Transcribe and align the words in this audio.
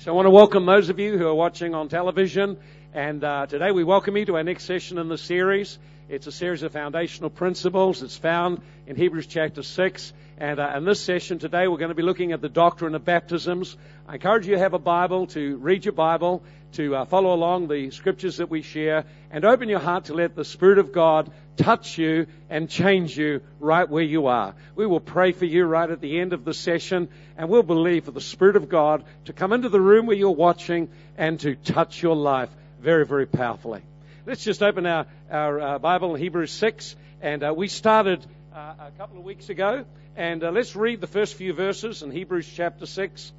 So 0.00 0.12
I 0.12 0.14
want 0.14 0.26
to 0.26 0.30
welcome 0.30 0.64
those 0.64 0.90
of 0.90 1.00
you 1.00 1.18
who 1.18 1.26
are 1.26 1.34
watching 1.34 1.74
on 1.74 1.88
television. 1.88 2.56
And 2.94 3.24
uh, 3.24 3.46
today 3.46 3.72
we 3.72 3.82
welcome 3.82 4.16
you 4.16 4.24
to 4.26 4.36
our 4.36 4.44
next 4.44 4.62
session 4.62 4.96
in 4.96 5.08
the 5.08 5.18
series. 5.18 5.76
It's 6.08 6.28
a 6.28 6.32
series 6.32 6.62
of 6.62 6.70
foundational 6.70 7.30
principles. 7.30 8.00
It's 8.04 8.16
found 8.16 8.62
in 8.86 8.94
Hebrews 8.94 9.26
chapter 9.26 9.64
6. 9.64 10.12
And 10.40 10.60
uh, 10.60 10.74
in 10.76 10.84
this 10.84 11.00
session 11.00 11.40
today, 11.40 11.66
we're 11.66 11.78
going 11.78 11.88
to 11.88 11.96
be 11.96 12.04
looking 12.04 12.30
at 12.30 12.40
the 12.40 12.48
doctrine 12.48 12.94
of 12.94 13.04
baptisms. 13.04 13.76
I 14.06 14.14
encourage 14.14 14.46
you 14.46 14.54
to 14.54 14.60
have 14.60 14.72
a 14.72 14.78
Bible, 14.78 15.26
to 15.28 15.56
read 15.56 15.84
your 15.84 15.94
Bible, 15.94 16.44
to 16.74 16.94
uh, 16.94 17.04
follow 17.06 17.34
along 17.34 17.66
the 17.66 17.90
scriptures 17.90 18.36
that 18.36 18.48
we 18.48 18.62
share, 18.62 19.04
and 19.32 19.44
open 19.44 19.68
your 19.68 19.80
heart 19.80 20.04
to 20.04 20.14
let 20.14 20.36
the 20.36 20.44
Spirit 20.44 20.78
of 20.78 20.92
God 20.92 21.28
touch 21.56 21.98
you 21.98 22.28
and 22.48 22.70
change 22.70 23.18
you 23.18 23.40
right 23.58 23.88
where 23.88 24.04
you 24.04 24.28
are. 24.28 24.54
We 24.76 24.86
will 24.86 25.00
pray 25.00 25.32
for 25.32 25.44
you 25.44 25.64
right 25.64 25.90
at 25.90 26.00
the 26.00 26.20
end 26.20 26.32
of 26.32 26.44
the 26.44 26.54
session, 26.54 27.08
and 27.36 27.48
we'll 27.48 27.64
believe 27.64 28.04
for 28.04 28.12
the 28.12 28.20
Spirit 28.20 28.54
of 28.54 28.68
God 28.68 29.02
to 29.24 29.32
come 29.32 29.52
into 29.52 29.68
the 29.68 29.80
room 29.80 30.06
where 30.06 30.16
you're 30.16 30.30
watching 30.30 30.88
and 31.16 31.40
to 31.40 31.56
touch 31.56 32.00
your 32.00 32.14
life 32.14 32.50
very, 32.80 33.04
very 33.04 33.26
powerfully. 33.26 33.82
Let's 34.24 34.44
just 34.44 34.62
open 34.62 34.86
our, 34.86 35.06
our 35.32 35.60
uh, 35.60 35.78
Bible 35.80 36.14
in 36.14 36.20
Hebrews 36.20 36.52
6, 36.52 36.94
and 37.22 37.42
uh, 37.42 37.52
we 37.56 37.66
started 37.66 38.24
uh, 38.58 38.88
a 38.88 38.90
couple 38.98 39.16
of 39.16 39.24
weeks 39.24 39.50
ago, 39.50 39.84
and 40.16 40.42
uh, 40.42 40.50
let's 40.50 40.74
read 40.74 41.00
the 41.00 41.06
first 41.06 41.34
few 41.34 41.52
verses 41.52 42.02
in 42.02 42.10
Hebrews 42.10 42.50
chapter 42.56 42.86
6. 42.86 43.32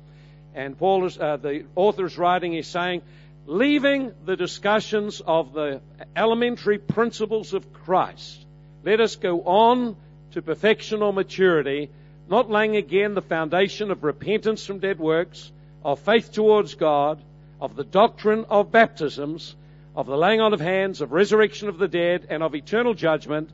And 0.55 0.77
Paul 0.77 1.05
is, 1.05 1.17
uh, 1.17 1.35
the 1.35 1.65
author 1.75 2.05
is 2.05 2.17
writing, 2.17 2.53
he's 2.53 2.67
saying, 2.67 3.01
leaving 3.45 4.13
the 4.23 4.37
discussions 4.37 5.19
of 5.19 5.51
the 5.51 5.81
elementary 6.15 6.77
principles 6.77 7.53
of 7.53 7.73
Christ, 7.73 8.45
let 8.85 9.01
us 9.01 9.17
go 9.17 9.41
on 9.41 9.97
to 10.31 10.41
perfection 10.41 11.01
or 11.01 11.11
maturity, 11.11 11.89
not 12.29 12.49
laying 12.49 12.77
again 12.77 13.13
the 13.13 13.21
foundation 13.21 13.91
of 13.91 14.05
repentance 14.05 14.65
from 14.65 14.79
dead 14.79 14.99
works, 14.99 15.51
of 15.83 15.99
faith 15.99 16.31
towards 16.31 16.75
God, 16.75 17.21
of 17.59 17.75
the 17.75 17.83
doctrine 17.83 18.45
of 18.49 18.71
baptisms, 18.71 19.53
of 19.97 20.07
the 20.07 20.15
laying 20.15 20.39
on 20.39 20.53
of 20.53 20.61
hands, 20.61 21.01
of 21.01 21.11
resurrection 21.11 21.67
of 21.67 21.77
the 21.77 21.89
dead, 21.89 22.27
and 22.29 22.41
of 22.41 22.55
eternal 22.55 22.93
judgment. 22.93 23.49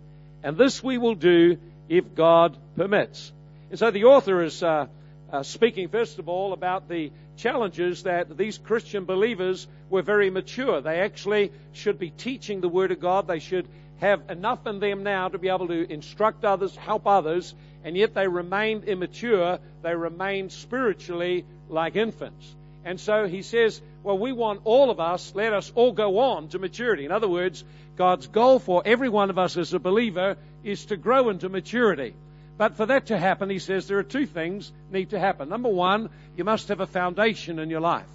And 0.46 0.58
this 0.58 0.84
we 0.84 1.00
will 1.00 1.16
do 1.16 1.58
if 1.90 2.14
God 2.14 2.56
permits. 2.78 3.34
And 3.72 3.80
so 3.80 3.90
the 3.90 4.04
author 4.04 4.44
is 4.44 4.62
uh, 4.62 4.86
uh, 5.34 5.42
speaking, 5.42 5.90
first 5.90 6.20
of 6.20 6.30
all, 6.30 6.54
about 6.54 6.88
the 6.88 7.12
challenges 7.36 8.04
that 8.04 8.38
these 8.38 8.60
Christian 8.60 9.06
believers 9.06 9.66
were 9.90 10.04
very 10.04 10.30
mature. 10.30 10.82
They 10.82 11.00
actually 11.00 11.52
should 11.74 11.98
be 11.98 12.12
teaching 12.12 12.62
the 12.62 12.70
Word 12.70 12.92
of 12.92 13.00
God. 13.00 13.26
They 13.26 13.40
should 13.40 13.68
have 13.98 14.30
enough 14.30 14.68
in 14.68 14.80
them 14.80 15.02
now 15.02 15.30
to 15.30 15.40
be 15.40 15.50
able 15.50 15.68
to 15.70 15.92
instruct 15.92 16.46
others, 16.46 16.76
help 16.76 17.08
others, 17.08 17.56
and 17.84 17.98
yet 17.98 18.14
they 18.14 18.28
remained 18.28 18.84
immature. 18.84 19.58
They 19.82 19.96
remained 19.96 20.52
spiritually 20.52 21.44
like 21.70 21.96
infants. 21.96 22.56
And 22.86 23.00
so 23.00 23.28
he 23.28 23.42
says, 23.42 23.82
well, 24.04 24.18
we 24.18 24.32
want 24.32 24.62
all 24.64 24.92
of 24.92 25.00
us, 25.00 25.34
let 25.34 25.54
us 25.54 25.72
all 25.74 25.92
go 25.92 26.20
on 26.20 26.50
to 26.50 26.60
maturity. 26.60 27.04
In 27.04 27.12
other 27.12 27.28
words, 27.28 27.64
God's 27.98 28.28
goal 28.28 28.60
for 28.60 28.84
every 28.86 29.10
one 29.10 29.32
of 29.32 29.40
us 29.40 29.58
as 29.58 29.74
a 29.74 29.80
believer 29.80 30.38
is 30.64 30.86
to 30.86 30.98
grow 30.98 31.30
into 31.30 31.50
maturity. 31.50 32.14
But 32.58 32.76
for 32.76 32.86
that 32.86 33.08
to 33.08 33.18
happen, 33.18 33.50
he 33.50 33.60
says 33.60 33.88
there 33.88 33.98
are 33.98 34.04
two 34.04 34.28
things 34.28 34.72
need 34.92 35.10
to 35.10 35.20
happen. 35.20 35.50
Number 35.50 35.70
one, 35.70 36.10
you 36.38 36.44
must 36.44 36.68
have 36.68 36.80
a 36.80 36.88
foundation 36.88 37.58
in 37.58 37.72
your 37.72 37.82
life. 37.82 38.06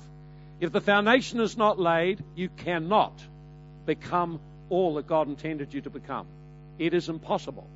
If 0.61 0.73
the 0.73 0.81
foundation 0.81 1.41
is 1.41 1.57
not 1.57 1.81
laid, 1.81 2.23
you 2.37 2.49
cannot 2.49 3.13
become 3.87 4.39
all 4.69 4.95
that 4.95 5.07
God 5.07 5.29
intended 5.29 5.75
you 5.75 5.81
to 5.81 5.91
become. 5.91 6.27
It 6.79 6.95
is 6.95 7.09
impossible. 7.09 7.67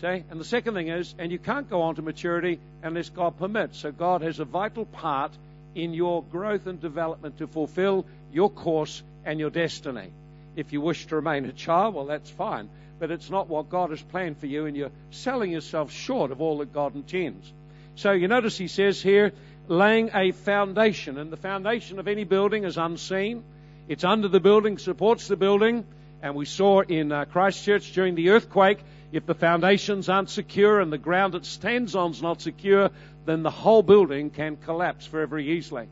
See? 0.00 0.22
And 0.28 0.38
the 0.38 0.44
second 0.44 0.74
thing 0.74 0.88
is, 0.88 1.14
and 1.18 1.32
you 1.32 1.38
can't 1.38 1.70
go 1.70 1.82
on 1.82 1.94
to 1.94 2.02
maturity 2.02 2.60
unless 2.82 3.08
God 3.08 3.38
permits. 3.38 3.78
So 3.78 3.90
God 3.90 4.22
has 4.22 4.38
a 4.38 4.44
vital 4.44 4.84
part 4.84 5.32
in 5.74 5.94
your 5.94 6.22
growth 6.22 6.66
and 6.66 6.80
development 6.80 7.38
to 7.38 7.46
fulfill 7.46 8.06
your 8.32 8.50
course 8.50 9.02
and 9.24 9.40
your 9.40 9.50
destiny. 9.50 10.10
If 10.56 10.72
you 10.72 10.80
wish 10.80 11.06
to 11.06 11.16
remain 11.16 11.44
a 11.46 11.52
child, 11.52 11.94
well, 11.94 12.06
that's 12.06 12.30
fine 12.30 12.68
but 12.98 13.10
it's 13.10 13.30
not 13.30 13.48
what 13.48 13.68
God 13.68 13.90
has 13.90 14.00
planned 14.00 14.38
for 14.38 14.46
you, 14.46 14.66
and 14.66 14.76
you're 14.76 14.90
selling 15.10 15.50
yourself 15.50 15.92
short 15.92 16.30
of 16.30 16.40
all 16.40 16.58
that 16.58 16.72
God 16.72 16.94
intends. 16.94 17.52
So 17.96 18.12
you 18.12 18.28
notice 18.28 18.56
he 18.56 18.68
says 18.68 19.02
here, 19.02 19.32
laying 19.68 20.10
a 20.14 20.32
foundation, 20.32 21.18
and 21.18 21.30
the 21.30 21.36
foundation 21.36 21.98
of 21.98 22.08
any 22.08 22.24
building 22.24 22.64
is 22.64 22.76
unseen. 22.76 23.44
It's 23.88 24.04
under 24.04 24.28
the 24.28 24.40
building, 24.40 24.78
supports 24.78 25.28
the 25.28 25.36
building, 25.36 25.84
and 26.22 26.34
we 26.34 26.46
saw 26.46 26.80
in 26.80 27.12
uh, 27.12 27.24
Christchurch 27.26 27.92
during 27.92 28.14
the 28.14 28.30
earthquake, 28.30 28.78
if 29.14 29.26
the 29.26 29.34
foundations 29.34 30.08
aren't 30.08 30.28
secure 30.28 30.80
and 30.80 30.92
the 30.92 30.98
ground 30.98 31.36
it 31.36 31.46
stands 31.46 31.94
on 31.94 32.10
is 32.10 32.20
not 32.20 32.42
secure, 32.42 32.90
then 33.24 33.44
the 33.44 33.50
whole 33.50 33.84
building 33.84 34.28
can 34.30 34.56
collapse 34.56 35.06
very, 35.06 35.52
easily. 35.52 35.88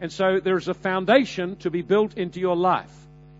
And 0.00 0.10
so 0.10 0.40
there 0.40 0.56
is 0.56 0.68
a 0.68 0.74
foundation 0.74 1.56
to 1.56 1.70
be 1.70 1.82
built 1.82 2.16
into 2.16 2.40
your 2.40 2.56
life. 2.56 2.90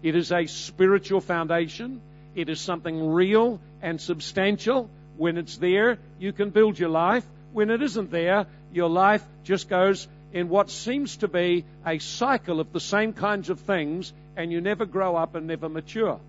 It 0.02 0.16
is 0.16 0.32
a 0.32 0.44
spiritual 0.44 1.22
foundation. 1.22 2.02
It 2.34 2.50
is 2.50 2.60
something 2.60 3.10
real 3.10 3.58
and 3.80 3.98
substantial. 3.98 4.90
When 5.16 5.38
it's 5.38 5.56
there, 5.56 5.98
you 6.18 6.34
can 6.34 6.50
build 6.50 6.78
your 6.78 6.90
life. 6.90 7.24
When 7.54 7.70
it 7.70 7.82
isn't 7.82 8.10
there, 8.10 8.46
your 8.70 8.90
life 8.90 9.24
just 9.44 9.66
goes 9.70 10.08
in 10.34 10.50
what 10.50 10.68
seems 10.68 11.16
to 11.18 11.28
be 11.28 11.64
a 11.86 11.98
cycle 11.98 12.60
of 12.60 12.70
the 12.74 12.80
same 12.80 13.14
kinds 13.14 13.48
of 13.48 13.60
things, 13.60 14.12
and 14.36 14.52
you 14.52 14.60
never 14.60 14.84
grow 14.84 15.16
up 15.16 15.34
and 15.34 15.46
never 15.46 15.70
mature. 15.70 16.20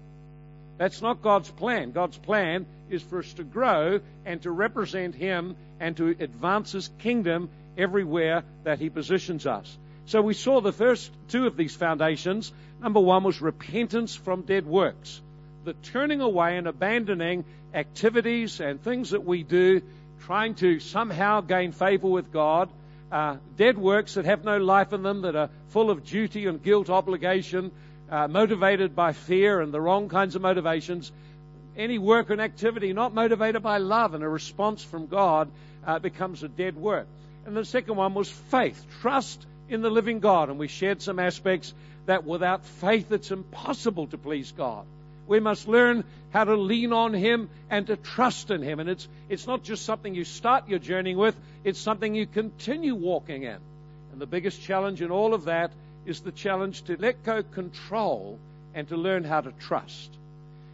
That's 0.78 1.02
not 1.02 1.22
God's 1.22 1.50
plan. 1.50 1.92
God's 1.92 2.18
plan 2.18 2.66
is 2.94 3.02
for 3.02 3.20
us 3.20 3.34
to 3.34 3.44
grow 3.44 4.00
and 4.26 4.42
to 4.44 4.52
represent 4.52 5.16
Him 5.16 5.56
and 5.80 5.98
to 5.98 6.10
advance 6.20 6.72
His 6.72 6.90
kingdom 7.00 7.50
everywhere 7.78 8.44
that 8.64 8.80
He 8.80 8.90
positions 8.90 9.46
us. 9.46 9.78
So 10.06 10.22
we 10.22 10.34
saw 10.34 10.62
the 10.62 10.74
first 10.74 11.12
two 11.30 11.48
of 11.48 11.58
these 11.58 11.76
foundations. 11.76 12.52
Number 12.82 13.00
one 13.00 13.24
was 13.24 13.42
repentance 13.42 14.16
from 14.16 14.42
dead 14.42 14.66
works 14.66 15.22
the 15.64 15.74
turning 15.74 16.22
away 16.22 16.58
and 16.58 16.68
abandoning 16.68 17.46
activities 17.74 18.60
and 18.60 18.82
things 18.82 19.12
that 19.12 19.24
we 19.24 19.44
do, 19.44 19.82
trying 20.22 20.56
to 20.56 20.80
somehow 20.80 21.42
gain 21.42 21.72
favor 21.72 22.08
with 22.08 22.32
God, 22.32 22.70
uh, 23.12 23.38
dead 23.58 23.78
works 23.78 24.16
that 24.16 24.26
have 24.26 24.44
no 24.44 24.58
life 24.58 24.94
in 24.94 25.04
them, 25.04 25.22
that 25.22 25.36
are 25.36 25.50
full 25.70 25.90
of 25.90 26.06
duty 26.06 26.48
and 26.48 26.62
guilt, 26.62 26.90
obligation, 26.90 27.72
uh, 28.10 28.28
motivated 28.28 28.96
by 28.96 29.14
fear 29.14 29.62
and 29.62 29.74
the 29.74 29.82
wrong 29.82 30.10
kinds 30.10 30.36
of 30.36 30.42
motivations. 30.42 31.12
Any 31.78 31.98
work 31.98 32.30
and 32.30 32.40
activity 32.40 32.94
not 32.94 33.14
motivated 33.14 33.64
by 33.64 33.78
love 33.78 34.14
and 34.14 34.24
a 34.24 34.30
response 34.30 34.84
from 34.84 35.08
God 35.08 35.50
uh, 35.86 36.00
becomes 36.00 36.44
a 36.44 36.48
dead 36.48 36.76
work. 36.76 37.08
And 37.46 37.58
the 37.58 37.66
second 37.66 37.96
one 37.96 38.14
was 38.14 38.30
faith, 38.30 38.86
trust 39.02 39.46
in 39.70 39.82
the 39.82 39.90
living 39.90 40.20
God. 40.20 40.50
And 40.50 40.60
we 40.60 40.68
shared 40.68 41.02
some 41.02 41.20
aspects 41.20 41.74
that 42.06 42.26
without 42.26 42.66
faith 42.66 43.12
it's 43.12 43.32
impossible 43.32 44.08
to 44.08 44.18
please 44.18 44.52
God. 44.52 44.86
We 45.26 45.40
must 45.40 45.68
learn 45.68 46.04
how 46.32 46.44
to 46.44 46.56
lean 46.56 46.94
on 46.94 47.14
Him 47.14 47.50
and 47.70 47.88
to 47.88 47.96
trust 47.96 48.52
in 48.52 48.62
Him. 48.62 48.80
And 48.80 48.90
it's, 48.90 49.08
it's 49.30 49.48
not 49.48 49.64
just 49.64 49.86
something 49.86 50.14
you 50.14 50.26
start 50.26 50.68
your 50.68 50.80
journey 50.80 51.16
with, 51.16 51.36
it's 51.64 51.80
something 51.80 52.14
you 52.14 52.26
continue 52.26 52.96
walking 52.96 53.44
in. 53.44 53.58
And 54.12 54.22
the 54.22 54.26
biggest 54.26 54.62
challenge 54.62 55.02
in 55.02 55.12
all 55.12 55.34
of 55.34 55.46
that 55.46 55.72
is 56.06 56.20
the 56.20 56.32
challenge 56.32 56.84
to 56.84 56.98
let 56.98 57.24
go 57.24 57.42
control 57.42 58.38
and 58.76 58.88
to 58.90 58.98
learn 58.98 59.24
how 59.24 59.42
to 59.42 59.52
trust. 59.52 60.10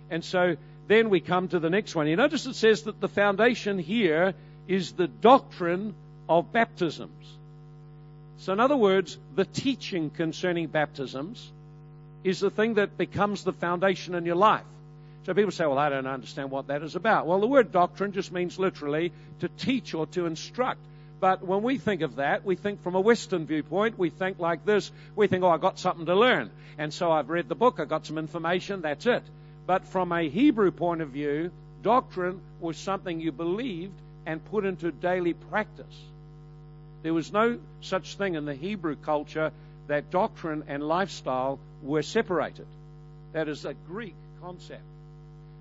And 0.09 0.26
so 0.26 0.58
then 0.90 1.12
we 1.12 1.20
come 1.20 1.48
to 1.48 1.60
the 1.60 1.70
next 1.70 1.94
one. 1.94 2.08
You 2.08 2.16
notice 2.16 2.48
it 2.48 2.56
says 2.56 2.84
that 2.84 3.00
the 3.00 3.08
foundation 3.08 3.78
here 3.78 4.34
is 4.68 4.94
the 4.94 5.08
doctrine 5.08 5.94
of 6.28 6.52
baptisms. 6.52 7.38
So, 8.40 8.54
in 8.54 8.60
other 8.60 8.76
words, 8.76 9.16
the 9.36 9.46
teaching 9.46 10.10
concerning 10.10 10.66
baptisms 10.66 11.52
is 12.24 12.40
the 12.40 12.50
thing 12.50 12.74
that 12.74 12.98
becomes 12.98 13.44
the 13.44 13.54
foundation 13.54 14.16
in 14.16 14.26
your 14.26 14.36
life. 14.36 14.66
So 15.26 15.36
people 15.36 15.52
say, 15.52 15.68
well, 15.68 15.78
I 15.78 15.90
don't 15.90 16.08
understand 16.08 16.50
what 16.50 16.68
that 16.68 16.82
is 16.82 16.96
about. 16.96 17.28
Well, 17.28 17.40
the 17.40 17.46
word 17.46 17.72
doctrine 17.72 18.12
just 18.12 18.32
means 18.32 18.58
literally 18.58 19.12
to 19.42 19.47
teach 19.47 19.94
or 19.94 20.08
to 20.08 20.26
instruct. 20.26 20.80
But 21.20 21.46
when 21.46 21.62
we 21.62 21.78
think 21.78 22.02
of 22.02 22.16
that, 22.16 22.44
we 22.44 22.56
think 22.56 22.82
from 22.82 22.96
a 22.96 23.00
Western 23.00 23.46
viewpoint. 23.46 24.00
We 24.00 24.09
think 24.09 24.40
like 24.40 24.66
this. 24.66 24.92
We 25.16 25.28
think, 25.28 25.44
oh, 25.44 25.50
I 25.50 25.58
got 25.58 25.78
something 25.78 26.08
to 26.08 26.16
learn. 26.16 26.50
And 26.80 26.92
so 26.92 27.12
I've 27.12 27.30
read 27.30 27.47
the 27.47 27.56
book. 27.56 27.80
I 27.80 27.85
got 27.85 28.08
some 28.08 28.18
information. 28.18 28.82
That's 28.82 29.06
it. 29.06 29.24
But 29.70 29.86
from 29.86 30.12
a 30.12 30.28
Hebrew 30.28 30.72
point 30.72 31.02
of 31.02 31.10
view, 31.10 31.52
doctrine 31.84 32.42
was 32.60 32.76
something 32.76 33.22
you 33.22 33.32
believed 33.32 33.94
and 34.26 34.44
put 34.46 34.66
into 34.66 34.92
daily 34.92 35.34
practice. 35.34 35.86
There 37.04 37.14
was 37.14 37.32
no 37.32 37.60
such 37.82 38.16
thing 38.16 38.34
in 38.34 38.46
the 38.46 38.56
Hebrew 38.56 38.96
culture 38.96 39.52
that 39.86 40.10
doctrine 40.10 40.64
and 40.70 40.82
lifestyle 40.82 41.60
were 41.84 42.02
separated. 42.02 42.66
That 43.34 43.48
is 43.48 43.64
a 43.64 43.76
Greek 43.76 44.16
concept. 44.42 44.82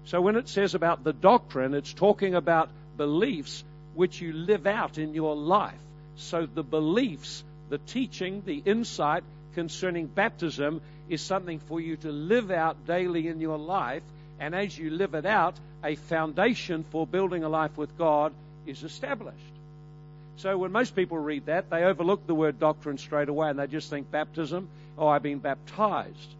So 0.06 0.22
when 0.22 0.36
it 0.36 0.48
says 0.48 0.74
about 0.74 1.04
the 1.04 1.12
doctrine, 1.12 1.74
it's 1.74 1.92
talking 1.92 2.34
about 2.34 2.70
beliefs 2.96 3.62
which 3.94 4.22
you 4.22 4.32
live 4.32 4.66
out 4.66 4.96
in 4.96 5.12
your 5.12 5.36
life. 5.36 5.84
So 6.16 6.46
the 6.46 6.64
beliefs, 6.64 7.44
the 7.68 7.76
teaching, 7.76 8.42
the 8.46 8.62
insight 8.64 9.22
concerning 9.54 10.06
baptism 10.06 10.80
is 11.08 11.20
something 11.20 11.58
for 11.60 11.80
you 11.80 11.96
to 11.96 12.10
live 12.10 12.50
out 12.50 12.86
daily 12.86 13.28
in 13.28 13.40
your 13.40 13.58
life. 13.58 14.02
And 14.40 14.54
as 14.54 14.76
you 14.76 14.90
live 14.90 15.14
it 15.14 15.26
out, 15.26 15.54
a 15.82 15.94
foundation 15.94 16.84
for 16.90 17.06
building 17.06 17.44
a 17.44 17.48
life 17.48 17.76
with 17.76 17.96
God 17.98 18.32
is 18.66 18.82
established. 18.82 19.36
So 20.36 20.56
when 20.56 20.70
most 20.70 20.94
people 20.94 21.18
read 21.18 21.46
that, 21.46 21.70
they 21.70 21.82
overlook 21.84 22.26
the 22.26 22.34
word 22.34 22.60
doctrine 22.60 22.98
straight 22.98 23.28
away 23.28 23.50
and 23.50 23.58
they 23.58 23.66
just 23.66 23.90
think 23.90 24.10
baptism, 24.10 24.68
oh, 24.96 25.08
I've 25.08 25.22
been 25.22 25.40
baptized. 25.40 26.34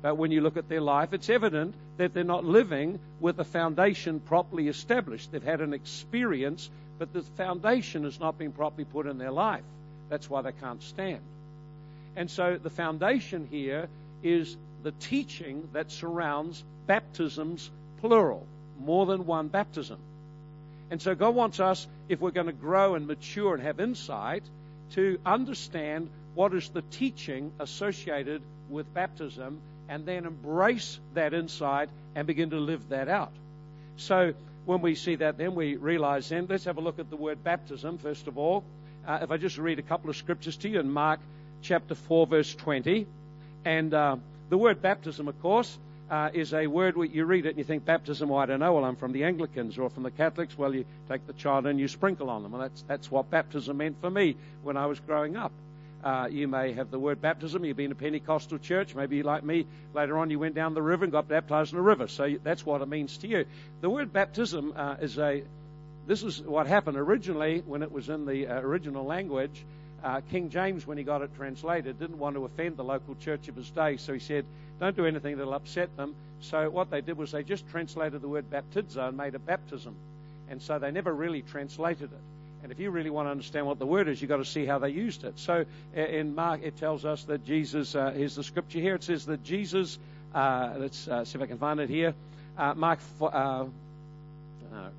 But 0.00 0.16
when 0.16 0.30
you 0.30 0.40
look 0.40 0.56
at 0.56 0.68
their 0.68 0.80
life, 0.80 1.12
it's 1.12 1.28
evident 1.28 1.74
that 1.96 2.14
they're 2.14 2.24
not 2.24 2.44
living 2.44 2.98
with 3.20 3.38
a 3.38 3.44
foundation 3.44 4.20
properly 4.20 4.68
established. 4.68 5.32
They've 5.32 5.42
had 5.42 5.60
an 5.60 5.74
experience, 5.74 6.70
but 6.98 7.12
the 7.12 7.22
foundation 7.22 8.04
has 8.04 8.18
not 8.20 8.38
been 8.38 8.52
properly 8.52 8.84
put 8.84 9.06
in 9.06 9.18
their 9.18 9.30
life. 9.30 9.62
That's 10.08 10.28
why 10.28 10.42
they 10.42 10.52
can't 10.52 10.82
stand. 10.82 11.20
And 12.16 12.30
so 12.30 12.58
the 12.62 12.70
foundation 12.70 13.48
here 13.50 13.88
is 14.22 14.56
the 14.82 14.92
teaching 14.92 15.68
that 15.72 15.90
surrounds 15.90 16.62
baptisms, 16.86 17.70
plural, 18.00 18.46
more 18.80 19.06
than 19.06 19.26
one 19.26 19.48
baptism. 19.48 19.98
And 20.90 21.00
so 21.00 21.14
God 21.14 21.34
wants 21.34 21.60
us, 21.60 21.86
if 22.08 22.20
we're 22.20 22.32
going 22.32 22.46
to 22.46 22.52
grow 22.52 22.94
and 22.94 23.06
mature 23.06 23.54
and 23.54 23.62
have 23.62 23.80
insight, 23.80 24.42
to 24.92 25.18
understand 25.24 26.10
what 26.34 26.52
is 26.54 26.68
the 26.68 26.82
teaching 26.82 27.52
associated 27.58 28.42
with 28.68 28.92
baptism 28.92 29.60
and 29.88 30.04
then 30.06 30.26
embrace 30.26 30.98
that 31.14 31.34
insight 31.34 31.88
and 32.14 32.26
begin 32.26 32.50
to 32.50 32.58
live 32.58 32.88
that 32.90 33.08
out. 33.08 33.32
So 33.96 34.34
when 34.64 34.80
we 34.80 34.94
see 34.94 35.16
that, 35.16 35.38
then 35.38 35.54
we 35.54 35.76
realize 35.76 36.28
then, 36.28 36.46
let's 36.48 36.64
have 36.64 36.78
a 36.78 36.80
look 36.80 36.98
at 36.98 37.10
the 37.10 37.16
word 37.16 37.42
baptism, 37.42 37.98
first 37.98 38.26
of 38.26 38.38
all. 38.38 38.64
Uh, 39.06 39.20
if 39.22 39.30
I 39.30 39.36
just 39.36 39.58
read 39.58 39.78
a 39.78 39.82
couple 39.82 40.10
of 40.10 40.16
scriptures 40.16 40.56
to 40.58 40.68
you 40.68 40.80
in 40.80 40.90
Mark 40.90 41.20
chapter 41.62 41.94
4, 41.94 42.26
verse 42.26 42.54
20. 42.54 43.06
And 43.64 43.94
uh, 43.94 44.16
the 44.48 44.58
word 44.58 44.82
baptism, 44.82 45.28
of 45.28 45.40
course, 45.40 45.78
uh, 46.10 46.30
is 46.34 46.52
a 46.52 46.66
word 46.66 46.96
where 46.96 47.06
you 47.06 47.24
read 47.24 47.46
it 47.46 47.50
and 47.50 47.58
you 47.58 47.64
think 47.64 47.84
baptism. 47.84 48.28
Well, 48.28 48.38
I 48.38 48.46
don't 48.46 48.60
know. 48.60 48.74
Well, 48.74 48.84
I'm 48.84 48.96
from 48.96 49.12
the 49.12 49.24
Anglicans 49.24 49.78
or 49.78 49.88
from 49.88 50.02
the 50.02 50.10
Catholics. 50.10 50.58
Well, 50.58 50.74
you 50.74 50.84
take 51.08 51.26
the 51.26 51.32
child 51.32 51.66
and 51.66 51.80
you 51.80 51.88
sprinkle 51.88 52.28
on 52.28 52.42
them. 52.42 52.52
And 52.52 52.62
that's 52.62 52.82
that's 52.82 53.10
what 53.10 53.30
baptism 53.30 53.78
meant 53.78 54.00
for 54.00 54.10
me 54.10 54.36
when 54.62 54.76
I 54.76 54.86
was 54.86 55.00
growing 55.00 55.36
up. 55.36 55.52
Uh, 56.04 56.28
you 56.30 56.48
may 56.48 56.72
have 56.72 56.90
the 56.90 56.98
word 56.98 57.22
baptism. 57.22 57.64
You've 57.64 57.76
been 57.76 57.92
a 57.92 57.94
Pentecostal 57.94 58.58
church. 58.58 58.94
Maybe, 58.94 59.22
like 59.22 59.44
me, 59.44 59.66
later 59.94 60.18
on 60.18 60.30
you 60.30 60.38
went 60.38 60.56
down 60.56 60.74
the 60.74 60.82
river 60.82 61.04
and 61.04 61.12
got 61.12 61.28
baptized 61.28 61.72
in 61.72 61.78
a 61.78 61.82
river. 61.82 62.08
So 62.08 62.36
that's 62.42 62.66
what 62.66 62.82
it 62.82 62.88
means 62.88 63.16
to 63.18 63.28
you. 63.28 63.44
The 63.80 63.88
word 63.88 64.12
baptism 64.12 64.74
uh, 64.76 64.96
is 65.00 65.18
a. 65.18 65.44
This 66.06 66.24
is 66.24 66.42
what 66.42 66.66
happened 66.66 66.96
originally 66.96 67.62
when 67.64 67.82
it 67.84 67.92
was 67.92 68.08
in 68.08 68.26
the 68.26 68.48
uh, 68.48 68.60
original 68.60 69.04
language. 69.04 69.64
Uh, 70.02 70.20
King 70.30 70.50
James, 70.50 70.86
when 70.86 70.98
he 70.98 71.04
got 71.04 71.22
it 71.22 71.34
translated, 71.36 71.98
didn't 71.98 72.18
want 72.18 72.36
to 72.36 72.44
offend 72.44 72.76
the 72.76 72.84
local 72.84 73.14
church 73.16 73.48
of 73.48 73.56
his 73.56 73.70
day, 73.70 73.96
so 73.96 74.12
he 74.12 74.18
said, 74.18 74.44
"Don't 74.80 74.96
do 74.96 75.06
anything 75.06 75.36
that'll 75.36 75.54
upset 75.54 75.96
them." 75.96 76.14
So 76.40 76.68
what 76.70 76.90
they 76.90 77.00
did 77.00 77.16
was 77.16 77.32
they 77.32 77.44
just 77.44 77.68
translated 77.70 78.20
the 78.20 78.28
word 78.28 78.50
baptizo 78.50 79.08
and 79.08 79.16
made 79.16 79.34
it 79.34 79.46
baptism, 79.46 79.94
and 80.50 80.60
so 80.60 80.78
they 80.78 80.90
never 80.90 81.12
really 81.14 81.42
translated 81.42 82.10
it. 82.12 82.20
And 82.62 82.70
if 82.70 82.78
you 82.78 82.90
really 82.90 83.10
want 83.10 83.26
to 83.26 83.30
understand 83.30 83.66
what 83.66 83.78
the 83.78 83.86
word 83.86 84.06
is, 84.06 84.22
you've 84.22 84.28
got 84.28 84.36
to 84.36 84.44
see 84.44 84.64
how 84.64 84.78
they 84.78 84.90
used 84.90 85.24
it. 85.24 85.38
So 85.38 85.64
in 85.94 86.34
Mark, 86.34 86.62
it 86.62 86.76
tells 86.76 87.04
us 87.04 87.24
that 87.24 87.44
Jesus, 87.44 87.96
uh, 87.96 88.12
here's 88.12 88.36
the 88.36 88.44
scripture 88.44 88.78
here. 88.78 88.94
It 88.94 89.02
says 89.02 89.26
that 89.26 89.42
Jesus, 89.42 89.98
uh, 90.32 90.74
let's 90.78 91.08
uh, 91.08 91.24
see 91.24 91.38
if 91.38 91.42
I 91.42 91.46
can 91.46 91.58
find 91.58 91.80
it 91.80 91.88
here. 91.88 92.14
Uh, 92.56 92.74
Mark, 92.74 93.00
uh, 93.20 93.24
uh, 93.26 93.66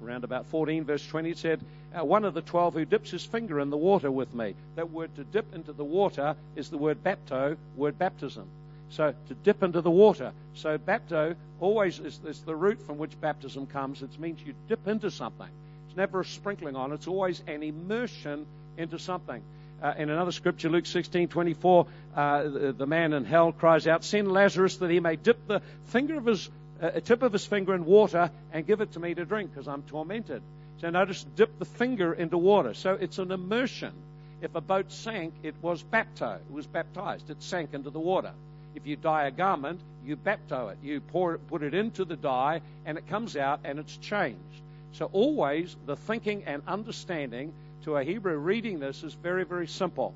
around 0.03 0.25
about 0.25 0.47
14, 0.47 0.83
verse 0.83 1.07
20, 1.07 1.29
it 1.29 1.38
said, 1.38 1.61
One 2.01 2.25
of 2.25 2.33
the 2.33 2.41
twelve 2.41 2.73
who 2.73 2.85
dips 2.85 3.11
his 3.11 3.23
finger 3.23 3.59
in 3.59 3.69
the 3.69 3.77
water 3.77 4.09
with 4.09 4.33
me. 4.33 4.55
That 4.75 4.91
word 4.91 5.15
to 5.15 5.23
dip 5.23 5.53
into 5.53 5.73
the 5.73 5.83
water 5.83 6.35
is 6.55 6.69
the 6.69 6.77
word 6.77 7.03
bapto, 7.03 7.57
word 7.75 7.99
baptism. 7.99 8.47
So 8.89 9.13
to 9.27 9.33
dip 9.33 9.63
into 9.63 9.81
the 9.81 9.91
water. 9.91 10.33
So 10.55 10.77
bapto 10.77 11.35
always 11.59 11.99
is, 11.99 12.19
is 12.25 12.41
the 12.41 12.55
root 12.55 12.81
from 12.81 12.97
which 12.97 13.19
baptism 13.19 13.67
comes. 13.67 14.01
It 14.01 14.19
means 14.19 14.41
you 14.45 14.53
dip 14.67 14.87
into 14.87 15.11
something. 15.11 15.49
It's 15.87 15.97
never 15.97 16.21
a 16.21 16.25
sprinkling 16.25 16.75
on. 16.75 16.91
It's 16.91 17.07
always 17.07 17.41
an 17.47 17.63
immersion 17.63 18.45
into 18.77 18.99
something. 18.99 19.41
Uh, 19.81 19.93
in 19.97 20.09
another 20.09 20.31
scripture, 20.31 20.69
Luke 20.69 20.85
16, 20.85 21.27
24, 21.27 21.87
uh, 22.15 22.43
the, 22.43 22.71
the, 22.71 22.85
man 22.85 23.13
in 23.13 23.25
hell 23.25 23.51
cries 23.51 23.85
out, 23.85 24.03
Send 24.03 24.31
Lazarus 24.31 24.77
that 24.77 24.89
he 24.89 24.99
may 24.99 25.17
dip 25.17 25.45
the 25.47 25.61
finger 25.85 26.17
of 26.17 26.25
his, 26.25 26.49
uh, 26.81 26.91
tip 27.01 27.21
of 27.21 27.33
his 27.33 27.45
finger 27.45 27.75
in 27.75 27.85
water 27.85 28.31
and 28.53 28.65
give 28.65 28.79
it 28.79 28.93
to 28.93 28.99
me 28.99 29.13
to 29.13 29.25
drink 29.25 29.51
because 29.51 29.67
I'm 29.67 29.83
tormented. 29.83 30.41
So 30.79 30.89
notice, 30.89 31.25
dip 31.35 31.59
the 31.59 31.65
finger 31.65 32.13
into 32.13 32.37
water. 32.37 32.73
So 32.73 32.93
it's 32.93 33.19
an 33.19 33.31
immersion. 33.31 33.93
If 34.41 34.55
a 34.55 34.61
boat 34.61 34.91
sank, 34.91 35.33
it 35.43 35.55
was 35.61 35.81
bapto. 35.83 36.35
It 36.35 36.51
was 36.51 36.67
baptized. 36.67 37.29
It 37.29 37.41
sank 37.41 37.73
into 37.73 37.89
the 37.89 37.99
water. 37.99 38.33
If 38.75 38.85
you 38.87 38.95
dye 38.95 39.27
a 39.27 39.31
garment, 39.31 39.79
you 40.05 40.17
bapto 40.17 40.71
it. 40.71 40.77
You 40.83 40.99
pour, 40.99 41.37
put 41.37 41.63
it 41.63 41.73
into 41.73 42.05
the 42.05 42.17
dye 42.17 42.61
and 42.85 42.97
it 42.97 43.07
comes 43.07 43.37
out 43.37 43.61
and 43.63 43.79
it's 43.79 43.95
changed. 43.97 44.61
So 44.93 45.09
always 45.11 45.75
the 45.85 45.95
thinking 45.95 46.43
and 46.45 46.61
understanding 46.67 47.53
to 47.83 47.97
a 47.97 48.03
Hebrew 48.03 48.37
reading 48.37 48.79
this 48.79 49.03
is 49.03 49.13
very, 49.13 49.45
very 49.45 49.67
simple. 49.67 50.13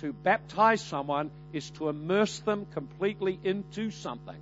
To 0.00 0.12
baptize 0.12 0.82
someone 0.82 1.30
is 1.52 1.70
to 1.72 1.88
immerse 1.88 2.38
them 2.40 2.66
completely 2.74 3.38
into 3.42 3.90
something. 3.90 4.36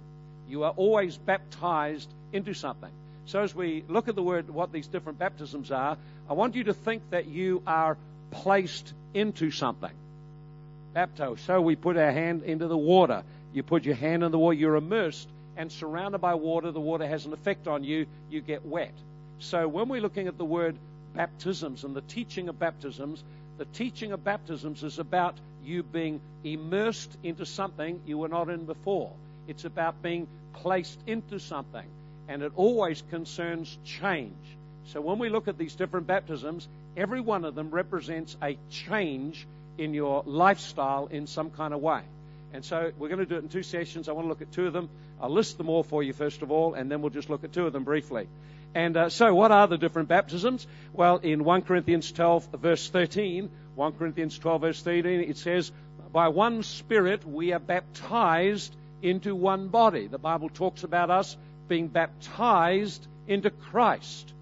You 0.48 0.64
are 0.64 0.72
always 0.72 1.16
baptized 1.16 2.08
into 2.32 2.54
something. 2.54 2.90
So 3.26 3.40
as 3.40 3.54
we 3.54 3.84
look 3.88 4.08
at 4.08 4.14
the 4.14 4.22
word, 4.22 4.50
what 4.50 4.72
these 4.72 4.86
different 4.86 5.18
baptisms 5.18 5.70
are, 5.70 5.96
I 6.28 6.32
want 6.34 6.54
you 6.54 6.64
to 6.64 6.74
think 6.74 7.02
that 7.10 7.26
you 7.26 7.62
are 7.66 7.96
placed 8.30 8.92
into 9.14 9.50
something. 9.50 9.92
Bapto. 10.94 11.38
So 11.38 11.60
we 11.60 11.76
put 11.76 11.96
our 11.96 12.12
hand 12.12 12.42
into 12.44 12.68
the 12.68 12.76
water. 12.76 13.22
You 13.52 13.62
put 13.62 13.84
your 13.84 13.94
hand 13.94 14.22
in 14.22 14.30
the 14.30 14.38
water, 14.38 14.54
you're 14.54 14.76
immersed 14.76 15.28
and 15.56 15.70
surrounded 15.70 16.18
by 16.18 16.34
water. 16.34 16.70
The 16.72 16.80
water 16.80 17.06
has 17.06 17.26
an 17.26 17.32
effect 17.32 17.66
on 17.68 17.84
you. 17.84 18.06
You 18.30 18.40
get 18.40 18.64
wet. 18.64 18.94
So 19.38 19.68
when 19.68 19.88
we're 19.88 20.00
looking 20.00 20.28
at 20.28 20.38
the 20.38 20.44
word 20.44 20.76
baptisms 21.14 21.84
and 21.84 21.94
the 21.94 22.00
teaching 22.02 22.48
of 22.48 22.58
baptisms, 22.58 23.22
the 23.58 23.64
teaching 23.66 24.12
of 24.12 24.24
baptisms 24.24 24.82
is 24.82 24.98
about 24.98 25.36
you 25.64 25.82
being 25.82 26.20
immersed 26.42 27.16
into 27.22 27.46
something 27.46 28.00
you 28.06 28.18
were 28.18 28.28
not 28.28 28.48
in 28.48 28.64
before. 28.64 29.12
It's 29.46 29.64
about 29.64 30.02
being 30.02 30.26
placed 30.54 30.98
into 31.06 31.38
something. 31.38 31.86
And 32.28 32.42
it 32.42 32.52
always 32.56 33.02
concerns 33.10 33.76
change. 33.84 34.36
So 34.86 35.00
when 35.00 35.18
we 35.18 35.28
look 35.28 35.48
at 35.48 35.58
these 35.58 35.74
different 35.74 36.06
baptisms, 36.06 36.68
every 36.96 37.20
one 37.20 37.44
of 37.44 37.54
them 37.54 37.70
represents 37.70 38.36
a 38.42 38.56
change 38.70 39.46
in 39.78 39.94
your 39.94 40.22
lifestyle 40.26 41.06
in 41.06 41.26
some 41.26 41.50
kind 41.50 41.74
of 41.74 41.80
way. 41.80 42.02
And 42.52 42.64
so 42.64 42.92
we're 42.98 43.08
going 43.08 43.18
to 43.18 43.26
do 43.26 43.36
it 43.36 43.42
in 43.42 43.48
two 43.48 43.62
sessions. 43.62 44.08
I 44.08 44.12
want 44.12 44.26
to 44.26 44.28
look 44.28 44.42
at 44.42 44.52
two 44.52 44.66
of 44.66 44.72
them. 44.72 44.88
I'll 45.20 45.30
list 45.30 45.58
them 45.58 45.68
all 45.68 45.82
for 45.82 46.02
you 46.02 46.12
first 46.12 46.42
of 46.42 46.50
all, 46.50 46.74
and 46.74 46.90
then 46.90 47.02
we'll 47.02 47.10
just 47.10 47.30
look 47.30 47.44
at 47.44 47.52
two 47.52 47.66
of 47.66 47.72
them 47.72 47.84
briefly. 47.84 48.28
And 48.74 48.96
uh, 48.96 49.08
so, 49.08 49.34
what 49.34 49.52
are 49.52 49.66
the 49.66 49.78
different 49.78 50.08
baptisms? 50.08 50.66
Well, 50.92 51.18
in 51.18 51.44
1 51.44 51.62
Corinthians 51.62 52.10
12, 52.10 52.48
verse 52.60 52.88
13, 52.88 53.48
1 53.74 53.92
Corinthians 53.92 54.38
12, 54.38 54.60
verse 54.60 54.82
13, 54.82 55.20
it 55.20 55.36
says, 55.36 55.72
By 56.12 56.28
one 56.28 56.62
Spirit 56.62 57.26
we 57.26 57.52
are 57.52 57.60
baptized 57.60 58.74
into 59.02 59.34
one 59.34 59.68
body. 59.68 60.06
The 60.06 60.18
Bible 60.18 60.48
talks 60.48 60.82
about 60.82 61.10
us 61.10 61.36
being 61.68 61.88
baptized 61.88 63.06
into 63.26 63.50
Christ. 63.50 64.32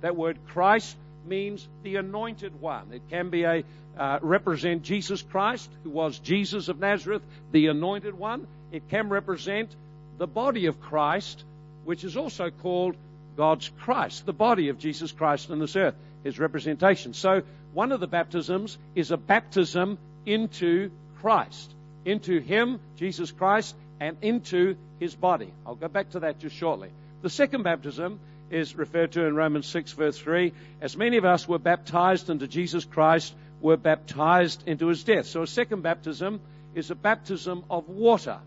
That 0.00 0.16
word 0.16 0.38
Christ 0.48 0.96
means 1.26 1.66
the 1.82 1.96
anointed 1.96 2.60
one. 2.60 2.92
It 2.92 3.02
can 3.10 3.30
be 3.30 3.44
a 3.44 3.64
uh, 3.96 4.18
represent 4.22 4.82
Jesus 4.82 5.22
Christ, 5.22 5.70
who 5.84 5.90
was 5.90 6.18
Jesus 6.18 6.68
of 6.68 6.80
Nazareth, 6.80 7.22
the 7.50 7.66
anointed 7.66 8.18
one. 8.18 8.46
It 8.70 8.88
can 8.88 9.08
represent 9.10 9.74
the 10.18 10.26
body 10.26 10.66
of 10.66 10.80
Christ, 10.80 11.44
which 11.84 12.04
is 12.04 12.16
also 12.16 12.50
called 12.50 12.96
God's 13.36 13.70
Christ, 13.80 14.24
the 14.26 14.32
body 14.32 14.68
of 14.68 14.78
Jesus 14.78 15.12
Christ 15.12 15.50
on 15.50 15.58
this 15.58 15.76
earth, 15.76 15.94
his 16.24 16.38
representation. 16.38 17.12
So 17.14 17.42
one 17.72 17.92
of 17.92 18.00
the 18.00 18.06
baptisms 18.06 18.78
is 18.94 19.10
a 19.10 19.16
baptism 19.16 19.98
into 20.24 20.90
Christ, 21.20 21.72
into 22.04 22.40
him, 22.40 22.80
Jesus 22.96 23.30
Christ, 23.30 23.74
and 24.02 24.16
into 24.20 24.74
his 24.98 25.14
body. 25.14 25.52
I'll 25.64 25.76
go 25.76 25.86
back 25.86 26.10
to 26.10 26.20
that 26.20 26.40
just 26.40 26.56
shortly. 26.56 26.90
The 27.22 27.30
second 27.30 27.62
baptism 27.62 28.18
is 28.50 28.74
referred 28.74 29.12
to 29.12 29.26
in 29.26 29.36
Romans 29.36 29.66
6 29.66 29.92
verse 29.92 30.18
3. 30.18 30.52
As 30.80 30.96
many 30.96 31.18
of 31.18 31.24
us 31.24 31.46
were 31.46 31.60
baptized 31.60 32.28
into 32.28 32.48
Jesus 32.48 32.84
Christ, 32.84 33.32
were 33.60 33.76
baptized 33.76 34.66
into 34.66 34.88
his 34.88 35.04
death. 35.04 35.26
So 35.26 35.42
a 35.42 35.46
second 35.46 35.82
baptism 35.82 36.40
is 36.74 36.90
a 36.90 36.96
baptism 36.96 37.64
of 37.70 37.88
water. 37.88 38.38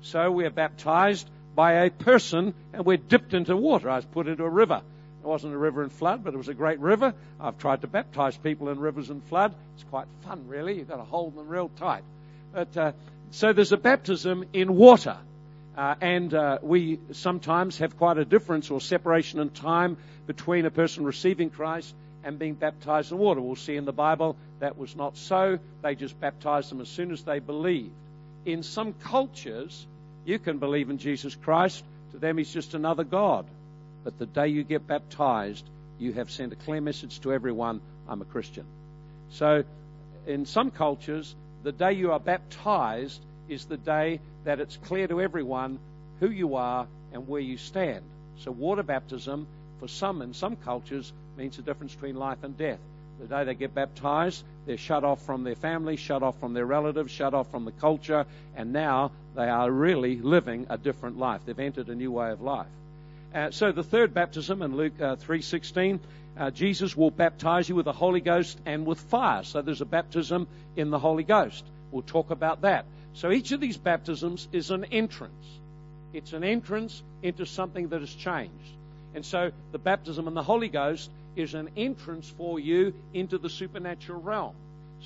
So 0.00 0.30
we 0.30 0.46
are 0.46 0.50
baptized 0.50 1.28
by 1.54 1.84
a 1.84 1.90
person 1.90 2.54
and 2.72 2.86
we're 2.86 2.96
dipped 2.96 3.34
into 3.34 3.54
water. 3.54 3.90
I 3.90 3.96
was 3.96 4.06
put 4.06 4.28
into 4.28 4.44
a 4.44 4.48
river. 4.48 4.80
It 5.22 5.26
wasn't 5.26 5.52
a 5.52 5.58
river 5.58 5.82
in 5.82 5.90
flood, 5.90 6.24
but 6.24 6.32
it 6.32 6.38
was 6.38 6.48
a 6.48 6.54
great 6.54 6.80
river. 6.80 7.12
I've 7.38 7.58
tried 7.58 7.82
to 7.82 7.86
baptize 7.86 8.38
people 8.38 8.70
in 8.70 8.80
rivers 8.80 9.10
and 9.10 9.22
flood. 9.24 9.54
It's 9.74 9.84
quite 9.84 10.06
fun, 10.24 10.48
really. 10.48 10.78
You've 10.78 10.88
got 10.88 10.96
to 10.96 11.04
hold 11.04 11.36
them 11.36 11.48
real 11.48 11.70
tight. 11.76 12.02
But, 12.54 12.74
uh, 12.78 12.92
so 13.32 13.52
there's 13.54 13.72
a 13.72 13.78
baptism 13.78 14.44
in 14.52 14.76
water. 14.76 15.16
Uh, 15.76 15.94
and 16.02 16.34
uh, 16.34 16.58
we 16.60 17.00
sometimes 17.12 17.78
have 17.78 17.96
quite 17.96 18.18
a 18.18 18.26
difference 18.26 18.70
or 18.70 18.78
separation 18.78 19.40
in 19.40 19.48
time 19.48 19.96
between 20.26 20.66
a 20.66 20.70
person 20.70 21.02
receiving 21.02 21.48
Christ 21.48 21.94
and 22.24 22.38
being 22.38 22.52
baptized 22.52 23.10
in 23.10 23.16
water. 23.16 23.40
We'll 23.40 23.56
see 23.56 23.76
in 23.76 23.86
the 23.86 23.92
Bible 23.92 24.36
that 24.60 24.76
was 24.76 24.94
not 24.94 25.16
so. 25.16 25.58
They 25.80 25.94
just 25.94 26.20
baptized 26.20 26.70
them 26.70 26.82
as 26.82 26.90
soon 26.90 27.10
as 27.10 27.22
they 27.24 27.38
believed. 27.38 27.90
In 28.44 28.62
some 28.62 28.92
cultures, 28.92 29.86
you 30.26 30.38
can 30.38 30.58
believe 30.58 30.90
in 30.90 30.98
Jesus 30.98 31.34
Christ. 31.34 31.82
To 32.12 32.18
them, 32.18 32.36
he's 32.36 32.52
just 32.52 32.74
another 32.74 33.02
God. 33.02 33.46
But 34.04 34.18
the 34.18 34.26
day 34.26 34.48
you 34.48 34.62
get 34.62 34.86
baptized, 34.86 35.64
you 35.98 36.12
have 36.12 36.30
sent 36.30 36.52
a 36.52 36.56
clear 36.56 36.82
message 36.82 37.20
to 37.20 37.32
everyone 37.32 37.80
I'm 38.06 38.20
a 38.20 38.26
Christian. 38.26 38.66
So, 39.30 39.64
in 40.26 40.44
some 40.44 40.70
cultures, 40.70 41.34
the 41.62 41.72
day 41.72 41.92
you 41.92 42.12
are 42.12 42.20
baptized 42.20 43.20
is 43.48 43.64
the 43.66 43.76
day 43.76 44.20
that 44.44 44.60
it's 44.60 44.76
clear 44.76 45.06
to 45.06 45.20
everyone 45.20 45.78
who 46.20 46.30
you 46.30 46.56
are 46.56 46.86
and 47.12 47.28
where 47.28 47.40
you 47.40 47.56
stand. 47.56 48.02
So, 48.38 48.50
water 48.50 48.82
baptism, 48.82 49.46
for 49.78 49.88
some 49.88 50.22
in 50.22 50.34
some 50.34 50.56
cultures, 50.56 51.12
means 51.36 51.56
the 51.56 51.62
difference 51.62 51.94
between 51.94 52.16
life 52.16 52.42
and 52.42 52.56
death. 52.56 52.78
The 53.20 53.26
day 53.26 53.44
they 53.44 53.54
get 53.54 53.74
baptized, 53.74 54.42
they're 54.66 54.76
shut 54.76 55.04
off 55.04 55.22
from 55.22 55.44
their 55.44 55.54
family, 55.54 55.96
shut 55.96 56.22
off 56.22 56.38
from 56.40 56.54
their 56.54 56.66
relatives, 56.66 57.12
shut 57.12 57.34
off 57.34 57.50
from 57.50 57.64
the 57.64 57.72
culture, 57.72 58.26
and 58.56 58.72
now 58.72 59.12
they 59.36 59.48
are 59.48 59.70
really 59.70 60.16
living 60.16 60.66
a 60.70 60.78
different 60.78 61.18
life. 61.18 61.42
They've 61.44 61.58
entered 61.58 61.88
a 61.88 61.94
new 61.94 62.10
way 62.10 62.30
of 62.30 62.40
life. 62.40 62.66
Uh, 63.34 63.50
so 63.50 63.72
the 63.72 63.82
third 63.82 64.12
baptism 64.12 64.60
in 64.62 64.76
Luke 64.76 65.00
uh, 65.00 65.16
3:16, 65.16 66.00
uh, 66.36 66.50
Jesus 66.50 66.96
will 66.96 67.10
baptize 67.10 67.68
you 67.68 67.74
with 67.74 67.84
the 67.84 67.92
Holy 67.92 68.20
Ghost 68.20 68.58
and 68.64 68.86
with 68.86 68.98
fire. 68.98 69.42
So 69.44 69.62
there's 69.62 69.80
a 69.80 69.86
baptism 69.86 70.48
in 70.76 70.90
the 70.90 70.98
Holy 70.98 71.24
Ghost. 71.24 71.64
We'll 71.90 72.02
talk 72.02 72.30
about 72.30 72.62
that. 72.62 72.86
So 73.14 73.30
each 73.30 73.52
of 73.52 73.60
these 73.60 73.76
baptisms 73.76 74.48
is 74.52 74.70
an 74.70 74.84
entrance. 74.86 75.46
It's 76.14 76.32
an 76.32 76.44
entrance 76.44 77.02
into 77.22 77.44
something 77.44 77.88
that 77.88 78.00
has 78.00 78.14
changed. 78.14 78.52
And 79.14 79.24
so 79.24 79.50
the 79.72 79.78
baptism 79.78 80.26
in 80.26 80.34
the 80.34 80.42
Holy 80.42 80.68
Ghost 80.68 81.10
is 81.36 81.54
an 81.54 81.70
entrance 81.76 82.28
for 82.36 82.58
you 82.58 82.94
into 83.12 83.36
the 83.38 83.50
supernatural 83.50 84.20
realm. 84.20 84.54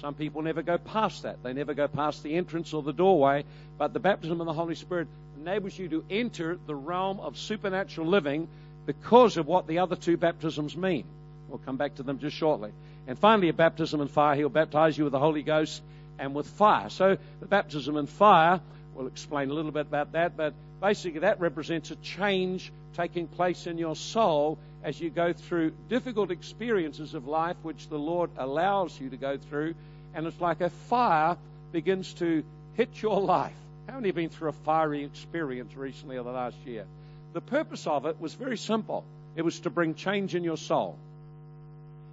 Some 0.01 0.15
people 0.15 0.43
never 0.43 0.63
go 0.63 0.79
past 0.79 1.23
that. 1.23 1.43
They 1.43 1.53
never 1.53 1.75
go 1.75 1.89
past 1.89 2.23
the 2.23 2.37
entrance 2.37 2.73
or 2.73 2.83
the 2.83 2.93
doorway. 2.93 3.45
But 3.79 3.93
the 3.93 4.01
baptism 4.01 4.41
in 4.41 4.47
the 4.47 4.53
Holy 4.53 4.75
Spirit 4.75 5.09
enables 5.41 5.79
you 5.79 5.89
to 5.89 6.05
enter 6.11 6.59
the 6.67 6.75
realm 6.75 7.19
of 7.19 7.37
supernatural 7.37 8.07
living 8.07 8.49
because 8.85 9.37
of 9.37 9.47
what 9.47 9.67
the 9.67 9.79
other 9.79 9.97
two 9.97 10.17
baptisms 10.17 10.77
mean. 10.77 11.05
We'll 11.49 11.59
come 11.59 11.77
back 11.77 11.97
to 11.97 12.03
them 12.03 12.19
just 12.19 12.37
shortly. 12.37 12.73
And 13.07 13.19
finally, 13.19 13.49
a 13.49 13.53
baptism 13.53 14.01
in 14.01 14.09
fire. 14.09 14.35
He'll 14.35 14.49
baptize 14.49 14.99
you 14.99 15.05
with 15.05 15.13
the 15.13 15.19
Holy 15.19 15.43
Ghost 15.43 15.83
and 16.19 16.35
with 16.35 16.47
fire. 16.47 16.91
So 16.91 17.19
the 17.41 17.47
baptism 17.47 17.97
in 17.97 18.07
fire, 18.07 18.61
we'll 18.95 19.07
explain 19.07 19.51
a 19.51 19.55
little 19.55 19.71
bit 19.71 19.83
about 19.87 20.13
that, 20.13 20.37
but 20.37 20.55
basically 20.81 21.21
that 21.21 21.41
represents 21.41 21.91
a 21.91 21.97
change 21.97 22.73
taking 22.95 23.27
place 23.27 23.67
in 23.67 23.79
your 23.79 23.95
soul 23.95 24.59
as 24.83 25.01
you 25.01 25.11
go 25.11 25.33
through 25.33 25.73
difficult 25.89 26.31
experiences 26.31 27.15
of 27.15 27.27
life, 27.27 27.57
which 27.63 27.89
the 27.89 27.99
Lord 27.99 28.31
allows 28.37 28.99
you 29.01 29.11
to 29.11 29.17
go 29.17 29.37
through. 29.37 29.75
And 30.15 30.27
it's 30.27 30.41
like 30.41 30.61
a 30.61 30.71
fire 30.71 31.37
begins 31.73 32.15
to 32.15 32.43
hit 32.75 33.03
your 33.03 33.21
life. 33.21 33.57
How 33.89 33.97
many 33.97 34.09
have 34.09 34.17
been 34.17 34.31
through 34.31 34.49
a 34.49 34.53
fiery 34.53 35.05
experience 35.05 35.77
recently 35.77 36.17
or 36.17 36.25
the 36.25 36.31
last 36.31 36.57
year? 36.65 36.87
The 37.33 37.41
purpose 37.41 37.87
of 37.87 38.07
it 38.07 38.21
was 38.21 38.35
very 38.35 38.57
simple. 38.57 39.05
It 39.35 39.43
was 39.43 39.61
to 39.61 39.71
bring 39.71 39.95
change 39.95 40.35
in 40.35 40.43
your 40.43 40.57
soul. 40.57 40.97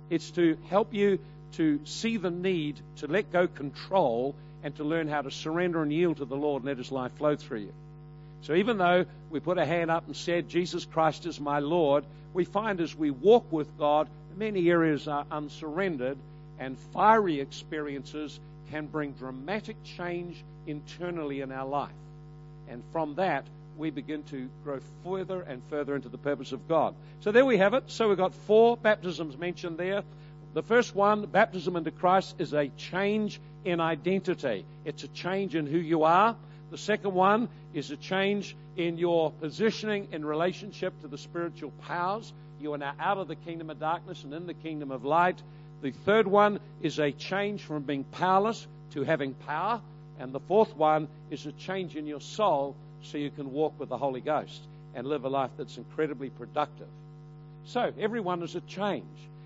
It's 0.09 0.31
to 0.31 0.57
help 0.69 0.93
you 0.93 1.19
to 1.53 1.79
see 1.85 2.17
the 2.17 2.31
need 2.31 2.79
to 2.97 3.07
let 3.07 3.31
go 3.31 3.47
control 3.47 4.35
and 4.63 4.75
to 4.77 4.83
learn 4.83 5.07
how 5.07 5.21
to 5.21 5.31
surrender 5.31 5.81
and 5.81 5.91
yield 5.91 6.17
to 6.17 6.25
the 6.25 6.35
Lord 6.35 6.63
and 6.63 6.67
let 6.67 6.77
His 6.77 6.91
life 6.91 7.13
flow 7.13 7.35
through 7.35 7.59
you. 7.59 7.73
So 8.41 8.55
even 8.55 8.77
though 8.77 9.05
we 9.29 9.39
put 9.39 9.57
a 9.57 9.65
hand 9.65 9.89
up 9.89 10.05
and 10.07 10.15
said, 10.15 10.49
Jesus 10.49 10.85
Christ 10.85 11.25
is 11.25 11.39
my 11.39 11.59
Lord, 11.59 12.03
we 12.33 12.45
find 12.45 12.81
as 12.81 12.95
we 12.95 13.11
walk 13.11 13.51
with 13.51 13.77
God, 13.77 14.07
many 14.35 14.69
areas 14.69 15.07
are 15.07 15.25
unsurrendered, 15.31 16.17
and 16.59 16.77
fiery 16.93 17.39
experiences 17.39 18.39
can 18.71 18.87
bring 18.87 19.11
dramatic 19.13 19.77
change 19.97 20.43
internally 20.67 21.41
in 21.41 21.51
our 21.51 21.67
life. 21.67 21.91
And 22.67 22.81
from 22.91 23.15
that, 23.15 23.45
we 23.77 23.89
begin 23.89 24.23
to 24.23 24.49
grow 24.63 24.79
further 25.03 25.41
and 25.41 25.61
further 25.69 25.95
into 25.95 26.09
the 26.09 26.17
purpose 26.17 26.51
of 26.51 26.67
God. 26.67 26.95
So 27.21 27.31
there 27.31 27.45
we 27.45 27.57
have 27.57 27.73
it. 27.73 27.85
So 27.87 28.09
we've 28.09 28.17
got 28.17 28.33
four 28.33 28.77
baptisms 28.77 29.37
mentioned 29.37 29.77
there. 29.77 30.03
The 30.53 30.63
first 30.63 30.95
one, 30.95 31.25
baptism 31.25 31.75
into 31.75 31.91
Christ, 31.91 32.35
is 32.37 32.53
a 32.53 32.67
change 32.77 33.39
in 33.65 33.79
identity. 33.79 34.65
It's 34.85 35.03
a 35.03 35.07
change 35.07 35.55
in 35.55 35.65
who 35.65 35.79
you 35.79 36.03
are. 36.03 36.35
The 36.69 36.77
second 36.77 37.13
one 37.13 37.49
is 37.73 37.91
a 37.91 37.97
change 37.97 38.55
in 38.77 38.97
your 38.97 39.31
positioning 39.31 40.09
in 40.11 40.25
relationship 40.25 40.99
to 41.01 41.07
the 41.07 41.17
spiritual 41.17 41.71
powers. 41.87 42.31
You 42.61 42.73
are 42.73 42.77
now 42.77 42.93
out 42.99 43.17
of 43.17 43.27
the 43.27 43.35
kingdom 43.35 43.69
of 43.69 43.79
darkness 43.79 44.23
and 44.23 44.33
in 44.33 44.47
the 44.47 44.53
kingdom 44.53 44.91
of 44.91 45.05
light. 45.05 45.41
The 45.81 45.91
third 45.91 46.27
one 46.27 46.59
is 46.81 46.99
a 46.99 47.11
change 47.11 47.63
from 47.63 47.83
being 47.83 48.03
powerless 48.03 48.67
to 48.91 49.03
having 49.03 49.33
power. 49.33 49.81
And 50.19 50.31
the 50.31 50.39
fourth 50.39 50.75
one 50.75 51.07
is 51.31 51.45
a 51.45 51.51
change 51.51 51.95
in 51.95 52.05
your 52.05 52.21
soul 52.21 52.75
so 53.03 53.17
you 53.17 53.29
can 53.29 53.51
walk 53.51 53.79
with 53.79 53.89
the 53.89 53.97
Holy 53.97 54.21
Ghost 54.21 54.61
and 54.95 55.07
live 55.07 55.25
a 55.25 55.29
life 55.29 55.51
that's 55.57 55.77
incredibly 55.77 56.29
productive. 56.29 56.87
So, 57.65 57.93
everyone 57.99 58.43
is 58.43 58.55
a 58.55 58.61
change. 58.61 59.05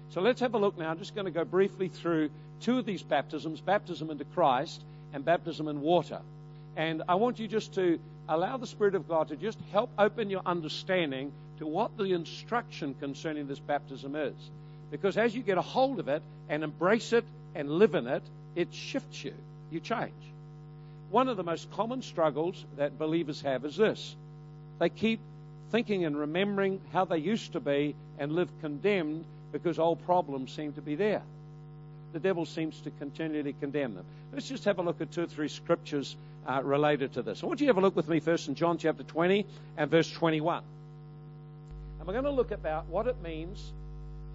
So, 0.10 0.22
let's 0.22 0.40
have 0.42 0.54
a 0.54 0.58
look 0.58 0.78
now. 0.78 0.90
I'm 0.90 1.00
just 1.00 1.16
going 1.16 1.26
to 1.26 1.32
go 1.32 1.46
briefly 1.46 1.90
through 1.90 2.30
two 2.62 2.80
of 2.80 2.86
these 2.86 3.04
baptisms 3.04 3.62
baptism 3.62 4.10
into 4.10 4.26
Christ 4.26 4.82
and 5.14 5.24
baptism 5.24 5.68
in 5.68 5.82
water. 5.82 6.22
And 6.76 7.04
I 7.08 7.16
want 7.16 7.40
you 7.40 7.48
just 7.48 7.74
to 7.76 8.00
allow 8.30 8.58
the 8.58 8.68
Spirit 8.68 8.96
of 8.96 9.08
God 9.08 9.30
to 9.30 9.36
just 9.36 9.58
help 9.72 9.90
open 9.98 10.30
your 10.30 10.42
understanding 10.46 11.32
to 11.60 11.68
what 11.68 11.98
the 11.98 12.14
instruction 12.14 12.96
concerning 13.00 13.48
this 13.48 13.60
baptism 13.60 14.16
is. 14.16 14.36
Because 14.92 15.18
as 15.18 15.36
you 15.36 15.42
get 15.42 15.58
a 15.58 15.62
hold 15.62 16.00
of 16.00 16.08
it 16.08 16.22
and 16.50 16.64
embrace 16.64 17.14
it 17.14 17.26
and 17.56 17.70
live 17.70 17.96
in 17.96 18.08
it, 18.08 18.24
it 18.56 18.74
shifts 18.74 19.24
you. 19.24 19.34
You 19.72 19.80
change. 19.80 20.14
One 21.10 21.30
of 21.30 21.38
the 21.38 21.44
most 21.44 21.72
common 21.72 22.02
struggles 22.02 22.66
that 22.76 23.00
believers 23.00 23.42
have 23.42 23.66
is 23.66 23.78
this 23.78 24.16
they 24.80 24.90
keep 24.90 25.20
thinking 25.72 26.06
and 26.06 26.18
remembering 26.18 26.82
how 26.94 27.06
they 27.06 27.18
used 27.18 27.54
to 27.54 27.60
be 27.60 27.96
and 28.20 28.32
live 28.32 28.50
condemned 28.62 29.26
because 29.52 29.80
old 29.80 30.04
problems 30.06 30.52
seem 30.52 30.74
to 30.74 30.82
be 30.82 30.96
there. 30.96 31.22
The 32.14 32.20
devil 32.20 32.46
seems 32.46 32.80
to 32.82 32.92
continually 32.92 33.54
condemn 33.60 33.96
them. 33.96 34.06
Let's 34.32 34.48
just 34.48 34.66
have 34.66 34.80
a 34.80 34.82
look 34.82 35.02
at 35.02 35.12
two 35.12 35.24
or 35.24 35.28
three 35.28 35.50
scriptures 35.50 36.16
uh, 36.48 36.62
related 36.64 37.14
to 37.14 37.22
this. 37.22 37.44
I 37.44 37.48
want 37.48 37.60
you 37.60 37.68
to 37.68 37.70
have 37.70 37.78
a 37.78 37.82
look 37.82 37.96
with 37.96 38.08
me 38.08 38.20
first 38.20 38.48
in 38.48 38.56
John 38.56 38.78
chapter 38.78 39.04
20 39.04 39.46
and 39.78 39.92
verse 39.92 40.10
21. 40.12 40.64
And 42.00 42.08
we're 42.08 42.14
going 42.14 42.26
to 42.26 42.32
look 42.32 42.52
about 42.52 42.88
what 42.88 43.08
it 43.08 43.22
means 43.22 43.74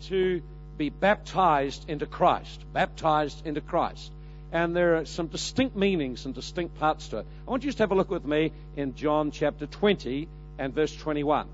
to 0.03 0.43
be 0.77 0.91
baptized 0.91 1.89
into 1.89 2.07
Christ. 2.07 2.61
Baptized 2.73 3.47
into 3.47 3.61
Christ. 3.61 4.11
And 4.53 4.77
there 4.77 4.97
are 4.97 5.05
some 5.07 5.29
distinct 5.29 5.75
meanings 5.75 6.27
and 6.27 6.35
distinct 6.35 6.79
parts 6.79 7.09
to 7.09 7.19
it. 7.19 7.27
I 7.49 7.51
want 7.51 7.65
you 7.65 7.73
to 7.73 7.79
have 7.79 7.91
a 7.91 7.95
look 7.95 8.11
with 8.11 8.27
me 8.27 8.53
in 8.77 8.95
John 8.95 9.31
chapter 9.31 9.67
20 9.67 10.29
and 10.59 10.75
verse 10.75 10.95
21. 10.95 11.49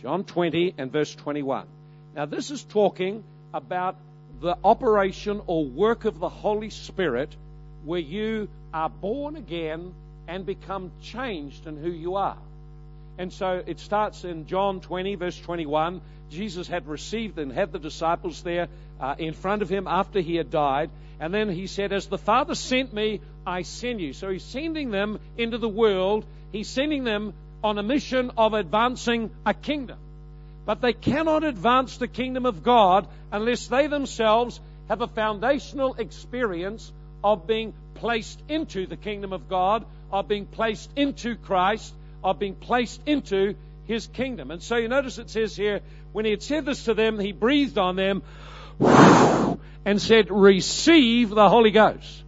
John 0.00 0.24
20 0.24 0.74
and 0.78 0.90
verse 0.90 1.14
21. 1.14 1.66
Now, 2.16 2.24
this 2.24 2.50
is 2.50 2.64
talking 2.64 3.22
about 3.52 3.96
the 4.40 4.56
operation 4.64 5.42
or 5.46 5.64
work 5.64 6.06
of 6.06 6.18
the 6.18 6.28
Holy 6.28 6.70
Spirit 6.70 7.36
where 7.84 8.00
you 8.00 8.48
are 8.72 8.88
born 8.88 9.36
again 9.36 9.94
and 10.26 10.46
become 10.46 10.90
changed 11.02 11.66
in 11.66 11.76
who 11.76 11.90
you 11.90 12.16
are. 12.16 12.38
And 13.18 13.32
so 13.32 13.62
it 13.66 13.78
starts 13.78 14.24
in 14.24 14.46
John 14.46 14.80
20, 14.80 15.16
verse 15.16 15.38
21. 15.38 16.00
Jesus 16.30 16.66
had 16.66 16.86
received 16.86 17.38
and 17.38 17.52
had 17.52 17.72
the 17.72 17.78
disciples 17.78 18.42
there 18.42 18.68
uh, 19.00 19.14
in 19.18 19.34
front 19.34 19.62
of 19.62 19.68
him 19.68 19.86
after 19.86 20.20
he 20.20 20.36
had 20.36 20.50
died. 20.50 20.90
And 21.20 21.32
then 21.32 21.50
he 21.50 21.66
said, 21.66 21.92
As 21.92 22.06
the 22.06 22.18
Father 22.18 22.54
sent 22.54 22.92
me, 22.92 23.20
I 23.46 23.62
send 23.62 24.00
you. 24.00 24.12
So 24.12 24.30
he's 24.30 24.42
sending 24.42 24.90
them 24.90 25.20
into 25.36 25.58
the 25.58 25.68
world. 25.68 26.24
He's 26.52 26.68
sending 26.68 27.04
them 27.04 27.34
on 27.62 27.78
a 27.78 27.82
mission 27.82 28.32
of 28.36 28.54
advancing 28.54 29.30
a 29.44 29.54
kingdom. 29.54 29.98
But 30.64 30.80
they 30.80 30.92
cannot 30.92 31.44
advance 31.44 31.96
the 31.96 32.08
kingdom 32.08 32.46
of 32.46 32.62
God 32.62 33.06
unless 33.30 33.66
they 33.66 33.86
themselves 33.88 34.60
have 34.88 35.00
a 35.00 35.08
foundational 35.08 35.94
experience 35.94 36.92
of 37.22 37.46
being 37.46 37.72
placed 37.94 38.42
into 38.48 38.86
the 38.86 38.96
kingdom 38.96 39.32
of 39.32 39.48
God, 39.48 39.84
of 40.10 40.28
being 40.28 40.46
placed 40.46 40.90
into 40.96 41.36
Christ, 41.36 41.94
of 42.22 42.38
being 42.38 42.54
placed 42.54 43.00
into 43.06 43.54
his 43.86 44.06
kingdom. 44.06 44.50
And 44.50 44.62
so 44.62 44.76
you 44.76 44.88
notice 44.88 45.18
it 45.18 45.30
says 45.30 45.56
here, 45.56 45.80
when 46.12 46.24
he 46.24 46.30
had 46.30 46.42
said 46.42 46.64
this 46.64 46.84
to 46.84 46.94
them, 46.94 47.18
he 47.18 47.32
breathed 47.32 47.78
on 47.78 47.96
them 47.96 48.22
and 49.84 50.00
said, 50.00 50.30
Receive 50.30 51.30
the 51.30 51.48
Holy 51.48 51.70
Ghost. 51.70 52.22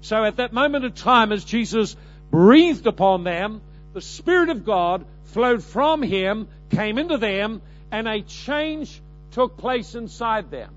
So 0.00 0.24
at 0.24 0.36
that 0.36 0.52
moment 0.52 0.84
of 0.84 0.94
time, 0.94 1.32
as 1.32 1.44
Jesus 1.44 1.96
breathed 2.30 2.86
upon 2.86 3.24
them, 3.24 3.62
the 3.94 4.00
Spirit 4.00 4.50
of 4.50 4.64
God 4.64 5.06
flowed 5.24 5.62
from 5.62 6.02
him, 6.02 6.48
came 6.70 6.98
into 6.98 7.18
them, 7.18 7.62
and 7.90 8.06
a 8.06 8.22
change 8.22 9.00
took 9.30 9.56
place 9.56 9.94
inside 9.94 10.50
them. 10.50 10.70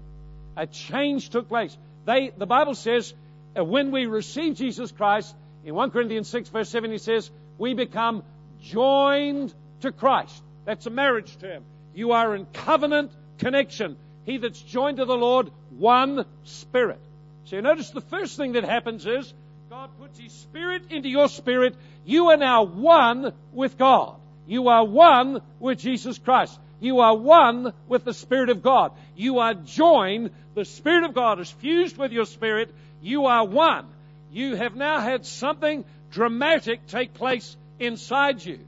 A 0.56 0.66
change 0.66 1.30
took 1.30 1.48
place. 1.50 1.78
They, 2.06 2.32
the 2.36 2.46
Bible 2.46 2.74
says, 2.74 3.14
uh, 3.58 3.64
when 3.64 3.92
we 3.92 4.06
receive 4.06 4.56
Jesus 4.56 4.92
Christ, 4.92 5.36
in 5.66 5.76
1 5.76 5.92
Corinthians 5.92 6.30
6 6.30 6.50
verse 6.50 6.70
7 6.70 6.92
he 6.92 6.98
says, 6.98 7.30
we 7.58 7.74
become 7.74 8.24
joined 8.62 9.54
to 9.82 9.92
Christ. 9.92 10.42
That's 10.66 10.86
a 10.86 10.90
marriage 10.90 11.38
term. 11.40 11.64
You 11.94 12.12
are 12.12 12.36
in 12.36 12.46
covenant 12.54 13.12
connection. 13.38 13.98
He 14.26 14.38
that's 14.38 14.62
joined 14.62 14.98
to 14.98 15.06
the 15.06 15.16
Lord, 15.16 15.50
one 15.78 16.26
spirit. 16.44 17.00
So 17.46 17.56
you 17.56 17.62
notice 17.62 17.92
the 17.92 18.02
first 18.02 18.38
thing 18.38 18.54
that 18.54 18.66
happens 18.66 19.06
is 19.06 19.34
God 19.70 19.90
puts 20.00 20.20
His 20.20 20.32
Spirit 20.32 20.92
into 20.92 21.10
your 21.10 21.30
spirit. 21.30 21.76
You 22.06 22.28
are 22.28 22.38
now 22.38 22.64
one 22.64 23.34
with 23.54 23.78
God. 23.78 24.16
You 24.46 24.70
are 24.70 24.86
one 24.86 25.42
with 25.60 25.80
Jesus 25.80 26.18
Christ. 26.18 26.58
you 26.80 27.00
are 27.00 27.16
one 27.16 27.74
with 27.88 28.04
the 28.06 28.14
Spirit 28.14 28.50
of 28.50 28.62
God. 28.62 28.92
You 29.16 29.40
are 29.40 29.54
joined. 29.54 30.32
The 30.56 30.66
Spirit 30.66 31.04
of 31.04 31.14
God 31.14 31.40
is 31.40 31.50
fused 31.50 31.98
with 31.98 32.12
your 32.12 32.26
spirit. 32.26 32.74
You 33.02 33.26
are 33.26 33.46
one. 33.46 33.86
You 34.32 34.56
have 34.56 34.76
now 34.76 35.00
had 35.00 35.26
something 35.26 35.86
dramatic 36.12 36.88
take 36.88 37.14
place 37.14 37.56
inside 37.80 38.44
you. 38.44 38.60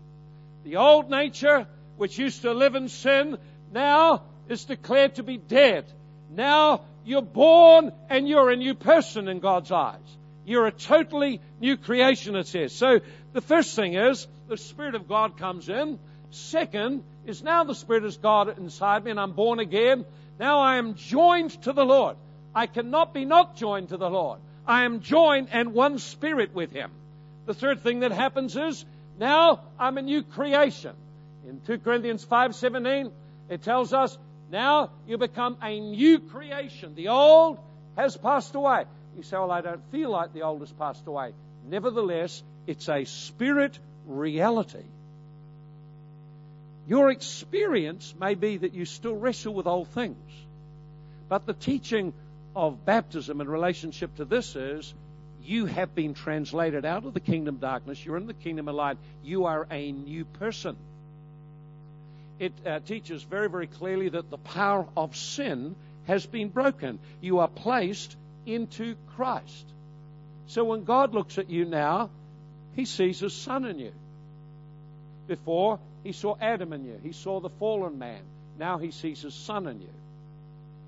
The 0.63 0.77
old 0.77 1.09
nature, 1.09 1.67
which 1.97 2.17
used 2.17 2.43
to 2.43 2.53
live 2.53 2.75
in 2.75 2.89
sin, 2.89 3.37
now 3.71 4.23
is 4.47 4.65
declared 4.65 5.15
to 5.15 5.23
be 5.23 5.37
dead. 5.37 5.85
Now 6.29 6.81
you're 7.05 7.21
born 7.21 7.91
and 8.09 8.27
you're 8.27 8.49
a 8.49 8.55
new 8.55 8.73
person 8.73 9.27
in 9.27 9.39
God's 9.39 9.71
eyes. 9.71 10.17
You're 10.45 10.67
a 10.67 10.71
totally 10.71 11.41
new 11.59 11.77
creation, 11.77 12.35
it 12.35 12.47
says. 12.47 12.73
So 12.73 12.99
the 13.33 13.41
first 13.41 13.75
thing 13.75 13.93
is 13.93 14.27
the 14.47 14.57
Spirit 14.57 14.95
of 14.95 15.07
God 15.07 15.37
comes 15.37 15.69
in. 15.69 15.99
Second 16.31 17.03
is 17.25 17.43
now 17.43 17.63
the 17.63 17.75
Spirit 17.75 18.03
of 18.05 18.21
God 18.21 18.57
inside 18.57 19.03
me 19.03 19.11
and 19.11 19.19
I'm 19.19 19.33
born 19.33 19.59
again. 19.59 20.05
Now 20.39 20.59
I 20.59 20.77
am 20.77 20.95
joined 20.95 21.51
to 21.63 21.73
the 21.73 21.85
Lord. 21.85 22.17
I 22.53 22.65
cannot 22.67 23.13
be 23.13 23.25
not 23.25 23.55
joined 23.55 23.89
to 23.89 23.97
the 23.97 24.09
Lord. 24.09 24.39
I 24.65 24.85
am 24.85 25.01
joined 25.01 25.49
and 25.51 25.73
one 25.73 25.99
spirit 25.99 26.53
with 26.53 26.71
Him. 26.71 26.91
The 27.49 27.55
third 27.55 27.81
thing 27.81 28.01
that 28.01 28.11
happens 28.11 28.55
is 28.55 28.85
now 29.17 29.61
I'm 29.79 29.97
a 29.97 30.03
new 30.03 30.21
creation. 30.21 30.95
In 31.47 31.59
2 31.61 31.79
Corinthians 31.79 32.23
5:17, 32.23 33.11
it 33.49 33.63
tells 33.63 33.91
us, 33.91 34.15
now 34.51 34.91
you 35.07 35.17
become 35.17 35.57
a 35.59 35.79
new 35.79 36.19
creation. 36.19 36.93
The 36.93 37.07
old 37.07 37.57
has 37.97 38.15
passed 38.15 38.53
away. 38.53 38.85
You 39.17 39.23
say, 39.23 39.35
well, 39.35 39.49
I 39.49 39.61
don't 39.61 39.81
feel 39.89 40.11
like 40.11 40.31
the 40.31 40.43
old 40.43 40.59
has 40.59 40.71
passed 40.71 41.07
away. 41.07 41.33
Nevertheless, 41.67 42.43
it's 42.67 42.87
a 42.87 43.05
spirit 43.05 43.79
reality. 44.05 44.85
Your 46.87 47.09
experience 47.09 48.13
may 48.19 48.35
be 48.35 48.57
that 48.57 48.75
you 48.75 48.85
still 48.85 49.15
wrestle 49.15 49.55
with 49.55 49.65
old 49.65 49.87
things. 49.87 50.31
But 51.27 51.47
the 51.47 51.53
teaching 51.53 52.13
of 52.55 52.85
baptism 52.85 53.41
in 53.41 53.49
relationship 53.49 54.17
to 54.17 54.25
this 54.25 54.55
is 54.55 54.93
you 55.43 55.65
have 55.65 55.95
been 55.95 56.13
translated 56.13 56.85
out 56.85 57.05
of 57.05 57.13
the 57.13 57.19
kingdom 57.19 57.55
of 57.55 57.61
darkness. 57.61 58.03
You're 58.03 58.17
in 58.17 58.27
the 58.27 58.33
kingdom 58.33 58.67
of 58.67 58.75
light. 58.75 58.97
You 59.23 59.45
are 59.45 59.67
a 59.69 59.91
new 59.91 60.25
person. 60.25 60.75
It 62.39 62.53
uh, 62.65 62.79
teaches 62.79 63.23
very, 63.23 63.49
very 63.49 63.67
clearly 63.67 64.09
that 64.09 64.29
the 64.29 64.37
power 64.37 64.87
of 64.95 65.15
sin 65.15 65.75
has 66.07 66.25
been 66.25 66.49
broken. 66.49 66.99
You 67.21 67.39
are 67.39 67.47
placed 67.47 68.15
into 68.45 68.95
Christ. 69.15 69.65
So 70.47 70.63
when 70.63 70.83
God 70.83 71.13
looks 71.13 71.37
at 71.37 71.49
you 71.49 71.65
now, 71.65 72.09
he 72.75 72.85
sees 72.85 73.19
his 73.19 73.33
son 73.33 73.65
in 73.65 73.77
you. 73.77 73.91
Before, 75.27 75.79
he 76.03 76.13
saw 76.13 76.35
Adam 76.39 76.73
in 76.73 76.85
you. 76.85 76.99
He 77.03 77.11
saw 77.11 77.39
the 77.39 77.49
fallen 77.49 77.99
man. 77.99 78.21
Now 78.57 78.77
he 78.77 78.91
sees 78.91 79.21
his 79.21 79.33
son 79.33 79.67
in 79.67 79.81
you. 79.81 79.93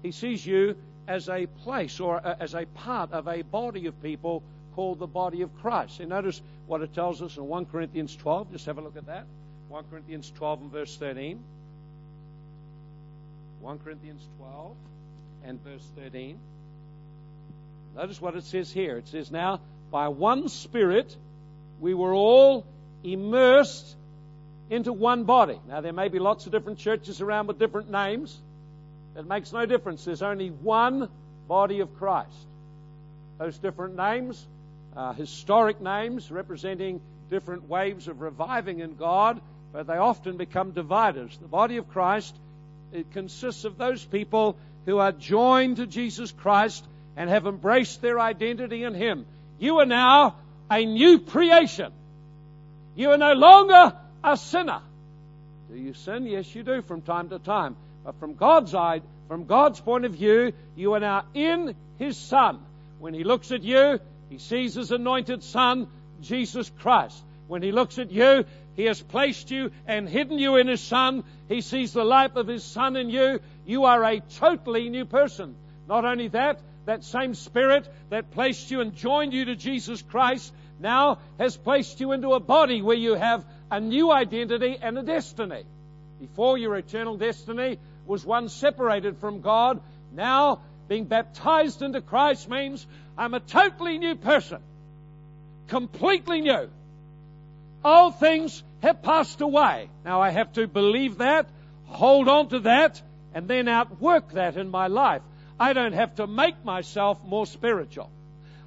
He 0.01 0.11
sees 0.11 0.45
you 0.45 0.75
as 1.11 1.27
a 1.27 1.45
place 1.45 1.99
or 1.99 2.21
as 2.25 2.55
a 2.55 2.65
part 2.65 3.11
of 3.11 3.27
a 3.27 3.41
body 3.41 3.87
of 3.87 4.01
people 4.01 4.41
called 4.75 4.97
the 4.97 5.07
body 5.07 5.41
of 5.41 5.53
Christ. 5.61 5.99
And 5.99 6.07
notice 6.07 6.41
what 6.67 6.81
it 6.81 6.93
tells 6.93 7.21
us 7.21 7.35
in 7.35 7.45
1 7.45 7.65
Corinthians 7.65 8.15
12. 8.15 8.53
Just 8.53 8.65
have 8.65 8.77
a 8.77 8.81
look 8.81 8.95
at 8.95 9.07
that. 9.07 9.25
1 9.67 9.83
Corinthians 9.91 10.31
12 10.37 10.61
and 10.61 10.71
verse 10.71 10.95
13. 10.95 11.43
1 13.59 13.79
Corinthians 13.79 14.25
12 14.37 14.75
and 15.43 15.63
verse 15.65 15.85
13. 15.97 16.39
Notice 17.97 18.21
what 18.21 18.37
it 18.37 18.45
says 18.45 18.71
here. 18.71 18.95
It 18.95 19.09
says, 19.09 19.31
Now, 19.31 19.59
by 19.91 20.07
one 20.07 20.47
Spirit, 20.47 21.13
we 21.81 21.93
were 21.93 22.13
all 22.13 22.65
immersed 23.03 23.97
into 24.69 24.93
one 24.93 25.25
body. 25.25 25.59
Now, 25.67 25.81
there 25.81 25.91
may 25.91 26.07
be 26.07 26.19
lots 26.19 26.45
of 26.45 26.53
different 26.53 26.79
churches 26.79 27.19
around 27.19 27.47
with 27.47 27.59
different 27.59 27.91
names. 27.91 28.41
It 29.15 29.27
makes 29.27 29.51
no 29.51 29.65
difference. 29.65 30.05
There's 30.05 30.21
only 30.21 30.49
one 30.49 31.09
body 31.47 31.81
of 31.81 31.93
Christ. 31.97 32.47
Those 33.37 33.57
different 33.57 33.95
names, 33.95 34.45
uh, 34.95 35.13
historic 35.13 35.81
names 35.81 36.31
representing 36.31 37.01
different 37.29 37.67
waves 37.67 38.07
of 38.07 38.21
reviving 38.21 38.79
in 38.79 38.95
God, 38.95 39.41
but 39.73 39.87
they 39.87 39.97
often 39.97 40.37
become 40.37 40.71
dividers. 40.71 41.37
The 41.41 41.47
body 41.47 41.77
of 41.77 41.89
Christ, 41.89 42.35
it 42.91 43.11
consists 43.11 43.65
of 43.65 43.77
those 43.77 44.03
people 44.03 44.57
who 44.85 44.97
are 44.97 45.11
joined 45.11 45.77
to 45.77 45.87
Jesus 45.87 46.31
Christ 46.31 46.85
and 47.15 47.29
have 47.29 47.47
embraced 47.47 48.01
their 48.01 48.19
identity 48.19 48.83
in 48.83 48.93
Him. 48.93 49.25
You 49.59 49.79
are 49.79 49.85
now 49.85 50.35
a 50.69 50.85
new 50.85 51.19
creation. 51.19 51.91
You 52.95 53.11
are 53.11 53.17
no 53.17 53.33
longer 53.33 53.93
a 54.23 54.37
sinner. 54.37 54.81
Do 55.71 55.77
you 55.77 55.93
sin? 55.93 56.25
Yes, 56.25 56.53
you 56.53 56.63
do 56.63 56.81
from 56.81 57.01
time 57.01 57.29
to 57.29 57.39
time. 57.39 57.75
But 58.03 58.19
from 58.19 58.35
God's 58.35 58.71
side, 58.71 59.03
from 59.27 59.45
God's 59.45 59.79
point 59.79 60.05
of 60.05 60.13
view, 60.13 60.53
you 60.75 60.93
are 60.93 60.99
now 60.99 61.25
in 61.33 61.75
His 61.97 62.17
Son. 62.17 62.59
When 62.99 63.13
He 63.13 63.23
looks 63.23 63.51
at 63.51 63.63
you, 63.63 63.99
He 64.29 64.37
sees 64.37 64.75
His 64.75 64.91
anointed 64.91 65.43
Son, 65.43 65.87
Jesus 66.21 66.71
Christ. 66.79 67.23
When 67.47 67.61
He 67.61 67.71
looks 67.71 67.99
at 67.99 68.11
you, 68.11 68.45
He 68.75 68.85
has 68.85 69.01
placed 69.01 69.51
you 69.51 69.71
and 69.87 70.09
hidden 70.09 70.39
you 70.39 70.55
in 70.55 70.67
His 70.67 70.81
Son. 70.81 71.23
He 71.47 71.61
sees 71.61 71.93
the 71.93 72.03
life 72.03 72.35
of 72.35 72.47
His 72.47 72.63
Son 72.63 72.95
in 72.95 73.09
you. 73.09 73.39
You 73.65 73.85
are 73.85 74.03
a 74.03 74.19
totally 74.19 74.89
new 74.89 75.05
person. 75.05 75.55
Not 75.87 76.05
only 76.05 76.29
that, 76.29 76.59
that 76.85 77.03
same 77.03 77.35
Spirit 77.35 77.87
that 78.09 78.31
placed 78.31 78.71
you 78.71 78.81
and 78.81 78.95
joined 78.95 79.33
you 79.33 79.45
to 79.45 79.55
Jesus 79.55 80.01
Christ 80.01 80.51
now 80.79 81.19
has 81.37 81.55
placed 81.55 81.99
you 81.99 82.11
into 82.11 82.33
a 82.33 82.39
body 82.39 82.81
where 82.81 82.97
you 82.97 83.13
have 83.13 83.45
a 83.69 83.79
new 83.79 84.11
identity 84.11 84.77
and 84.81 84.97
a 84.97 85.03
destiny. 85.03 85.63
Before 86.19 86.57
your 86.57 86.75
eternal 86.75 87.17
destiny 87.17 87.77
was 88.11 88.25
one 88.25 88.49
separated 88.49 89.17
from 89.19 89.39
God. 89.39 89.79
Now, 90.11 90.59
being 90.89 91.05
baptized 91.05 91.81
into 91.81 92.01
Christ 92.01 92.49
means 92.49 92.85
I'm 93.17 93.33
a 93.33 93.39
totally 93.39 93.97
new 93.99 94.15
person. 94.15 94.59
Completely 95.69 96.41
new. 96.41 96.69
All 97.85 98.11
things 98.11 98.63
have 98.81 99.01
passed 99.01 99.39
away. 99.39 99.89
Now 100.03 100.21
I 100.21 100.29
have 100.29 100.51
to 100.53 100.67
believe 100.67 101.19
that, 101.19 101.47
hold 101.85 102.27
on 102.27 102.49
to 102.49 102.59
that, 102.59 103.01
and 103.33 103.47
then 103.47 103.69
outwork 103.69 104.33
that 104.33 104.57
in 104.57 104.69
my 104.69 104.87
life. 104.87 105.21
I 105.57 105.71
don't 105.71 105.93
have 105.93 106.15
to 106.15 106.27
make 106.27 106.65
myself 106.65 107.23
more 107.23 107.45
spiritual. 107.45 108.09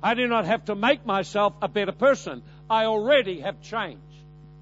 I 0.02 0.14
do 0.14 0.26
not 0.26 0.46
have 0.46 0.64
to 0.66 0.74
make 0.74 1.04
myself 1.04 1.52
a 1.60 1.68
better 1.68 1.92
person. 1.92 2.42
I 2.70 2.86
already 2.86 3.40
have 3.40 3.60
changed. 3.60 4.00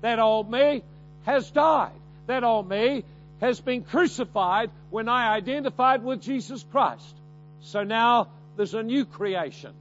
That 0.00 0.18
old 0.18 0.50
me 0.50 0.82
has 1.24 1.48
died. 1.52 2.00
That 2.26 2.42
old 2.42 2.68
me 2.68 3.04
has 3.42 3.60
been 3.60 3.82
crucified 3.82 4.70
when 4.90 5.08
I 5.08 5.34
identified 5.34 6.04
with 6.04 6.22
Jesus 6.22 6.64
Christ. 6.70 7.16
So 7.60 7.82
now 7.82 8.28
there's 8.56 8.72
a 8.72 8.84
new 8.84 9.04
creation. 9.04 9.72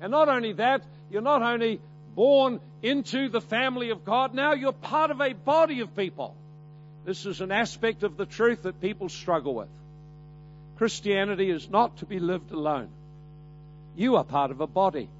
And 0.00 0.10
not 0.10 0.30
only 0.30 0.54
that, 0.54 0.82
you're 1.10 1.20
not 1.20 1.42
only 1.42 1.80
born 2.14 2.58
into 2.82 3.28
the 3.28 3.42
family 3.42 3.90
of 3.90 4.04
God, 4.04 4.34
now 4.34 4.54
you're 4.54 4.72
part 4.72 5.10
of 5.10 5.20
a 5.20 5.34
body 5.34 5.80
of 5.80 5.94
people. 5.94 6.34
This 7.04 7.26
is 7.26 7.42
an 7.42 7.52
aspect 7.52 8.02
of 8.02 8.16
the 8.16 8.24
truth 8.24 8.62
that 8.62 8.80
people 8.80 9.10
struggle 9.10 9.54
with. 9.54 9.68
Christianity 10.76 11.50
is 11.50 11.68
not 11.68 11.98
to 11.98 12.06
be 12.06 12.18
lived 12.18 12.50
alone. 12.50 12.88
You 13.94 14.16
are 14.16 14.24
part 14.24 14.50
of 14.50 14.62
a 14.62 14.66
body. 14.66 15.10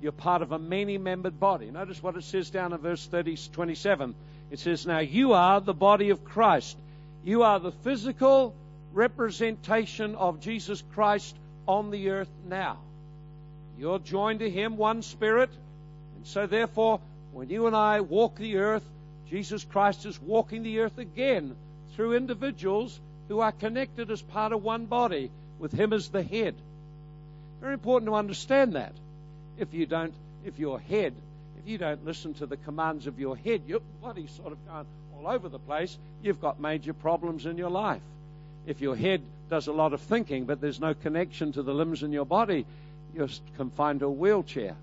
You're 0.00 0.12
part 0.12 0.40
of 0.40 0.52
a 0.52 0.58
many 0.58 0.96
membered 0.96 1.38
body. 1.38 1.70
Notice 1.70 2.02
what 2.02 2.16
it 2.16 2.24
says 2.24 2.48
down 2.48 2.72
in 2.72 2.78
verse 2.78 3.06
30, 3.06 3.36
27. 3.52 4.14
It 4.50 4.58
says, 4.58 4.86
Now 4.86 5.00
you 5.00 5.34
are 5.34 5.60
the 5.60 5.74
body 5.74 6.08
of 6.08 6.24
Christ. 6.24 6.78
You 7.24 7.42
are 7.42 7.60
the 7.60 7.72
physical 7.72 8.54
representation 8.92 10.14
of 10.14 10.40
Jesus 10.40 10.82
Christ 10.94 11.36
on 11.68 11.90
the 11.90 12.10
earth 12.10 12.30
now. 12.48 12.78
You're 13.78 13.98
joined 13.98 14.40
to 14.40 14.50
Him, 14.50 14.76
one 14.76 15.02
Spirit. 15.02 15.50
And 16.16 16.26
so, 16.26 16.46
therefore, 16.46 17.00
when 17.32 17.50
you 17.50 17.66
and 17.66 17.76
I 17.76 18.00
walk 18.00 18.36
the 18.36 18.56
earth, 18.56 18.84
Jesus 19.28 19.64
Christ 19.64 20.06
is 20.06 20.20
walking 20.20 20.62
the 20.62 20.80
earth 20.80 20.98
again 20.98 21.54
through 21.94 22.16
individuals 22.16 22.98
who 23.28 23.40
are 23.40 23.52
connected 23.52 24.10
as 24.10 24.20
part 24.20 24.52
of 24.52 24.62
one 24.62 24.86
body, 24.86 25.30
with 25.58 25.72
Him 25.72 25.92
as 25.92 26.08
the 26.08 26.22
head. 26.22 26.54
Very 27.60 27.74
important 27.74 28.08
to 28.08 28.14
understand 28.14 28.74
that. 28.74 28.92
If 29.58 29.74
you 29.74 29.86
don't, 29.86 30.14
if 30.44 30.58
your 30.58 30.80
head, 30.80 31.14
if 31.58 31.68
you 31.68 31.78
don't 31.78 32.04
listen 32.04 32.34
to 32.34 32.46
the 32.46 32.56
commands 32.56 33.06
of 33.06 33.20
your 33.20 33.36
head, 33.36 33.62
your 33.66 33.80
body's 34.02 34.30
sort 34.30 34.52
of 34.52 34.58
going 34.66 34.86
all 35.20 35.32
over 35.32 35.48
the 35.48 35.58
place, 35.58 35.98
you've 36.22 36.40
got 36.40 36.60
major 36.60 36.92
problems 36.92 37.44
in 37.46 37.58
your 37.58 37.70
life. 37.70 38.00
If 38.66 38.80
your 38.80 38.96
head 38.96 39.22
does 39.50 39.66
a 39.66 39.72
lot 39.72 39.92
of 39.92 40.00
thinking, 40.00 40.44
but 40.44 40.60
there's 40.60 40.80
no 40.80 40.94
connection 40.94 41.52
to 41.52 41.62
the 41.62 41.74
limbs 41.74 42.02
in 42.02 42.12
your 42.12 42.24
body, 42.24 42.64
you're 43.14 43.28
confined 43.56 44.00
to 44.00 44.06
a 44.06 44.10
wheelchair. 44.10 44.76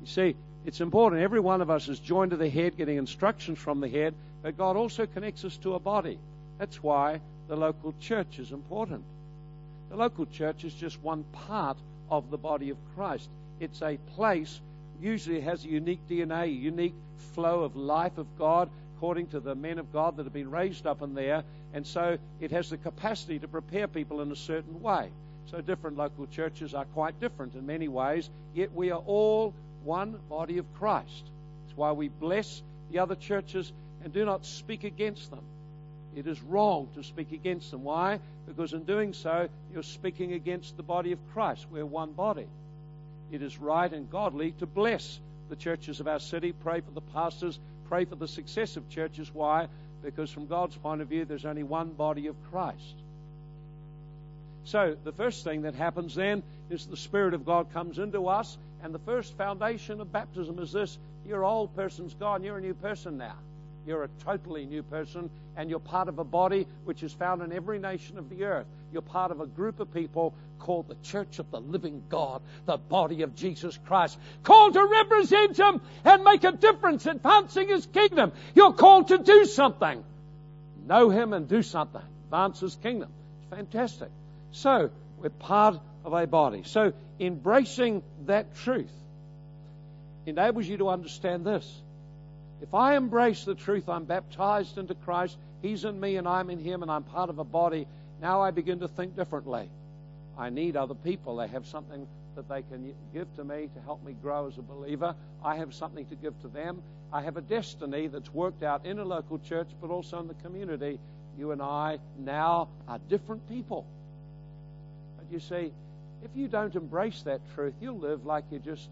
You 0.00 0.06
see, 0.06 0.36
it's 0.66 0.80
important. 0.80 1.22
Every 1.22 1.40
one 1.40 1.62
of 1.62 1.70
us 1.70 1.88
is 1.88 1.98
joined 1.98 2.32
to 2.32 2.36
the 2.36 2.48
head, 2.50 2.76
getting 2.76 2.98
instructions 2.98 3.58
from 3.58 3.80
the 3.80 3.88
head, 3.88 4.14
but 4.42 4.58
God 4.58 4.76
also 4.76 5.06
connects 5.06 5.44
us 5.44 5.56
to 5.58 5.74
a 5.74 5.78
body. 5.78 6.18
That's 6.58 6.82
why 6.82 7.20
the 7.48 7.56
local 7.56 7.94
church 8.00 8.38
is 8.38 8.50
important. 8.50 9.04
The 9.90 9.96
local 9.96 10.26
church 10.26 10.64
is 10.64 10.74
just 10.74 11.02
one 11.02 11.24
part 11.32 11.78
of 12.10 12.30
the 12.30 12.38
body 12.38 12.70
of 12.70 12.76
Christ. 12.94 13.28
It's 13.60 13.80
a 13.80 13.96
place, 14.16 14.60
usually 15.00 15.40
has 15.40 15.64
a 15.64 15.68
unique 15.68 16.06
DNA, 16.08 16.60
unique 16.60 16.94
flow 17.34 17.62
of 17.62 17.76
life 17.76 18.18
of 18.18 18.26
God, 18.38 18.68
according 18.96 19.26
to 19.28 19.40
the 19.40 19.54
men 19.54 19.78
of 19.78 19.92
God 19.92 20.16
that 20.16 20.24
have 20.24 20.32
been 20.32 20.50
raised 20.50 20.86
up 20.86 21.02
in 21.02 21.14
there. 21.14 21.42
And 21.72 21.86
so 21.86 22.18
it 22.40 22.50
has 22.52 22.70
the 22.70 22.76
capacity 22.76 23.38
to 23.38 23.48
prepare 23.48 23.88
people 23.88 24.20
in 24.20 24.30
a 24.30 24.36
certain 24.36 24.80
way. 24.80 25.10
So 25.50 25.60
different 25.60 25.96
local 25.96 26.26
churches 26.26 26.74
are 26.74 26.84
quite 26.86 27.20
different 27.20 27.54
in 27.54 27.66
many 27.66 27.88
ways, 27.88 28.30
yet 28.54 28.72
we 28.72 28.90
are 28.90 29.02
all 29.06 29.52
one 29.84 30.18
body 30.28 30.58
of 30.58 30.66
Christ. 30.74 31.24
That's 31.64 31.76
why 31.76 31.92
we 31.92 32.08
bless 32.08 32.62
the 32.90 33.00
other 33.00 33.14
churches 33.14 33.72
and 34.02 34.12
do 34.12 34.24
not 34.24 34.46
speak 34.46 34.84
against 34.84 35.30
them. 35.30 35.44
It 36.16 36.26
is 36.26 36.40
wrong 36.42 36.88
to 36.94 37.02
speak 37.02 37.32
against 37.32 37.70
them. 37.70 37.82
Why? 37.82 38.20
Because 38.46 38.72
in 38.72 38.84
doing 38.84 39.12
so, 39.12 39.48
you're 39.72 39.82
speaking 39.82 40.32
against 40.32 40.76
the 40.76 40.82
body 40.82 41.12
of 41.12 41.18
Christ. 41.32 41.66
We're 41.70 41.84
one 41.84 42.12
body. 42.12 42.46
It 43.32 43.42
is 43.42 43.58
right 43.58 43.92
and 43.92 44.10
godly 44.10 44.52
to 44.60 44.66
bless 44.66 45.18
the 45.48 45.56
churches 45.56 46.00
of 46.00 46.08
our 46.08 46.20
city, 46.20 46.52
pray 46.52 46.80
for 46.80 46.90
the 46.92 47.00
pastors, 47.00 47.58
pray 47.88 48.04
for 48.04 48.16
the 48.16 48.28
success 48.28 48.76
of 48.76 48.88
churches. 48.88 49.30
Why? 49.32 49.68
Because 50.02 50.30
from 50.30 50.46
God's 50.46 50.76
point 50.76 51.00
of 51.00 51.08
view, 51.08 51.24
there's 51.24 51.44
only 51.44 51.62
one 51.62 51.90
body 51.90 52.26
of 52.26 52.36
Christ. 52.50 52.94
So, 54.64 54.96
the 55.04 55.12
first 55.12 55.44
thing 55.44 55.62
that 55.62 55.74
happens 55.74 56.14
then 56.14 56.42
is 56.70 56.86
the 56.86 56.96
Spirit 56.96 57.34
of 57.34 57.44
God 57.44 57.72
comes 57.72 57.98
into 57.98 58.28
us, 58.28 58.56
and 58.82 58.94
the 58.94 58.98
first 59.00 59.36
foundation 59.36 60.00
of 60.00 60.10
baptism 60.10 60.58
is 60.58 60.72
this 60.72 60.98
your 61.26 61.44
old 61.44 61.74
person's 61.74 62.14
gone, 62.14 62.42
you're 62.42 62.58
a 62.58 62.60
new 62.60 62.74
person 62.74 63.18
now. 63.18 63.36
You're 63.86 64.04
a 64.04 64.08
totally 64.24 64.64
new 64.64 64.82
person, 64.82 65.30
and 65.56 65.68
you're 65.68 65.78
part 65.78 66.08
of 66.08 66.18
a 66.18 66.24
body 66.24 66.66
which 66.84 67.02
is 67.02 67.12
found 67.12 67.42
in 67.42 67.52
every 67.52 67.78
nation 67.78 68.18
of 68.18 68.30
the 68.30 68.44
earth. 68.44 68.66
You're 68.94 69.02
part 69.02 69.32
of 69.32 69.40
a 69.40 69.46
group 69.46 69.80
of 69.80 69.92
people 69.92 70.34
called 70.60 70.86
the 70.86 70.94
Church 71.02 71.40
of 71.40 71.50
the 71.50 71.60
Living 71.60 72.04
God, 72.08 72.42
the 72.64 72.76
body 72.76 73.22
of 73.22 73.34
Jesus 73.34 73.76
Christ, 73.86 74.16
called 74.44 74.74
to 74.74 74.84
represent 74.84 75.58
Him 75.58 75.80
and 76.04 76.22
make 76.22 76.44
a 76.44 76.52
difference 76.52 77.04
advancing 77.04 77.66
His 77.66 77.86
kingdom. 77.86 78.30
You're 78.54 78.72
called 78.72 79.08
to 79.08 79.18
do 79.18 79.46
something. 79.46 80.04
Know 80.86 81.10
Him 81.10 81.32
and 81.32 81.48
do 81.48 81.64
something. 81.64 82.02
Advance 82.26 82.60
His 82.60 82.76
kingdom. 82.76 83.10
It's 83.40 83.50
fantastic. 83.50 84.10
So, 84.52 84.90
we're 85.18 85.30
part 85.30 85.80
of 86.04 86.12
a 86.12 86.26
body. 86.28 86.62
So, 86.64 86.92
embracing 87.18 88.04
that 88.26 88.54
truth 88.58 88.92
enables 90.24 90.68
you 90.68 90.76
to 90.76 90.88
understand 90.88 91.44
this. 91.44 91.68
If 92.62 92.72
I 92.74 92.94
embrace 92.96 93.44
the 93.44 93.56
truth, 93.56 93.88
I'm 93.88 94.04
baptized 94.04 94.78
into 94.78 94.94
Christ, 94.94 95.36
He's 95.62 95.84
in 95.84 95.98
me 95.98 96.16
and 96.16 96.28
I'm 96.28 96.48
in 96.48 96.60
Him, 96.60 96.82
and 96.82 96.90
I'm 96.92 97.02
part 97.02 97.28
of 97.28 97.40
a 97.40 97.44
body, 97.44 97.88
now 98.20 98.40
I 98.40 98.50
begin 98.50 98.80
to 98.80 98.88
think 98.88 99.16
differently. 99.16 99.68
I 100.38 100.50
need 100.50 100.76
other 100.76 100.94
people. 100.94 101.36
They 101.36 101.48
have 101.48 101.66
something 101.66 102.06
that 102.34 102.48
they 102.48 102.62
can 102.62 102.92
give 103.12 103.32
to 103.36 103.44
me 103.44 103.68
to 103.74 103.80
help 103.82 104.04
me 104.04 104.14
grow 104.20 104.48
as 104.48 104.58
a 104.58 104.62
believer. 104.62 105.14
I 105.44 105.56
have 105.56 105.72
something 105.72 106.06
to 106.06 106.14
give 106.16 106.40
to 106.42 106.48
them. 106.48 106.82
I 107.12 107.22
have 107.22 107.36
a 107.36 107.40
destiny 107.40 108.08
that's 108.08 108.32
worked 108.32 108.62
out 108.62 108.84
in 108.84 108.98
a 108.98 109.04
local 109.04 109.38
church, 109.38 109.68
but 109.80 109.90
also 109.90 110.18
in 110.18 110.28
the 110.28 110.34
community. 110.34 110.98
You 111.38 111.52
and 111.52 111.62
I 111.62 111.98
now 112.18 112.68
are 112.88 112.98
different 113.08 113.48
people. 113.48 113.86
But 115.16 115.26
you 115.32 115.38
see, 115.38 115.72
if 116.24 116.30
you 116.34 116.48
don't 116.48 116.74
embrace 116.74 117.22
that 117.22 117.40
truth, 117.54 117.74
you'll 117.80 117.98
live 117.98 118.24
like 118.24 118.44
you 118.50 118.58
just, 118.58 118.88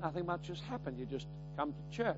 nothing 0.00 0.26
much 0.26 0.48
has 0.48 0.60
happened. 0.60 0.98
You 0.98 1.06
just 1.06 1.26
come 1.56 1.72
to 1.72 1.96
church. 1.96 2.16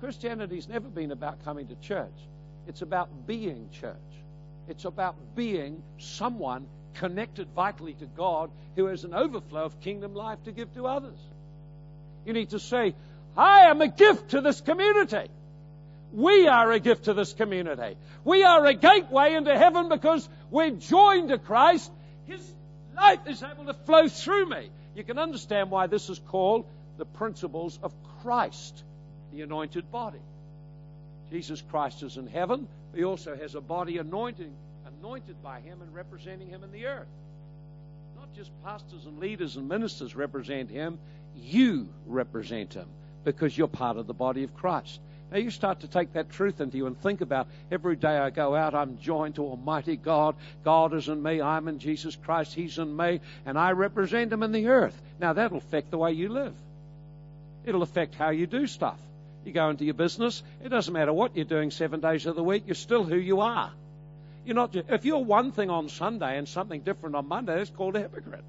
Christianity's 0.00 0.68
never 0.68 0.88
been 0.88 1.12
about 1.12 1.44
coming 1.44 1.68
to 1.68 1.74
church. 1.76 2.08
It's 2.66 2.82
about 2.82 3.26
being 3.26 3.68
church. 3.70 3.96
It's 4.68 4.84
about 4.84 5.16
being 5.34 5.82
someone 5.98 6.66
connected 6.94 7.48
vitally 7.54 7.94
to 7.94 8.06
God 8.06 8.50
who 8.76 8.86
has 8.86 9.04
an 9.04 9.14
overflow 9.14 9.64
of 9.64 9.80
kingdom 9.80 10.14
life 10.14 10.42
to 10.44 10.52
give 10.52 10.72
to 10.74 10.86
others. 10.86 11.18
You 12.24 12.32
need 12.32 12.50
to 12.50 12.58
say, 12.58 12.94
I 13.36 13.70
am 13.70 13.80
a 13.80 13.88
gift 13.88 14.30
to 14.30 14.40
this 14.40 14.60
community. 14.60 15.28
We 16.12 16.48
are 16.48 16.70
a 16.72 16.80
gift 16.80 17.04
to 17.04 17.14
this 17.14 17.32
community. 17.32 17.96
We 18.24 18.42
are 18.42 18.64
a 18.66 18.74
gateway 18.74 19.34
into 19.34 19.56
heaven 19.56 19.88
because 19.88 20.28
we're 20.50 20.70
joined 20.70 21.28
to 21.28 21.38
Christ. 21.38 21.90
His 22.26 22.40
life 22.96 23.20
is 23.26 23.42
able 23.42 23.66
to 23.66 23.74
flow 23.74 24.08
through 24.08 24.46
me. 24.46 24.70
You 24.94 25.04
can 25.04 25.18
understand 25.18 25.70
why 25.70 25.86
this 25.86 26.10
is 26.10 26.18
called 26.18 26.66
the 26.98 27.04
principles 27.06 27.78
of 27.82 27.92
Christ 28.22 28.82
the 29.32 29.42
anointed 29.42 29.90
body. 29.90 30.18
Jesus 31.30 31.62
Christ 31.70 32.02
is 32.02 32.16
in 32.16 32.26
heaven. 32.26 32.66
He 32.94 33.04
also 33.04 33.36
has 33.36 33.54
a 33.54 33.60
body 33.60 33.98
anointing, 33.98 34.52
anointed 34.86 35.42
by 35.42 35.60
Him 35.60 35.82
and 35.82 35.94
representing 35.94 36.48
Him 36.48 36.64
in 36.64 36.72
the 36.72 36.86
earth. 36.86 37.08
Not 38.16 38.32
just 38.34 38.50
pastors 38.64 39.06
and 39.06 39.18
leaders 39.18 39.56
and 39.56 39.68
ministers 39.68 40.16
represent 40.16 40.70
Him, 40.70 40.98
you 41.36 41.88
represent 42.06 42.74
Him 42.74 42.88
because 43.24 43.56
you're 43.56 43.68
part 43.68 43.96
of 43.96 44.06
the 44.06 44.14
body 44.14 44.44
of 44.44 44.54
Christ. 44.54 45.00
Now 45.30 45.38
you 45.38 45.50
start 45.50 45.80
to 45.80 45.88
take 45.88 46.14
that 46.14 46.30
truth 46.30 46.60
into 46.60 46.76
you 46.76 46.86
and 46.86 47.00
think 47.00 47.20
about 47.20 47.46
every 47.70 47.94
day 47.94 48.18
I 48.18 48.30
go 48.30 48.56
out, 48.56 48.74
I'm 48.74 48.98
joined 48.98 49.36
to 49.36 49.44
Almighty 49.44 49.96
God. 49.96 50.34
God 50.64 50.92
is 50.92 51.08
in 51.08 51.22
me. 51.22 51.40
I'm 51.40 51.68
in 51.68 51.78
Jesus 51.78 52.16
Christ. 52.16 52.52
He's 52.52 52.78
in 52.78 52.96
me. 52.96 53.20
And 53.46 53.56
I 53.56 53.70
represent 53.72 54.32
Him 54.32 54.42
in 54.42 54.50
the 54.50 54.66
earth. 54.66 55.00
Now 55.20 55.32
that'll 55.32 55.58
affect 55.58 55.92
the 55.92 55.98
way 55.98 56.12
you 56.12 56.30
live. 56.30 56.54
It'll 57.64 57.82
affect 57.82 58.16
how 58.16 58.30
you 58.30 58.48
do 58.48 58.66
stuff. 58.66 58.98
You 59.44 59.52
go 59.52 59.70
into 59.70 59.84
your 59.84 59.94
business, 59.94 60.42
it 60.62 60.68
doesn't 60.68 60.92
matter 60.92 61.12
what 61.12 61.34
you're 61.34 61.44
doing 61.44 61.70
seven 61.70 62.00
days 62.00 62.26
of 62.26 62.36
the 62.36 62.44
week, 62.44 62.64
you're 62.66 62.74
still 62.74 63.04
who 63.04 63.16
you 63.16 63.40
are. 63.40 63.72
You're 64.44 64.54
not, 64.54 64.74
if 64.74 65.04
you're 65.04 65.18
one 65.18 65.52
thing 65.52 65.70
on 65.70 65.88
Sunday 65.88 66.38
and 66.38 66.48
something 66.48 66.80
different 66.80 67.16
on 67.16 67.28
Monday, 67.28 67.60
it's 67.60 67.70
called 67.70 67.96
a 67.96 68.00
hypocrite. 68.00 68.44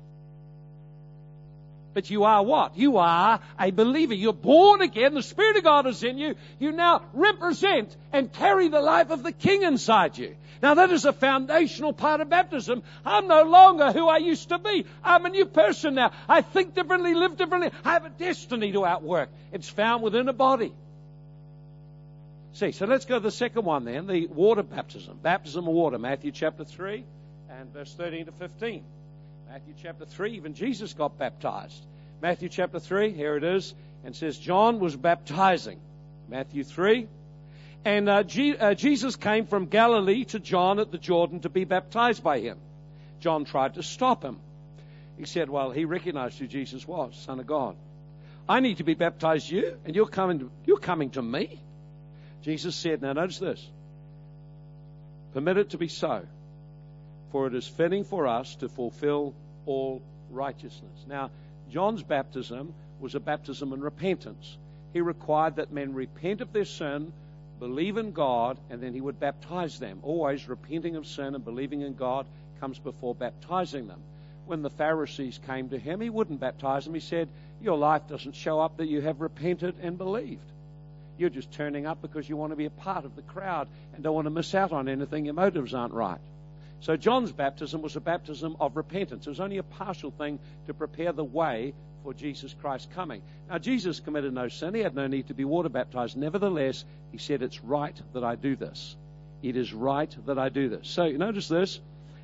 But 1.93 2.10
you 2.10 2.23
are 2.23 2.41
what? 2.43 2.77
You 2.77 2.97
are 2.97 3.41
a 3.60 3.71
believer. 3.71 4.13
You're 4.13 4.32
born 4.32 4.82
again. 4.82 5.13
The 5.13 5.21
Spirit 5.21 5.58
of 5.58 5.63
God 5.63 5.88
is 5.88 6.04
in 6.04 6.17
you. 6.17 6.36
You 6.58 6.71
now 6.71 7.01
represent 7.13 7.95
and 8.13 8.32
carry 8.32 8.69
the 8.69 8.80
life 8.80 9.10
of 9.10 9.23
the 9.23 9.34
King 9.34 9.63
inside 9.63 10.17
you. 10.17 10.36
Now 10.62 10.75
that 10.75 10.91
is 10.91 11.06
a 11.06 11.12
foundational 11.12 11.91
part 11.91 12.21
of 12.21 12.30
baptism. 12.30 12.84
I'm 13.06 13.27
no 13.27 13.43
longer 13.43 13.91
who 13.91 14.08
I 14.08 14.17
used 14.17 14.49
to 14.49 14.60
be. 14.60 14.86
I'm 15.04 15.25
a 15.25 15.30
new 15.30 15.45
person 15.45 15.95
now. 15.95 16.12
I 16.30 16.41
think 16.41 16.75
differently, 16.75 17.13
live 17.13 17.36
differently. 17.36 17.71
I 17.84 17.93
have 17.93 18.06
a 18.06 18.10
destiny 18.10 18.71
to 18.71 18.86
outwork. 18.86 19.30
It's 19.51 19.67
found 19.67 20.01
within 20.01 20.30
a 20.30 20.34
body. 20.34 20.73
See, 22.54 22.72
so 22.72 22.86
let's 22.86 23.06
go 23.06 23.16
to 23.16 23.20
the 23.22 23.32
second 23.32 23.64
one 23.64 23.86
then, 23.86 24.08
the 24.08 24.28
water 24.28 24.64
baptism. 24.64 25.20
Baptism 25.22 25.68
of 25.68 25.74
water, 25.74 25.98
Matthew 25.98 26.32
chapter 26.32 26.66
3 26.66 27.04
and 27.50 27.74
verse 27.74 27.94
13 27.94 28.26
to 28.26 28.32
15. 28.32 28.84
Matthew 29.50 29.74
chapter 29.82 30.06
3, 30.06 30.32
even 30.34 30.54
Jesus 30.54 30.94
got 30.94 31.18
baptized. 31.18 31.84
Matthew 32.22 32.50
chapter 32.50 32.80
3, 32.80 33.12
here 33.12 33.36
it 33.38 33.44
is, 33.44 33.74
and 34.04 34.16
says, 34.16 34.38
John 34.38 34.80
was 34.80 34.96
baptizing. 34.96 35.80
Matthew 36.30 36.64
3. 36.64 37.08
And 37.84 38.08
uh, 38.08 38.24
G- 38.24 38.56
uh, 38.56 38.74
Jesus 38.74 39.16
came 39.16 39.48
from 39.48 39.66
Galilee 39.66 40.26
to 40.26 40.40
John 40.40 40.80
at 40.80 40.92
the 40.92 40.98
Jordan 40.98 41.42
to 41.42 41.50
be 41.50 41.66
baptized 41.66 42.24
by 42.24 42.40
him. 42.40 42.58
John 43.20 43.46
tried 43.46 43.76
to 43.76 43.84
stop 43.84 44.24
him. 44.24 44.40
He 45.18 45.26
said, 45.26 45.50
Well, 45.50 45.72
he 45.72 45.86
recognized 45.86 46.40
who 46.40 46.48
Jesus 46.48 46.88
was, 46.88 47.16
Son 47.16 47.40
of 47.40 47.48
God. 47.48 47.76
I 48.48 48.60
need 48.60 48.78
to 48.78 48.84
be 48.84 48.94
baptized 48.94 49.50
you, 49.50 49.78
and 49.86 49.96
you're 49.96 50.08
coming 50.08 50.40
to, 50.40 50.52
you're 50.66 50.78
coming 50.78 51.12
to 51.12 51.22
me. 51.22 51.60
Jesus 52.41 52.75
said, 52.75 53.01
Now 53.01 53.13
notice 53.13 53.39
this. 53.39 53.65
Permit 55.34 55.58
it 55.58 55.69
to 55.71 55.77
be 55.77 55.88
so, 55.88 56.25
for 57.32 57.47
it 57.47 57.56
is 57.56 57.67
fitting 57.67 58.04
for 58.04 58.27
us 58.27 58.56
to 58.56 58.69
fulfill 58.69 59.34
all 59.65 60.01
righteousness. 60.30 61.06
Now, 61.08 61.32
John's 61.69 62.04
baptism 62.04 62.73
was 62.99 63.15
a 63.15 63.19
baptism 63.19 63.71
in 63.71 63.82
repentance. 63.82 64.58
He 64.93 65.01
required 65.01 65.56
that 65.56 65.71
men 65.71 65.93
repent 65.93 66.41
of 66.41 66.51
their 66.51 66.65
sin, 66.65 67.13
believe 67.60 67.97
in 67.97 68.12
God, 68.12 68.58
and 68.69 68.82
then 68.84 68.93
he 68.93 69.01
would 69.01 69.19
baptize 69.19 69.80
them. 69.80 69.99
Always 70.04 70.49
repenting 70.49 70.97
of 70.97 71.08
sin 71.08 71.34
and 71.34 71.45
believing 71.45 71.82
in 71.82 71.95
God 71.95 72.25
comes 72.60 72.77
before 72.77 73.15
baptizing 73.15 73.88
them. 73.88 74.01
When 74.45 74.63
the 74.63 74.69
Pharisees 74.69 75.39
came 75.47 75.69
to 75.69 75.77
him, 75.77 76.01
he 76.01 76.10
wouldn't 76.10 76.41
baptize 76.41 76.84
them. 76.84 76.93
He 76.93 76.99
said, 76.99 77.30
Your 77.62 77.77
life 77.77 78.08
doesn't 78.10 78.36
show 78.36 78.60
up 78.60 78.77
that 78.77 78.88
you 78.88 78.99
have 79.01 79.21
repented 79.21 79.75
and 79.82 79.97
believed. 79.97 80.43
You're 81.17 81.30
just 81.30 81.52
turning 81.52 81.86
up 81.86 82.02
because 82.02 82.28
you 82.28 82.38
want 82.38 82.52
to 82.52 82.56
be 82.56 82.65
a 82.65 82.71
part 82.71 83.06
of 83.06 83.15
the 83.15 83.21
crowd 83.21 83.67
and 83.93 84.04
don't 84.04 84.15
want 84.15 84.26
to 84.26 84.32
miss 84.32 84.56
out 84.56 84.71
on 84.71 84.88
anything. 84.88 85.26
Your 85.26 85.34
motives 85.34 85.74
aren't 85.74 85.93
right. 85.93 86.19
So 86.82 86.97
John's 86.97 87.32
baptism 87.32 87.82
was 87.82 87.95
a 87.95 88.00
baptism 88.00 88.56
of 88.60 88.76
repentance. 88.76 89.28
It 89.28 89.30
was 89.30 89.39
only 89.39 89.58
a 89.58 89.63
partial 89.63 90.10
thing 90.10 90.39
to 90.65 90.74
prepare 90.74 91.12
the 91.12 91.24
way 91.24 91.74
for 92.04 92.13
Jesus 92.13 92.56
Christ 92.60 92.89
coming. 92.95 93.21
Now, 93.50 93.60
Jesus 93.60 94.00
committed 94.00 94.34
no 94.34 94.47
sin. 94.47 94.74
He 94.74 94.82
had 94.82 94.95
no 94.95 95.06
need 95.06 95.28
to 95.28 95.36
be 95.36 95.45
water 95.45 95.69
baptized. 95.69 96.17
Nevertheless, 96.17 96.84
he 97.12 97.19
said, 97.19 97.43
It's 97.43 97.63
right 97.63 97.95
that 98.13 98.24
I 98.24 98.36
do 98.36 98.56
this. 98.56 98.95
It 99.43 99.56
is 99.56 99.74
right 99.74 100.15
that 100.26 100.39
I 100.39 100.50
do 100.50 100.69
this. 100.69 100.88
So, 100.88 101.06
you 101.06 101.19
notice 101.19 101.47
this 101.47 101.80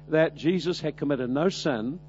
that 0.10 0.36
Jesus 0.36 0.80
had 0.80 0.98
committed 0.98 1.30
no 1.30 1.50
sin. 1.50 2.00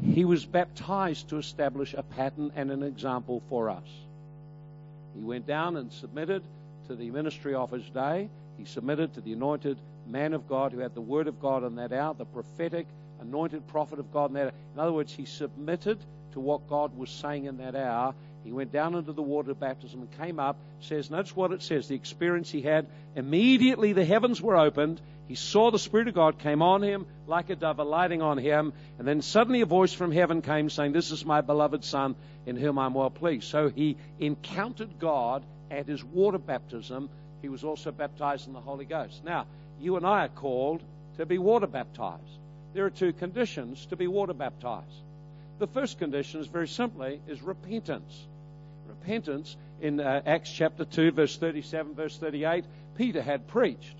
He 0.00 0.24
was 0.24 0.46
baptized 0.46 1.30
to 1.30 1.36
establish 1.36 1.92
a 1.92 2.02
pattern 2.02 2.52
and 2.54 2.70
an 2.70 2.82
example 2.82 3.42
for 3.48 3.68
us. 3.68 3.88
He 5.18 5.24
went 5.24 5.46
down 5.46 5.76
and 5.76 5.92
submitted 5.92 6.44
to 6.86 6.94
the 6.94 7.10
ministry 7.10 7.52
of 7.52 7.72
his 7.72 7.88
day. 7.90 8.28
He 8.56 8.64
submitted 8.64 9.14
to 9.14 9.20
the 9.20 9.32
anointed 9.32 9.76
man 10.06 10.32
of 10.32 10.48
God 10.48 10.70
who 10.72 10.78
had 10.78 10.94
the 10.94 11.00
word 11.00 11.26
of 11.26 11.40
God 11.40 11.64
in 11.64 11.74
that 11.74 11.92
hour, 11.92 12.14
the 12.14 12.24
prophetic 12.24 12.86
anointed 13.20 13.66
prophet 13.66 13.98
of 13.98 14.12
God 14.12 14.30
in 14.30 14.34
that 14.34 14.44
hour. 14.44 14.52
In 14.74 14.80
other 14.80 14.92
words, 14.92 15.12
he 15.12 15.24
submitted 15.24 15.98
to 16.32 16.40
what 16.40 16.68
God 16.68 16.96
was 16.96 17.10
saying 17.10 17.46
in 17.46 17.58
that 17.58 17.74
hour, 17.74 18.14
He 18.44 18.52
went 18.52 18.72
down 18.72 18.94
into 18.94 19.12
the 19.12 19.22
water 19.22 19.50
of 19.50 19.60
baptism 19.60 20.00
and 20.00 20.18
came 20.18 20.38
up. 20.38 20.56
Says, 20.80 21.10
notice 21.10 21.34
what 21.34 21.52
it 21.52 21.62
says, 21.62 21.88
the 21.88 21.94
experience 21.94 22.50
he 22.50 22.62
had. 22.62 22.86
Immediately 23.14 23.92
the 23.92 24.04
heavens 24.04 24.40
were 24.40 24.56
opened. 24.56 25.00
He 25.26 25.34
saw 25.34 25.70
the 25.70 25.78
Spirit 25.78 26.08
of 26.08 26.14
God 26.14 26.38
came 26.38 26.62
on 26.62 26.82
him 26.82 27.06
like 27.26 27.50
a 27.50 27.56
dove 27.56 27.78
alighting 27.78 28.22
on 28.22 28.38
him. 28.38 28.72
And 28.98 29.06
then 29.06 29.20
suddenly 29.20 29.60
a 29.60 29.66
voice 29.66 29.92
from 29.92 30.12
heaven 30.12 30.40
came 30.40 30.70
saying, 30.70 30.92
This 30.92 31.10
is 31.10 31.24
my 31.24 31.42
beloved 31.42 31.84
Son 31.84 32.16
in 32.46 32.56
whom 32.56 32.78
I'm 32.78 32.94
well 32.94 33.10
pleased. 33.10 33.48
So 33.48 33.68
he 33.68 33.96
encountered 34.18 34.98
God 34.98 35.44
at 35.70 35.86
his 35.86 36.02
water 36.02 36.38
baptism. 36.38 37.10
He 37.42 37.48
was 37.48 37.64
also 37.64 37.92
baptized 37.92 38.46
in 38.46 38.54
the 38.54 38.60
Holy 38.60 38.86
Ghost. 38.86 39.22
Now, 39.24 39.46
you 39.78 39.96
and 39.96 40.06
I 40.06 40.24
are 40.24 40.28
called 40.28 40.82
to 41.18 41.26
be 41.26 41.38
water 41.38 41.66
baptized. 41.66 42.22
There 42.72 42.86
are 42.86 42.90
two 42.90 43.12
conditions 43.12 43.84
to 43.86 43.96
be 43.96 44.06
water 44.06 44.34
baptized. 44.34 45.02
The 45.58 45.66
first 45.66 45.98
condition 45.98 46.40
is 46.40 46.46
very 46.46 46.68
simply 46.68 47.20
is 47.26 47.42
repentance. 47.42 48.26
Repentance 48.86 49.56
in 49.80 50.00
uh, 50.00 50.22
Acts 50.24 50.52
chapter 50.52 50.84
2 50.84 51.10
verse 51.12 51.36
37 51.36 51.94
verse 51.94 52.16
38 52.16 52.64
Peter 52.96 53.20
had 53.20 53.46
preached. 53.48 53.96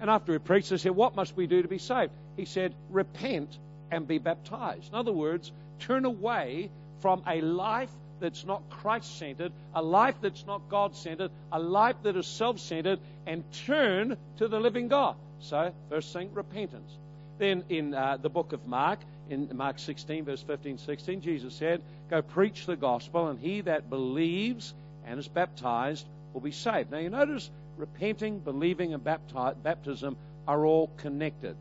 And 0.00 0.08
after 0.08 0.32
he 0.32 0.38
preached 0.38 0.70
they 0.70 0.78
said 0.78 0.92
what 0.92 1.14
must 1.14 1.36
we 1.36 1.46
do 1.46 1.60
to 1.62 1.68
be 1.68 1.78
saved? 1.78 2.12
He 2.36 2.46
said 2.46 2.74
repent 2.90 3.58
and 3.90 4.08
be 4.08 4.18
baptized. 4.18 4.88
In 4.88 4.94
other 4.94 5.12
words, 5.12 5.52
turn 5.78 6.04
away 6.04 6.70
from 7.00 7.22
a 7.26 7.40
life 7.40 7.90
that's 8.20 8.44
not 8.46 8.62
Christ 8.70 9.18
centered, 9.18 9.52
a 9.74 9.82
life 9.82 10.16
that's 10.22 10.46
not 10.46 10.68
God 10.70 10.96
centered, 10.96 11.30
a 11.52 11.58
life 11.58 11.96
that 12.04 12.16
is 12.16 12.26
self 12.26 12.58
centered, 12.58 12.98
and 13.26 13.44
turn 13.66 14.16
to 14.38 14.48
the 14.48 14.58
living 14.58 14.88
God. 14.88 15.16
So, 15.40 15.72
first 15.90 16.12
thing, 16.12 16.32
repentance. 16.32 16.90
Then 17.38 17.64
in 17.68 17.92
uh, 17.92 18.16
the 18.16 18.30
book 18.30 18.52
of 18.52 18.66
Mark, 18.66 19.00
in 19.30 19.50
Mark 19.54 19.78
16, 19.78 20.24
verse 20.24 20.42
15, 20.42 20.78
16, 20.78 21.20
Jesus 21.20 21.54
said, 21.54 21.82
Go 22.10 22.22
preach 22.22 22.66
the 22.66 22.76
gospel, 22.76 23.28
and 23.28 23.38
he 23.38 23.62
that 23.62 23.88
believes 23.88 24.74
and 25.06 25.18
is 25.18 25.28
baptized 25.28 26.06
will 26.32 26.40
be 26.40 26.50
saved. 26.50 26.90
Now, 26.90 26.98
you 26.98 27.10
notice 27.10 27.50
repenting, 27.76 28.38
believing, 28.38 28.94
and 28.94 29.04
baptism 29.04 30.16
are 30.46 30.64
all 30.64 30.90
connected. 30.98 31.56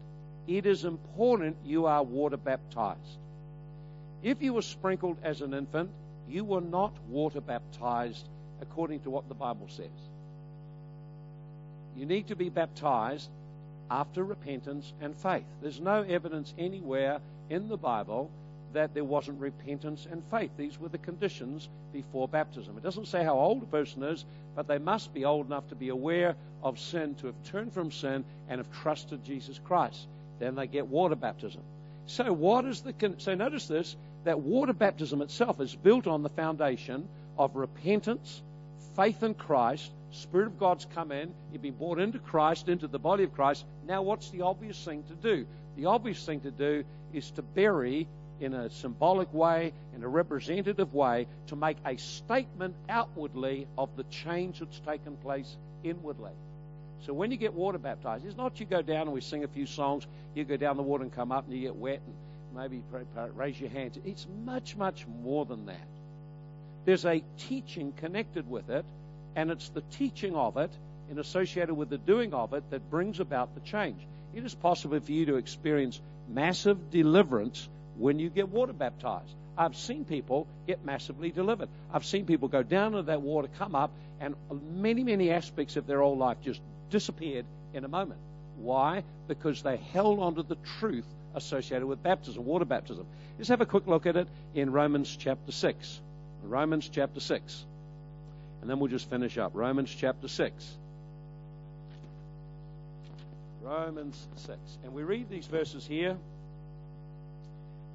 It 0.48 0.66
is 0.66 0.84
important 0.84 1.58
you 1.66 1.86
are 1.86 2.04
water 2.04 2.38
baptized. 2.38 3.18
If 4.22 4.42
you 4.42 4.54
were 4.54 4.62
sprinkled 4.62 5.18
as 5.24 5.42
an 5.42 5.54
infant, 5.54 5.90
you 6.30 6.44
were 6.44 6.62
not 6.62 6.94
water 7.10 7.42
baptized 7.42 8.28
according 8.62 9.02
to 9.02 9.10
what 9.10 9.28
the 9.28 9.36
Bible 9.36 9.68
says. 9.70 9.90
You 11.96 12.06
need 12.06 12.28
to 12.28 12.36
be 12.36 12.50
baptized 12.50 13.30
after 13.92 14.24
repentance 14.24 14.92
and 15.02 15.16
faith. 15.16 15.46
There's 15.62 15.80
no 15.80 16.02
evidence 16.02 16.54
anywhere 16.58 17.20
in 17.50 17.68
the 17.68 17.78
Bible 17.78 18.30
that 18.74 18.94
there 18.94 19.04
wasn't 19.04 19.40
repentance 19.40 20.08
and 20.10 20.24
faith. 20.32 20.52
These 20.58 20.80
were 20.80 20.90
the 20.90 20.98
conditions 20.98 21.70
before 21.92 22.28
baptism. 22.28 22.76
It 22.78 22.84
doesn't 22.84 23.08
say 23.08 23.24
how 23.24 23.38
old 23.38 23.62
a 23.62 23.68
person 23.68 24.04
is, 24.04 24.26
but 24.56 24.68
they 24.68 24.80
must 24.80 25.14
be 25.14 25.26
old 25.26 25.46
enough 25.46 25.68
to 25.70 25.76
be 25.76 25.90
aware 25.90 26.36
of 26.64 26.80
sin, 26.80 27.16
to 27.16 27.28
have 27.28 27.44
turned 27.46 27.74
from 27.74 27.92
sin, 27.92 28.26
and 28.50 28.58
have 28.60 28.72
trusted 28.82 29.24
Jesus 29.24 29.60
Christ. 29.64 30.08
Then 30.40 30.56
they 30.56 30.68
get 30.68 30.88
water 30.88 31.16
baptism. 31.16 31.62
So, 32.08 32.34
what 32.34 32.66
is 32.66 32.82
the. 32.82 32.94
Con- 32.94 33.20
so, 33.20 33.36
notice 33.36 33.68
this 33.68 33.96
that 34.26 34.40
water 34.40 34.74
baptism 34.74 35.22
itself 35.22 35.62
is 35.62 35.76
built 35.76 36.08
on 36.08 36.24
the 36.24 36.30
foundation 36.30 37.08
of 37.38 37.56
repentance, 37.56 38.42
faith 38.96 39.22
in 39.22 39.34
Christ, 39.34 39.92
Spirit 40.14 40.48
of 40.48 40.60
God's 40.60 40.86
come 40.94 41.12
in, 41.12 41.34
you've 41.52 41.62
been 41.62 41.74
brought 41.74 42.00
into 42.00 42.20
Christ, 42.20 42.70
into 42.70 42.88
the 42.88 43.00
body 43.00 43.24
of 43.24 43.34
Christ. 43.34 43.66
Now, 43.88 44.04
what's 44.04 44.30
the 44.30 44.42
obvious 44.42 44.84
thing 44.84 45.04
to 45.04 45.16
do? 45.16 45.46
The 45.76 45.88
obvious 45.88 46.24
thing 46.24 46.42
to 46.42 46.52
do 46.52 46.84
is 47.14 47.32
to 47.32 47.42
bury 47.42 48.08
in 48.40 48.54
a 48.54 48.70
symbolic 48.70 49.34
way, 49.34 49.72
in 49.96 50.04
a 50.04 50.08
representative 50.08 50.94
way, 50.94 51.28
to 51.48 51.56
make 51.56 51.78
a 51.86 51.98
statement 51.98 52.76
outwardly 52.90 53.68
of 53.78 53.96
the 53.96 54.04
change 54.06 54.60
that's 54.60 54.80
taken 54.80 55.16
place 55.18 55.56
inwardly. 55.84 56.32
So 57.06 57.14
when 57.14 57.32
you 57.32 57.38
get 57.38 57.54
water 57.54 57.78
baptized, 57.78 58.26
it's 58.26 58.38
not 58.38 58.60
you 58.60 58.66
go 58.66 58.82
down 58.82 59.04
and 59.04 59.14
we 59.14 59.22
sing 59.22 59.44
a 59.44 59.48
few 59.48 59.66
songs, 59.66 60.08
you 60.36 60.44
go 60.44 60.58
down 60.58 60.78
the 60.78 60.84
water 60.84 61.04
and 61.04 61.14
come 61.14 61.32
up 61.32 61.46
and 61.46 61.54
you 61.56 61.62
get 61.62 61.76
wet 61.76 62.02
and 62.06 62.16
maybe 62.56 62.82
raise 63.36 63.60
your 63.60 63.70
hands. 63.70 63.98
It's 64.06 64.26
much, 64.46 64.76
much 64.76 65.06
more 65.22 65.46
than 65.46 65.66
that. 65.66 65.88
There's 66.86 67.06
a 67.06 67.24
teaching 67.38 67.94
connected 67.94 68.50
with 68.50 68.70
it, 68.70 68.86
and 69.36 69.52
it's 69.52 69.70
the 69.70 69.84
teaching 69.92 70.36
of 70.36 70.58
it 70.58 70.72
and 71.10 71.20
associated 71.20 71.74
with 71.74 71.90
the 71.90 71.98
doing 71.98 72.34
of 72.34 72.54
it 72.54 72.64
that 72.72 72.90
brings 72.90 73.20
about 73.20 73.54
the 73.56 73.62
change. 73.62 74.02
It 74.34 74.46
is 74.46 74.54
possible 74.54 75.00
for 75.00 75.12
you 75.12 75.26
to 75.28 75.36
experience 75.36 76.00
massive 76.30 76.92
deliverance 76.92 77.68
when 77.98 78.20
you 78.20 78.30
get 78.30 78.50
water 78.50 78.74
baptized. 78.74 79.36
I've 79.58 79.76
seen 79.76 80.06
people 80.06 80.48
get 80.66 80.84
massively 80.84 81.30
delivered. 81.30 81.70
I've 81.94 82.06
seen 82.06 82.26
people 82.26 82.48
go 82.48 82.64
down 82.64 82.94
into 82.94 83.04
that 83.04 83.22
water, 83.22 83.48
come 83.60 83.76
up, 83.76 83.92
and 84.20 84.36
many, 84.76 85.04
many 85.04 85.32
aspects 85.32 85.76
of 85.76 85.86
their 85.86 86.02
old 86.02 86.18
life 86.18 86.38
just 86.44 86.60
disappeared 86.90 87.46
in 87.74 87.84
a 87.84 87.88
moment. 87.88 88.20
Why? 88.58 89.04
Because 89.28 89.62
they 89.62 89.78
held 89.78 90.20
onto 90.20 90.44
the 90.44 90.58
truth 90.80 91.06
associated 91.36 91.86
with 91.86 92.02
baptism, 92.02 92.46
water 92.46 92.66
baptism. 92.66 93.06
Let's 93.38 93.50
have 93.50 93.62
a 93.62 93.66
quick 93.66 93.88
look 93.88 94.06
at 94.06 94.16
it 94.16 94.28
in 94.56 94.72
Romans 94.72 95.16
chapter 95.16 95.52
6. 95.52 96.00
Romans 96.44 96.90
chapter 96.90 97.20
6. 97.20 97.66
And 98.62 98.70
then 98.70 98.80
we'll 98.80 98.92
just 98.92 99.10
finish 99.10 99.38
up. 99.38 99.52
Romans 99.54 99.94
chapter 99.94 100.28
6. 100.28 100.78
Romans 103.64 104.28
6. 104.36 104.60
And 104.84 104.94
we 104.94 105.04
read 105.04 105.30
these 105.30 105.46
verses 105.46 105.88
here. 105.88 106.18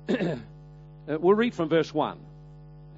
we'll 1.06 1.34
read 1.34 1.54
from 1.54 1.68
verse 1.68 1.92
1. 1.92 2.18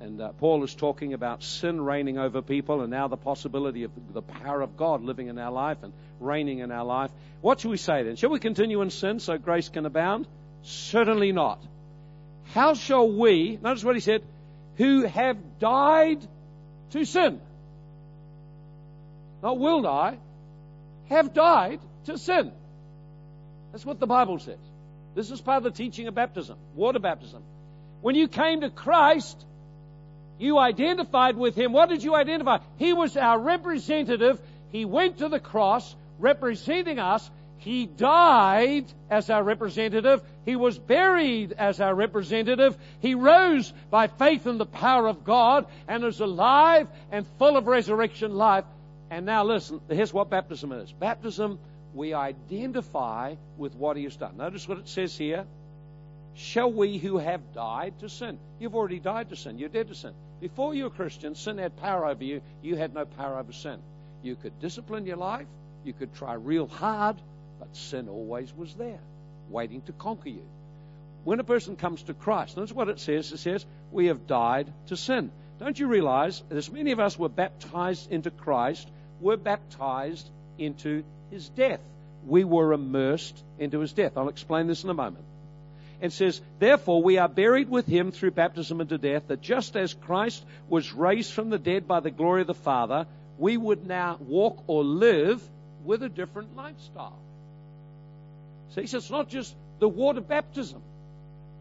And 0.00 0.20
uh, 0.20 0.28
Paul 0.38 0.62
is 0.62 0.72
talking 0.74 1.12
about 1.12 1.42
sin 1.42 1.80
reigning 1.80 2.16
over 2.16 2.42
people 2.42 2.80
and 2.80 2.90
now 2.90 3.08
the 3.08 3.16
possibility 3.16 3.82
of 3.82 3.90
the 4.14 4.22
power 4.22 4.62
of 4.62 4.76
God 4.76 5.02
living 5.02 5.26
in 5.26 5.36
our 5.38 5.50
life 5.50 5.78
and 5.82 5.92
reigning 6.20 6.60
in 6.60 6.70
our 6.70 6.84
life. 6.84 7.10
What 7.40 7.58
shall 7.60 7.72
we 7.72 7.76
say 7.76 8.04
then? 8.04 8.14
Shall 8.14 8.30
we 8.30 8.38
continue 8.38 8.82
in 8.82 8.90
sin 8.90 9.18
so 9.18 9.36
grace 9.36 9.68
can 9.68 9.84
abound? 9.84 10.28
Certainly 10.62 11.32
not. 11.32 11.60
How 12.54 12.74
shall 12.74 13.10
we, 13.10 13.58
notice 13.60 13.82
what 13.82 13.96
he 13.96 14.00
said, 14.00 14.22
who 14.76 15.02
have 15.02 15.58
died 15.58 16.24
to 16.90 17.04
sin, 17.04 17.40
not 19.42 19.58
will 19.58 19.82
die, 19.82 20.18
have 21.08 21.34
died 21.34 21.80
to 22.04 22.16
sin. 22.16 22.52
That's 23.72 23.84
what 23.84 24.00
the 24.00 24.06
Bible 24.06 24.38
says. 24.38 24.58
This 25.14 25.30
is 25.30 25.40
part 25.40 25.58
of 25.58 25.64
the 25.64 25.70
teaching 25.70 26.06
of 26.06 26.14
baptism, 26.14 26.56
water 26.74 26.98
baptism. 26.98 27.42
When 28.00 28.14
you 28.14 28.28
came 28.28 28.62
to 28.62 28.70
Christ, 28.70 29.44
you 30.38 30.58
identified 30.58 31.36
with 31.36 31.54
Him. 31.54 31.72
What 31.72 31.88
did 31.88 32.02
you 32.02 32.14
identify? 32.14 32.58
He 32.78 32.92
was 32.92 33.16
our 33.16 33.38
representative. 33.38 34.40
He 34.70 34.84
went 34.84 35.18
to 35.18 35.28
the 35.28 35.40
cross 35.40 35.94
representing 36.18 36.98
us. 36.98 37.28
He 37.58 37.84
died 37.84 38.86
as 39.10 39.28
our 39.28 39.42
representative. 39.42 40.22
He 40.46 40.56
was 40.56 40.78
buried 40.78 41.52
as 41.52 41.78
our 41.80 41.94
representative. 41.94 42.76
He 43.00 43.14
rose 43.14 43.70
by 43.90 44.06
faith 44.06 44.46
in 44.46 44.56
the 44.56 44.64
power 44.64 45.06
of 45.06 45.24
God 45.24 45.66
and 45.86 46.02
is 46.04 46.20
alive 46.20 46.88
and 47.12 47.26
full 47.38 47.58
of 47.58 47.66
resurrection 47.66 48.34
life. 48.34 48.64
And 49.10 49.26
now 49.26 49.44
listen, 49.44 49.80
here's 49.90 50.14
what 50.14 50.30
baptism 50.30 50.72
is. 50.72 50.90
Baptism, 50.92 51.58
we 51.94 52.14
identify 52.14 53.34
with 53.56 53.74
what 53.74 53.96
He 53.96 54.04
has 54.04 54.16
done. 54.16 54.36
Notice 54.36 54.68
what 54.68 54.78
it 54.78 54.88
says 54.88 55.16
here. 55.16 55.44
Shall 56.34 56.72
we 56.72 56.98
who 56.98 57.18
have 57.18 57.52
died 57.52 57.98
to 58.00 58.08
sin? 58.08 58.38
You've 58.58 58.74
already 58.74 59.00
died 59.00 59.30
to 59.30 59.36
sin. 59.36 59.58
You're 59.58 59.68
dead 59.68 59.88
to 59.88 59.94
sin. 59.94 60.12
Before 60.40 60.74
you 60.74 60.84
were 60.84 60.90
Christian, 60.90 61.34
sin 61.34 61.58
had 61.58 61.76
power 61.76 62.06
over 62.06 62.24
you. 62.24 62.40
You 62.62 62.76
had 62.76 62.94
no 62.94 63.04
power 63.04 63.38
over 63.38 63.52
sin. 63.52 63.78
You 64.22 64.36
could 64.36 64.58
discipline 64.60 65.06
your 65.06 65.16
life. 65.16 65.46
You 65.84 65.92
could 65.92 66.14
try 66.14 66.34
real 66.34 66.66
hard, 66.66 67.16
but 67.58 67.76
sin 67.76 68.08
always 68.08 68.52
was 68.54 68.72
there, 68.74 69.00
waiting 69.48 69.82
to 69.82 69.92
conquer 69.92 70.28
you. 70.28 70.46
When 71.24 71.40
a 71.40 71.44
person 71.44 71.76
comes 71.76 72.02
to 72.04 72.14
Christ, 72.14 72.56
notice 72.56 72.72
what 72.72 72.88
it 72.88 73.00
says. 73.00 73.32
It 73.32 73.38
says, 73.38 73.66
we 73.92 74.06
have 74.06 74.26
died 74.26 74.72
to 74.86 74.96
sin. 74.96 75.30
Don't 75.58 75.78
you 75.78 75.88
realize, 75.88 76.42
as 76.50 76.70
many 76.70 76.92
of 76.92 77.00
us 77.00 77.18
were 77.18 77.28
baptized 77.28 78.10
into 78.10 78.30
Christ, 78.30 78.88
were 79.20 79.36
baptized 79.36 80.30
into 80.60 81.02
his 81.30 81.48
death. 81.48 81.80
We 82.26 82.44
were 82.44 82.72
immersed 82.72 83.42
into 83.58 83.80
his 83.80 83.92
death. 83.92 84.16
I'll 84.16 84.28
explain 84.28 84.66
this 84.66 84.84
in 84.84 84.90
a 84.90 84.94
moment. 84.94 85.24
And 86.02 86.12
says, 86.12 86.40
Therefore 86.58 87.02
we 87.02 87.18
are 87.18 87.28
buried 87.28 87.68
with 87.68 87.86
him 87.86 88.12
through 88.12 88.32
baptism 88.32 88.80
into 88.80 88.98
death, 88.98 89.24
that 89.28 89.40
just 89.40 89.76
as 89.76 89.94
Christ 89.94 90.44
was 90.68 90.92
raised 90.92 91.32
from 91.32 91.50
the 91.50 91.58
dead 91.58 91.88
by 91.88 92.00
the 92.00 92.10
glory 92.10 92.42
of 92.42 92.46
the 92.46 92.54
Father, 92.54 93.06
we 93.38 93.56
would 93.56 93.86
now 93.86 94.18
walk 94.20 94.62
or 94.66 94.84
live 94.84 95.42
with 95.84 96.02
a 96.02 96.08
different 96.08 96.56
lifestyle. 96.56 97.18
So 98.70 98.82
it's 98.82 99.10
not 99.10 99.28
just 99.28 99.54
the 99.78 99.88
water 99.88 100.20
baptism, 100.20 100.82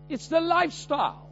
it's 0.10 0.28
the 0.28 0.42
lifestyle. 0.42 1.26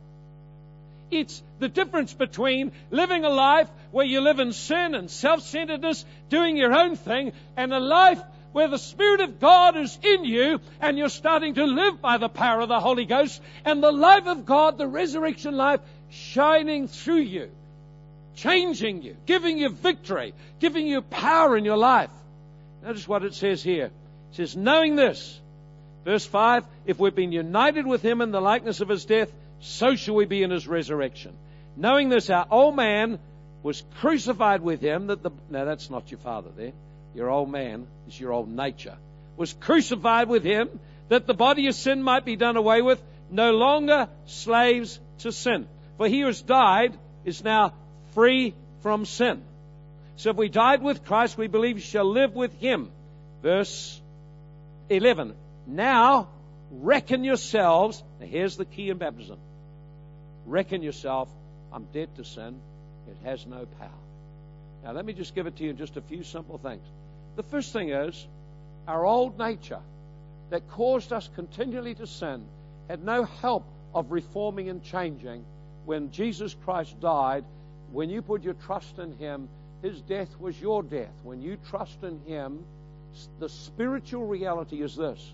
It's 1.10 1.41
the 1.60 1.69
difference 1.69 2.13
between 2.13 2.73
living 2.91 3.23
a 3.23 3.30
life 3.30 3.69
where 3.91 4.06
you 4.06 4.21
live 4.21 4.39
in 4.39 4.54
sin 4.54 4.95
and 4.95 5.10
self 5.10 5.41
centeredness, 5.41 6.06
doing 6.30 6.58
your 6.58 6.73
own 6.73 6.95
thing, 6.95 7.34
and 7.56 7.73
a 7.73 7.80
life 7.80 8.21
where 8.52 8.67
the 8.67 8.80
Spirit 8.80 9.21
of 9.21 9.39
God 9.39 9.78
is 9.78 9.97
in 10.02 10.26
you 10.26 10.60
and 10.82 10.97
you're 10.97 11.10
starting 11.10 11.54
to 11.56 11.65
live 11.65 12.02
by 12.02 12.17
the 12.17 12.30
power 12.30 12.62
of 12.62 12.69
the 12.69 12.80
Holy 12.80 13.06
Ghost 13.06 13.41
and 13.65 13.84
the 13.84 13.91
life 13.91 14.26
of 14.26 14.45
God, 14.45 14.78
the 14.78 14.88
resurrection 14.88 15.56
life, 15.56 15.80
shining 16.10 16.88
through 16.88 17.21
you. 17.21 17.50
changing 18.36 19.02
you, 19.02 19.17
giving 19.26 19.58
you 19.58 19.69
victory, 19.69 20.34
giving 20.60 20.88
you 20.88 21.02
power 21.02 21.58
in 21.58 21.65
your 21.65 21.78
life. 21.78 22.12
Notice 22.84 23.08
what 23.08 23.23
it 23.23 23.34
says 23.34 23.63
here. 23.63 23.86
It 23.86 24.36
says, 24.36 24.56
knowing 24.56 24.95
this, 24.95 25.39
verse 26.06 26.26
5, 26.26 26.63
if 26.86 27.00
we've 27.00 27.15
been 27.15 27.32
united 27.32 27.86
with 27.86 28.04
him 28.04 28.21
in 28.21 28.32
the 28.32 28.39
likeness 28.39 28.80
of 28.80 28.89
his 28.89 29.06
death, 29.06 29.32
so 29.60 29.95
shall 29.95 30.15
we 30.15 30.26
be 30.26 30.43
in 30.43 30.52
his 30.52 30.67
resurrection. 30.67 31.34
Knowing 31.76 32.10
this, 32.10 32.30
our 32.30 32.45
old 32.50 32.76
man 32.76 33.19
was 33.63 33.84
crucified 34.00 34.62
with 34.62 34.82
him 34.82 35.08
that 35.08 35.24
the, 35.24 35.32
now 35.50 35.65
that's 35.65 35.89
not 35.89 36.12
your 36.12 36.20
father 36.20 36.50
there. 36.56 36.74
Your 37.15 37.30
old 37.30 37.50
man 37.50 37.88
is 38.08 38.20
your 38.20 38.32
old 38.32 38.50
nature. 38.50 38.98
Was 39.38 39.54
crucified 39.54 40.30
with 40.30 40.43
him 40.43 40.80
that 41.10 41.26
the 41.26 41.34
body 41.34 41.67
of 41.67 41.76
sin 41.76 42.04
might 42.04 42.26
be 42.26 42.36
done 42.36 42.58
away 42.58 42.82
with, 42.82 43.02
no 43.30 43.52
longer 43.52 44.10
slaves 44.26 45.00
to 45.20 45.32
sin. 45.32 45.67
For 45.98 46.08
he 46.08 46.22
who 46.22 46.28
has 46.28 46.41
died 46.41 46.98
is 47.26 47.43
now 47.43 47.74
free 48.13 48.54
from 48.82 49.06
sin. 49.06 49.41
So 50.17 50.32
if 50.32 50.36
we 50.36 50.50
died 50.50 50.82
with 50.82 51.06
Christ, 51.06 51.38
we 51.38 51.48
believe 51.48 51.76
we 51.76 51.82
shall 51.82 52.10
live 52.10 52.36
with 52.36 52.54
him. 52.60 52.91
Verse 53.41 54.02
11. 54.89 55.34
Now, 55.67 56.30
reckon 56.72 57.24
yourselves, 57.24 58.04
now 58.20 58.26
here's 58.26 58.58
the 58.58 58.65
key 58.65 58.89
in 58.89 58.98
baptism. 58.98 59.38
Reckon 60.46 60.82
yourself, 60.82 61.30
I'm 61.72 61.86
dead 61.93 62.15
to 62.15 62.24
sin. 62.24 62.60
It 63.08 63.17
has 63.26 63.46
no 63.46 63.65
power. 63.80 63.89
Now 64.84 64.91
let 64.91 65.06
me 65.06 65.13
just 65.13 65.36
give 65.36 65.48
it 65.48 65.56
to 65.58 65.63
you 65.63 65.72
in 65.72 65.78
just 65.78 65.98
a 65.98 66.02
few 66.02 66.24
simple 66.24 66.58
things. 66.58 66.86
The 67.36 67.43
first 67.43 67.74
thing 67.74 67.89
is, 67.89 68.28
our 68.88 69.06
old 69.06 69.38
nature 69.38 69.82
that 70.50 70.67
caused 70.70 71.12
us 71.12 71.30
continually 71.36 71.96
to 71.96 72.08
sin 72.08 72.43
had 72.88 73.04
no 73.04 73.24
help 73.24 73.65
of 73.93 74.12
reforming 74.12 74.70
and 74.70 74.84
changing 74.84 75.43
when 75.86 76.12
Jesus 76.12 76.56
Christ 76.63 77.00
died. 77.00 77.43
When 77.91 78.10
you 78.10 78.22
put 78.22 78.43
your 78.43 78.54
trust 78.54 79.00
in 79.00 79.13
Him, 79.17 79.50
His 79.82 80.02
death 80.02 80.30
was 80.39 80.60
your 80.60 80.84
death. 80.84 81.13
When 81.24 81.41
you 81.41 81.58
trust 81.70 82.04
in 82.04 82.20
Him, 82.26 82.63
the 83.39 83.50
spiritual 83.50 84.26
reality 84.26 84.82
is 84.82 84.96
this 84.96 85.34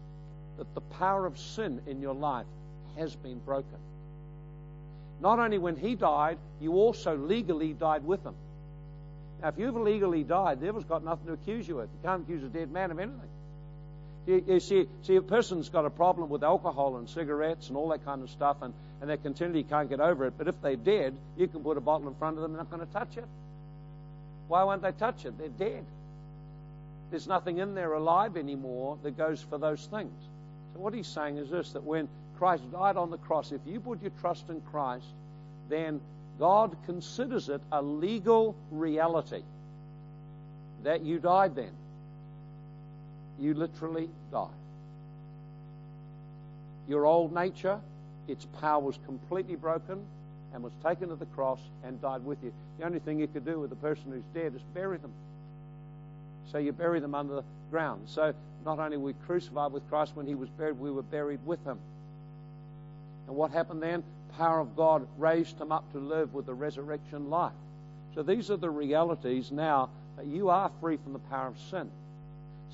that 0.58 0.74
the 0.76 0.82
power 0.82 1.26
of 1.26 1.38
sin 1.40 1.82
in 1.88 2.00
your 2.00 2.14
life 2.14 2.46
has 2.96 3.16
been 3.16 3.40
broken. 3.40 3.80
Not 5.24 5.40
only 5.40 5.58
when 5.58 5.78
He 5.78 5.96
died, 5.96 6.38
you 6.60 6.74
also 6.74 7.16
legally 7.16 7.72
died 7.72 8.06
with 8.06 8.24
Him. 8.26 8.36
Now, 9.42 9.48
if 9.48 9.58
you've 9.58 9.76
legally 9.76 10.24
died, 10.24 10.60
the 10.60 10.66
devil's 10.66 10.84
got 10.84 11.04
nothing 11.04 11.28
to 11.28 11.34
accuse 11.34 11.66
you 11.66 11.78
with. 11.78 11.90
You 11.94 12.10
can't 12.10 12.24
accuse 12.24 12.44
a 12.44 12.48
dead 12.48 12.70
man 12.70 12.92
of 12.92 13.00
anything. 13.00 13.30
You, 14.28 14.44
you, 14.46 14.60
see, 14.60 14.86
see, 15.02 15.16
a 15.16 15.22
person's 15.22 15.70
got 15.70 15.86
a 15.86 15.90
problem 15.90 16.30
with 16.30 16.44
alcohol 16.44 16.98
and 16.98 17.10
cigarettes 17.10 17.70
and 17.70 17.78
all 17.78 17.88
that 17.90 18.04
kind 18.04 18.22
of 18.22 18.30
stuff, 18.30 18.58
and, 18.62 18.74
and 19.00 19.10
they 19.10 19.16
continually 19.16 19.64
can't 19.64 19.90
get 19.90 20.02
over 20.02 20.28
it. 20.28 20.34
But 20.38 20.50
if 20.50 20.62
they're 20.62 20.76
dead, 20.76 21.16
you 21.38 21.48
can 21.48 21.62
put 21.62 21.78
a 21.78 21.82
bottle 21.82 22.10
in 22.10 22.16
front 22.16 22.36
of 22.36 22.44
them, 22.44 22.52
they're 22.52 22.62
not 22.62 22.70
going 22.70 22.86
to 22.86 22.94
touch 22.94 23.16
it. 23.16 23.26
Why 24.50 24.64
won't 24.64 24.82
they 24.82 24.92
touch 24.92 25.24
it? 25.26 25.38
They're 25.38 25.48
dead. 25.48 25.86
There's 27.12 27.28
nothing 27.28 27.60
in 27.60 27.76
there 27.76 27.94
alive 27.94 28.36
anymore 28.36 28.98
that 29.04 29.18
goes 29.18 29.42
for 29.42 29.58
those 29.58 29.86
things. 29.86 30.12
So 30.74 30.82
what 30.82 30.94
he's 30.94 31.08
saying 31.08 31.38
is 31.38 31.50
this: 31.50 31.72
that 31.72 31.84
when 31.84 32.10
Christ 32.38 32.64
died 32.72 32.98
on 32.98 33.10
the 33.10 33.18
cross, 33.18 33.52
if 33.52 33.62
you 33.66 33.80
put 33.80 34.02
your 34.02 34.12
trust 34.22 34.50
in 34.50 34.62
Christ, 34.72 35.06
then 35.70 36.02
God 36.40 36.76
considers 36.86 37.50
it 37.50 37.62
a 37.72 37.82
legal 37.82 38.56
reality 38.72 39.44
that 40.84 41.02
you 41.02 41.20
died 41.20 41.56
then. 41.56 41.72
You 43.40 43.54
literally 43.54 44.10
died. 44.32 44.50
Your 46.88 47.06
old 47.06 47.34
nature, 47.34 47.80
its 48.28 48.46
power 48.60 48.82
was 48.82 48.98
completely 49.06 49.56
broken 49.56 50.04
and 50.54 50.64
was 50.64 50.74
taken 50.84 51.10
to 51.10 51.16
the 51.16 51.26
cross 51.28 51.60
and 51.84 52.02
died 52.02 52.24
with 52.26 52.38
you. 52.44 52.54
The 52.78 52.86
only 52.86 53.00
thing 53.00 53.20
you 53.20 53.28
could 53.28 53.46
do 53.46 53.60
with 53.60 53.72
a 53.72 53.78
person 53.78 54.12
who's 54.12 54.24
dead 54.34 54.54
is 54.56 54.62
bury 54.74 54.98
them. 54.98 55.12
So 56.52 56.58
you 56.58 56.72
bury 56.72 57.00
them 57.00 57.16
under 57.16 57.36
the 57.36 57.44
ground. 57.72 58.04
So 58.08 58.34
not 58.66 58.80
only 58.80 58.98
were 58.98 59.08
we 59.08 59.14
crucified 59.26 59.72
with 59.72 59.88
Christ 59.90 60.12
when 60.16 60.28
he 60.28 60.36
was 60.36 60.50
buried, 60.50 60.78
we 60.80 60.92
were 60.92 61.02
buried 61.02 61.40
with 61.46 61.64
him. 61.66 61.80
And 63.34 63.40
what 63.40 63.50
happened 63.50 63.82
then? 63.82 64.04
Power 64.38 64.60
of 64.60 64.76
God 64.76 65.08
raised 65.18 65.60
him 65.60 65.72
up 65.72 65.92
to 65.94 65.98
live 65.98 66.36
with 66.36 66.46
the 66.46 66.54
resurrection 66.54 67.32
life. 67.32 67.52
So 68.14 68.22
these 68.22 68.52
are 68.52 68.58
the 68.58 68.70
realities 68.70 69.52
now 69.52 69.90
that 70.18 70.28
you 70.28 70.52
are 70.52 70.70
free 70.80 70.98
from 70.98 71.14
the 71.14 71.20
power 71.20 71.48
of 71.48 71.56
sin. 71.72 71.90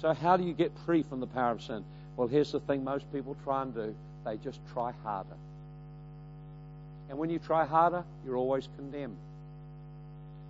So, 0.02 0.14
how 0.14 0.36
do 0.36 0.44
you 0.44 0.52
get 0.52 0.74
free 0.86 1.04
from 1.04 1.22
the 1.22 1.28
power 1.28 1.54
of 1.54 1.62
sin? 1.62 1.86
Well, 2.18 2.28
here's 2.28 2.52
the 2.52 2.60
thing 2.60 2.84
most 2.84 3.10
people 3.14 3.38
try 3.46 3.62
and 3.62 3.74
do 3.74 3.96
they 4.26 4.36
just 4.36 4.60
try 4.74 4.92
harder. 5.02 5.38
And 7.08 7.18
when 7.18 7.30
you 7.30 7.40
try 7.40 7.64
harder, 7.66 8.04
you're 8.26 8.36
always 8.36 8.68
condemned. 8.76 9.16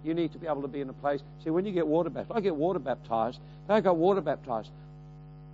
You 0.03 0.15
need 0.15 0.31
to 0.31 0.39
be 0.39 0.47
able 0.47 0.63
to 0.63 0.67
be 0.67 0.81
in 0.81 0.89
a 0.89 0.93
place. 0.93 1.21
See, 1.43 1.51
when 1.51 1.65
you 1.67 1.71
get 1.71 1.85
water 1.85 2.09
baptized, 2.09 2.35
I 2.35 2.41
get 2.41 2.55
water 2.55 2.79
baptized. 2.79 3.39
I 3.69 3.81
got 3.81 3.95
water 3.95 4.21
baptized. 4.21 4.71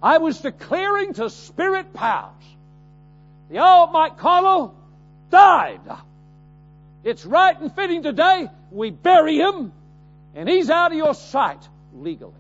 I 0.01 0.19
was 0.19 0.39
declaring 0.39 1.13
to 1.15 1.29
spirit 1.29 1.93
powers. 1.93 2.54
The 3.49 3.59
old 3.59 3.91
Mike 3.91 4.17
Connell 4.17 4.75
died. 5.29 5.81
It's 7.03 7.25
right 7.25 7.59
and 7.59 7.73
fitting 7.73 8.03
today 8.03 8.49
we 8.71 8.89
bury 8.89 9.37
him, 9.37 9.71
and 10.33 10.49
he's 10.49 10.69
out 10.69 10.91
of 10.91 10.97
your 10.97 11.13
sight 11.13 11.67
legally. 11.93 12.33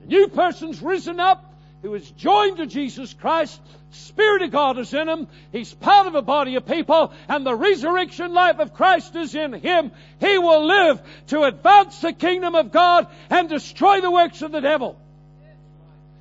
The 0.00 0.06
new 0.06 0.28
person's 0.28 0.80
risen 0.82 1.20
up 1.20 1.50
who 1.82 1.94
is 1.94 2.10
joined 2.10 2.58
to 2.58 2.66
Jesus 2.66 3.14
Christ. 3.14 3.60
Spirit 3.92 4.42
of 4.42 4.50
God 4.50 4.78
is 4.78 4.92
in 4.92 5.08
him. 5.08 5.26
He's 5.52 5.72
part 5.72 6.06
of 6.06 6.14
a 6.14 6.22
body 6.22 6.56
of 6.56 6.66
people 6.66 7.12
and 7.28 7.44
the 7.44 7.54
resurrection 7.54 8.32
life 8.32 8.58
of 8.58 8.74
Christ 8.74 9.16
is 9.16 9.34
in 9.34 9.52
him. 9.54 9.90
He 10.20 10.38
will 10.38 10.66
live 10.66 11.00
to 11.28 11.42
advance 11.42 12.00
the 12.00 12.12
kingdom 12.12 12.54
of 12.54 12.70
God 12.70 13.06
and 13.30 13.48
destroy 13.48 14.00
the 14.00 14.10
works 14.10 14.42
of 14.42 14.52
the 14.52 14.60
devil. 14.60 14.96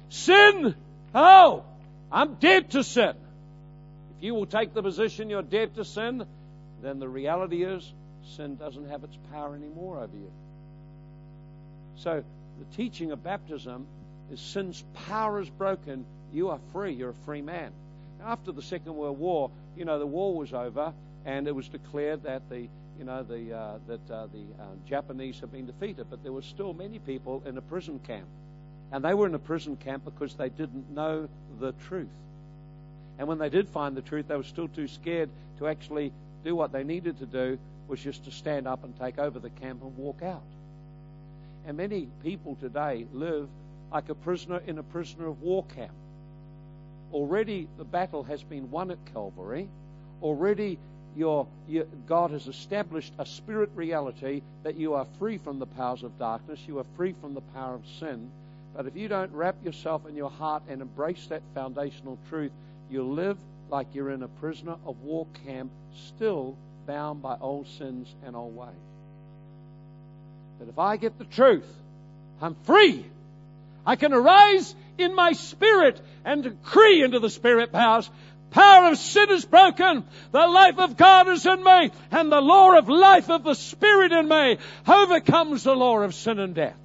Sin, 0.10 0.74
oh, 1.14 1.64
I'm 2.12 2.36
dead 2.36 2.72
to 2.72 2.84
sin. 2.84 3.14
If 4.20 4.26
you 4.26 4.36
will 4.36 4.48
take 4.48 4.74
the 4.74 4.84
position 4.84 5.30
you're 5.30 5.42
dead 5.42 5.76
to 5.76 5.86
sin, 5.86 6.26
then 6.82 7.00
the 7.00 7.08
reality 7.08 7.64
is 7.64 7.90
sin 8.36 8.58
doesn't 8.58 8.90
have 8.90 9.06
its 9.06 9.18
power 9.32 9.56
anymore 9.56 10.00
over 10.00 10.14
you. 10.14 10.30
So 11.96 12.22
the 12.60 12.76
teaching 12.76 13.12
of 13.12 13.24
baptism 13.24 13.88
is 14.30 14.42
since 14.42 14.84
power 15.08 15.40
is 15.40 15.50
broken, 15.50 16.04
you 16.34 16.50
are 16.50 16.60
free. 16.74 16.92
You're 16.92 17.12
a 17.12 17.26
free 17.26 17.42
man. 17.42 17.72
After 18.22 18.52
the 18.52 18.62
Second 18.62 18.94
World 18.94 19.18
War, 19.18 19.52
you 19.78 19.86
know, 19.86 20.00
the 20.00 20.06
war 20.06 20.36
was 20.36 20.52
over, 20.52 20.92
and 21.26 21.48
it 21.48 21.56
was 21.56 21.70
declared 21.70 22.24
that 22.24 22.50
the 22.50 22.68
you 22.98 23.06
know 23.06 23.24
the 23.24 23.56
uh, 23.56 23.78
that 23.88 24.12
uh, 24.12 24.28
the 24.28 24.62
uh, 24.62 24.66
Japanese 24.86 25.40
had 25.40 25.54
been 25.54 25.66
defeated, 25.66 26.08
but 26.10 26.24
there 26.24 26.34
were 26.34 26.42
still 26.42 26.74
many 26.74 27.00
people 27.00 27.42
in 27.46 27.58
a 27.58 27.62
prison 27.62 28.02
camp, 28.06 28.28
and 28.92 29.02
they 29.02 29.14
were 29.14 29.28
in 29.28 29.34
a 29.34 29.40
prison 29.40 29.78
camp 29.78 30.04
because 30.04 30.36
they 30.36 30.50
didn't 30.50 30.92
know 30.92 31.30
the 31.62 31.72
truth. 31.88 32.10
And 33.20 33.28
when 33.28 33.38
they 33.38 33.50
did 33.50 33.68
find 33.68 33.96
the 33.96 34.02
truth, 34.02 34.30
they 34.30 34.38
were 34.38 34.44
still 34.44 34.70
too 34.70 34.88
scared 34.88 35.30
to 35.60 35.68
actually 35.68 36.14
do 36.46 36.56
what 36.56 36.72
they 36.72 36.86
needed 36.86 37.20
to 37.20 37.26
do, 37.26 37.60
was 37.90 38.00
just 38.00 38.24
to 38.24 38.32
stand 38.32 38.66
up 38.66 38.86
and 38.86 38.98
take 38.98 39.20
over 39.20 39.40
the 39.40 39.50
camp 39.50 39.84
and 39.84 39.96
walk 39.98 40.24
out. 40.24 40.42
And 41.68 41.76
many 41.76 42.08
people 42.24 42.56
today 42.56 43.06
live 43.14 43.50
like 43.92 44.08
a 44.08 44.16
prisoner 44.16 44.62
in 44.66 44.78
a 44.78 44.84
prisoner 44.84 45.28
of 45.28 45.42
war 45.42 45.66
camp. 45.76 45.92
Already 47.12 47.68
the 47.78 47.84
battle 47.84 48.24
has 48.24 48.42
been 48.42 48.72
won 48.72 48.90
at 48.90 48.98
Calvary. 49.14 49.68
Already 50.22 50.80
your, 51.18 51.48
your, 51.68 51.86
God 52.08 52.32
has 52.32 52.48
established 52.48 53.12
a 53.18 53.26
spirit 53.26 53.70
reality 53.76 54.44
that 54.64 54.76
you 54.76 54.94
are 54.94 55.06
free 55.18 55.40
from 55.40 55.60
the 55.60 55.66
powers 55.66 56.04
of 56.04 56.18
darkness, 56.18 56.60
you 56.68 56.80
are 56.80 56.86
free 56.96 57.14
from 57.20 57.34
the 57.34 57.42
power 57.42 57.76
of 57.76 57.84
sin. 58.00 58.32
But 58.76 58.86
if 58.86 58.96
you 58.96 59.10
don't 59.10 59.34
wrap 59.34 59.56
yourself 59.66 60.08
in 60.08 60.16
your 60.16 60.30
heart 60.30 60.64
and 60.70 60.82
embrace 60.82 61.26
that 61.28 61.42
foundational 61.54 62.18
truth, 62.30 62.52
you'll 62.90 63.14
live 63.14 63.38
like 63.70 63.88
you're 63.94 64.10
in 64.12 64.24
a 64.24 64.28
prisoner 64.28 64.76
of 64.86 65.02
war 65.02 65.28
camp, 65.46 65.72
still 66.08 66.58
bound 66.88 67.22
by 67.22 67.38
old 67.40 67.68
sins 67.78 68.08
and 68.26 68.36
old 68.36 68.56
ways. 68.56 68.70
But 70.58 70.68
if 70.68 70.80
I 70.80 70.98
get 70.98 71.18
the 71.18 71.26
truth, 71.26 71.68
I'm 72.42 72.56
free. 72.64 73.06
I 73.86 73.96
can 73.96 74.14
arise 74.14 74.76
in 74.98 75.16
my 75.16 75.32
spirit 75.32 76.02
and 76.26 76.44
decree 76.44 77.02
into 77.04 77.20
the 77.20 77.30
spirit 77.30 77.72
powers. 77.72 78.10
Power 78.52 78.92
of 78.92 78.98
sin 78.98 79.30
is 79.30 79.46
broken. 79.46 80.04
The 80.32 80.48
life 80.48 80.80
of 80.80 80.98
God 80.98 81.28
is 81.28 81.46
in 81.46 81.64
me 81.64 81.92
and 82.12 82.32
the 82.32 82.42
law 82.42 82.78
of 82.78 82.90
life 82.90 83.30
of 83.30 83.44
the 83.44 83.54
spirit 83.54 84.12
in 84.12 84.28
me 84.28 84.58
overcomes 84.88 85.64
the 85.64 85.76
law 85.76 86.00
of 86.00 86.16
sin 86.16 86.40
and 86.40 86.56
death. 86.56 86.78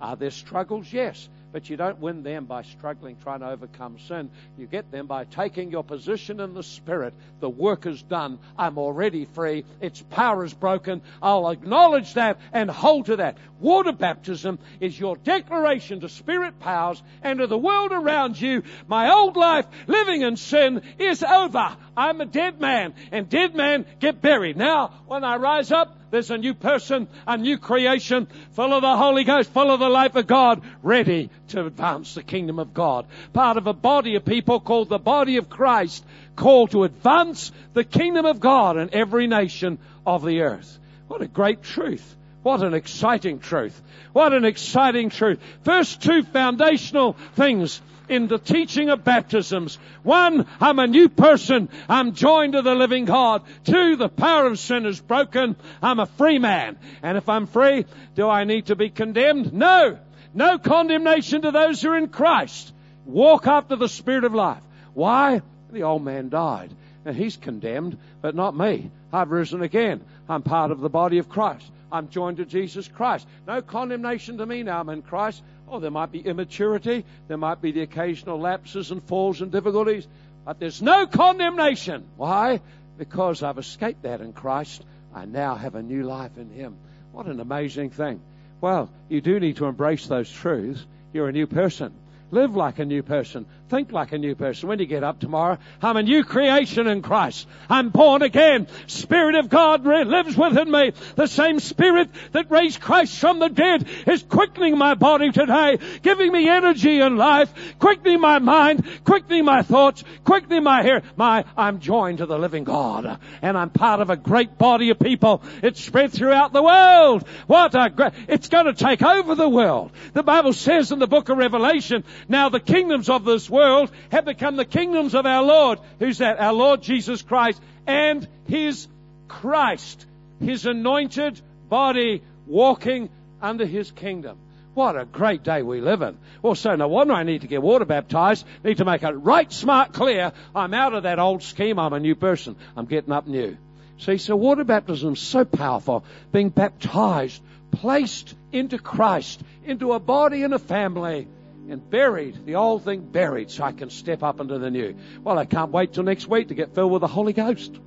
Are 0.00 0.16
there 0.16 0.30
struggles? 0.30 0.90
Yes. 0.90 1.28
But 1.52 1.68
you 1.68 1.76
don't 1.76 1.98
win 1.98 2.22
them 2.22 2.44
by 2.44 2.62
struggling 2.62 3.16
trying 3.22 3.40
to 3.40 3.48
overcome 3.50 3.98
sin. 4.06 4.30
You 4.56 4.66
get 4.66 4.90
them 4.90 5.06
by 5.06 5.24
taking 5.24 5.70
your 5.70 5.82
position 5.82 6.40
in 6.40 6.54
the 6.54 6.62
Spirit. 6.62 7.12
The 7.40 7.48
work 7.48 7.86
is 7.86 8.02
done. 8.02 8.38
I'm 8.56 8.78
already 8.78 9.24
free. 9.24 9.64
Its 9.80 10.00
power 10.00 10.44
is 10.44 10.54
broken. 10.54 11.02
I'll 11.20 11.50
acknowledge 11.50 12.14
that 12.14 12.38
and 12.52 12.70
hold 12.70 13.06
to 13.06 13.16
that. 13.16 13.38
Water 13.58 13.92
baptism 13.92 14.58
is 14.80 14.98
your 14.98 15.16
declaration 15.16 16.00
to 16.00 16.08
spirit 16.08 16.58
powers 16.60 17.02
and 17.22 17.40
to 17.40 17.46
the 17.46 17.58
world 17.58 17.92
around 17.92 18.40
you. 18.40 18.62
My 18.86 19.12
old 19.12 19.36
life 19.36 19.66
living 19.86 20.22
in 20.22 20.36
sin 20.36 20.82
is 20.98 21.22
over. 21.22 21.76
I'm 21.96 22.20
a 22.20 22.26
dead 22.26 22.60
man, 22.60 22.94
and 23.12 23.28
dead 23.28 23.54
men 23.54 23.84
get 23.98 24.22
buried. 24.22 24.56
Now, 24.56 24.92
when 25.06 25.24
I 25.24 25.36
rise 25.36 25.70
up, 25.72 25.96
there's 26.10 26.30
a 26.30 26.38
new 26.38 26.54
person, 26.54 27.08
a 27.26 27.36
new 27.36 27.58
creation, 27.58 28.26
full 28.52 28.72
of 28.72 28.82
the 28.82 28.96
Holy 28.96 29.24
Ghost, 29.24 29.52
full 29.52 29.70
of 29.70 29.80
the 29.80 29.88
life 29.88 30.16
of 30.16 30.26
God, 30.26 30.62
ready 30.82 31.30
to 31.48 31.66
advance 31.66 32.14
the 32.14 32.22
kingdom 32.22 32.58
of 32.58 32.74
God. 32.74 33.06
Part 33.32 33.56
of 33.56 33.66
a 33.66 33.72
body 33.72 34.16
of 34.16 34.24
people 34.24 34.60
called 34.60 34.88
the 34.88 34.98
body 34.98 35.36
of 35.36 35.48
Christ, 35.48 36.04
called 36.36 36.72
to 36.72 36.84
advance 36.84 37.52
the 37.74 37.84
kingdom 37.84 38.26
of 38.26 38.40
God 38.40 38.76
in 38.76 38.90
every 38.92 39.26
nation 39.26 39.78
of 40.06 40.24
the 40.24 40.40
earth. 40.40 40.78
What 41.08 41.22
a 41.22 41.28
great 41.28 41.62
truth. 41.62 42.16
What 42.42 42.62
an 42.62 42.72
exciting 42.74 43.38
truth. 43.38 43.80
What 44.12 44.32
an 44.32 44.44
exciting 44.44 45.10
truth. 45.10 45.40
First 45.62 46.02
two 46.02 46.22
foundational 46.22 47.12
things 47.34 47.82
in 48.10 48.26
the 48.26 48.38
teaching 48.38 48.90
of 48.90 49.04
baptisms. 49.04 49.78
One, 50.02 50.46
I'm 50.60 50.78
a 50.78 50.86
new 50.86 51.08
person. 51.08 51.68
I'm 51.88 52.12
joined 52.12 52.52
to 52.54 52.62
the 52.62 52.74
living 52.74 53.04
God. 53.04 53.42
Two, 53.64 53.96
the 53.96 54.08
power 54.08 54.46
of 54.46 54.58
sin 54.58 54.84
is 54.84 55.00
broken. 55.00 55.56
I'm 55.80 56.00
a 56.00 56.06
free 56.06 56.38
man. 56.38 56.76
And 57.02 57.16
if 57.16 57.28
I'm 57.28 57.46
free, 57.46 57.86
do 58.16 58.28
I 58.28 58.44
need 58.44 58.66
to 58.66 58.76
be 58.76 58.90
condemned? 58.90 59.52
No. 59.52 59.98
No 60.34 60.58
condemnation 60.58 61.42
to 61.42 61.50
those 61.50 61.80
who 61.80 61.90
are 61.90 61.96
in 61.96 62.08
Christ. 62.08 62.72
Walk 63.06 63.46
after 63.46 63.76
the 63.76 63.88
Spirit 63.88 64.24
of 64.24 64.34
life. 64.34 64.62
Why? 64.92 65.42
The 65.70 65.84
old 65.84 66.04
man 66.04 66.28
died. 66.28 66.74
And 67.04 67.16
he's 67.16 67.36
condemned, 67.36 67.96
but 68.20 68.34
not 68.34 68.56
me. 68.56 68.90
I've 69.12 69.30
risen 69.30 69.62
again. 69.62 70.04
I'm 70.28 70.42
part 70.42 70.70
of 70.70 70.80
the 70.80 70.90
body 70.90 71.18
of 71.18 71.28
Christ. 71.28 71.70
I'm 71.92 72.08
joined 72.08 72.36
to 72.36 72.44
Jesus 72.44 72.86
Christ. 72.86 73.26
No 73.46 73.62
condemnation 73.62 74.38
to 74.38 74.46
me 74.46 74.62
now 74.62 74.80
I'm 74.80 74.88
in 74.90 75.02
Christ. 75.02 75.42
Oh, 75.70 75.78
there 75.78 75.90
might 75.92 76.10
be 76.10 76.18
immaturity. 76.18 77.04
There 77.28 77.36
might 77.36 77.62
be 77.62 77.70
the 77.70 77.82
occasional 77.82 78.40
lapses 78.40 78.90
and 78.90 79.02
falls 79.04 79.40
and 79.40 79.52
difficulties. 79.52 80.06
But 80.44 80.58
there's 80.58 80.82
no 80.82 81.06
condemnation. 81.06 82.04
Why? 82.16 82.60
Because 82.98 83.44
I've 83.44 83.58
escaped 83.58 84.02
that 84.02 84.20
in 84.20 84.32
Christ. 84.32 84.84
I 85.14 85.26
now 85.26 85.54
have 85.54 85.76
a 85.76 85.82
new 85.82 86.02
life 86.02 86.36
in 86.36 86.50
Him. 86.50 86.76
What 87.12 87.26
an 87.26 87.38
amazing 87.38 87.90
thing. 87.90 88.20
Well, 88.60 88.90
you 89.08 89.20
do 89.20 89.38
need 89.38 89.56
to 89.56 89.66
embrace 89.66 90.06
those 90.08 90.30
truths. 90.30 90.84
You're 91.12 91.28
a 91.28 91.32
new 91.32 91.46
person. 91.46 91.94
Live 92.32 92.54
like 92.54 92.78
a 92.78 92.84
new 92.84 93.02
person. 93.02 93.46
Think 93.70 93.92
like 93.92 94.12
a 94.12 94.18
new 94.18 94.34
person. 94.34 94.68
When 94.68 94.78
you 94.78 94.86
get 94.86 95.04
up 95.04 95.20
tomorrow, 95.20 95.58
I'm 95.80 95.96
a 95.96 96.02
new 96.02 96.24
creation 96.24 96.86
in 96.86 97.02
Christ. 97.02 97.46
I'm 97.68 97.90
born 97.90 98.22
again. 98.22 98.66
Spirit 98.88 99.36
of 99.36 99.48
God 99.48 99.84
lives 99.84 100.36
within 100.36 100.70
me. 100.70 100.92
The 101.14 101.28
same 101.28 101.60
Spirit 101.60 102.10
that 102.32 102.50
raised 102.50 102.80
Christ 102.80 103.16
from 103.18 103.38
the 103.38 103.48
dead 103.48 103.88
is 104.06 104.22
quickening 104.22 104.76
my 104.76 104.94
body 104.94 105.30
today, 105.30 105.78
giving 106.02 106.32
me 106.32 106.48
energy 106.48 107.00
and 107.00 107.16
life, 107.16 107.52
quickening 107.78 108.20
my 108.20 108.38
mind, 108.40 108.84
quickening 109.04 109.44
my 109.44 109.62
thoughts, 109.62 110.02
quickening 110.24 110.64
my 110.64 110.82
hair. 110.82 111.02
My, 111.16 111.44
I'm 111.56 111.78
joined 111.78 112.18
to 112.18 112.26
the 112.26 112.38
living 112.38 112.64
God. 112.64 113.18
And 113.42 113.56
I'm 113.56 113.70
part 113.70 114.00
of 114.00 114.10
a 114.10 114.16
great 114.16 114.58
body 114.58 114.90
of 114.90 114.98
people. 114.98 115.42
It's 115.62 115.82
spread 115.82 116.12
throughout 116.12 116.52
the 116.52 116.62
world. 116.62 117.26
What 117.46 117.74
a 117.74 117.90
great, 117.90 118.12
it's 118.28 118.48
going 118.48 118.66
to 118.66 118.74
take 118.74 119.02
over 119.02 119.34
the 119.34 119.48
world. 119.48 119.92
The 120.12 120.24
Bible 120.24 120.52
says 120.52 120.90
in 120.90 120.98
the 120.98 121.06
book 121.06 121.28
of 121.28 121.38
Revelation 121.38 122.04
now 122.28 122.48
the 122.48 122.60
kingdoms 122.60 123.08
of 123.08 123.24
this 123.24 123.48
world 123.48 123.90
have 124.10 124.24
become 124.24 124.56
the 124.56 124.64
kingdoms 124.64 125.14
of 125.14 125.26
our 125.26 125.42
Lord. 125.42 125.78
Who's 125.98 126.18
that? 126.18 126.40
Our 126.40 126.52
Lord 126.52 126.82
Jesus 126.82 127.22
Christ 127.22 127.60
and 127.86 128.26
His 128.46 128.88
Christ. 129.28 130.06
His 130.40 130.66
anointed 130.66 131.40
body 131.68 132.22
walking 132.46 133.10
under 133.40 133.66
His 133.66 133.90
kingdom. 133.90 134.38
What 134.74 134.96
a 134.96 135.04
great 135.04 135.42
day 135.42 135.62
we 135.62 135.80
live 135.80 136.00
in. 136.02 136.16
Well, 136.42 136.54
so 136.54 136.76
no 136.76 136.88
wonder 136.88 137.12
I 137.12 137.24
need 137.24 137.40
to 137.40 137.48
get 137.48 137.60
water 137.60 137.84
baptized. 137.84 138.46
Need 138.64 138.78
to 138.78 138.84
make 138.84 139.02
it 139.02 139.10
right 139.10 139.52
smart 139.52 139.92
clear. 139.92 140.32
I'm 140.54 140.74
out 140.74 140.94
of 140.94 141.02
that 141.02 141.18
old 141.18 141.42
scheme. 141.42 141.78
I'm 141.78 141.92
a 141.92 142.00
new 142.00 142.14
person. 142.14 142.56
I'm 142.76 142.86
getting 142.86 143.12
up 143.12 143.26
new. 143.26 143.56
See, 143.98 144.16
so 144.16 144.36
water 144.36 144.64
baptism 144.64 145.14
is 145.14 145.20
so 145.20 145.44
powerful. 145.44 146.04
Being 146.32 146.48
baptized, 146.48 147.42
placed 147.72 148.34
into 148.52 148.78
Christ, 148.78 149.42
into 149.64 149.92
a 149.92 149.98
body 150.00 150.44
and 150.44 150.54
a 150.54 150.58
family 150.58 151.26
and 151.70 151.88
buried, 151.88 152.44
the 152.46 152.56
old 152.56 152.84
thing 152.84 153.00
buried, 153.00 153.50
so 153.50 153.64
I 153.64 153.72
can 153.72 153.90
step 153.90 154.22
up 154.22 154.40
into 154.40 154.58
the 154.58 154.70
new. 154.70 154.94
Well, 155.22 155.38
I 155.38 155.44
can't 155.44 155.70
wait 155.70 155.92
till 155.92 156.02
next 156.02 156.26
week 156.26 156.48
to 156.48 156.54
get 156.54 156.74
filled 156.74 156.92
with 156.92 157.00
the 157.00 157.06
Holy 157.06 157.32
Ghost. 157.32 157.78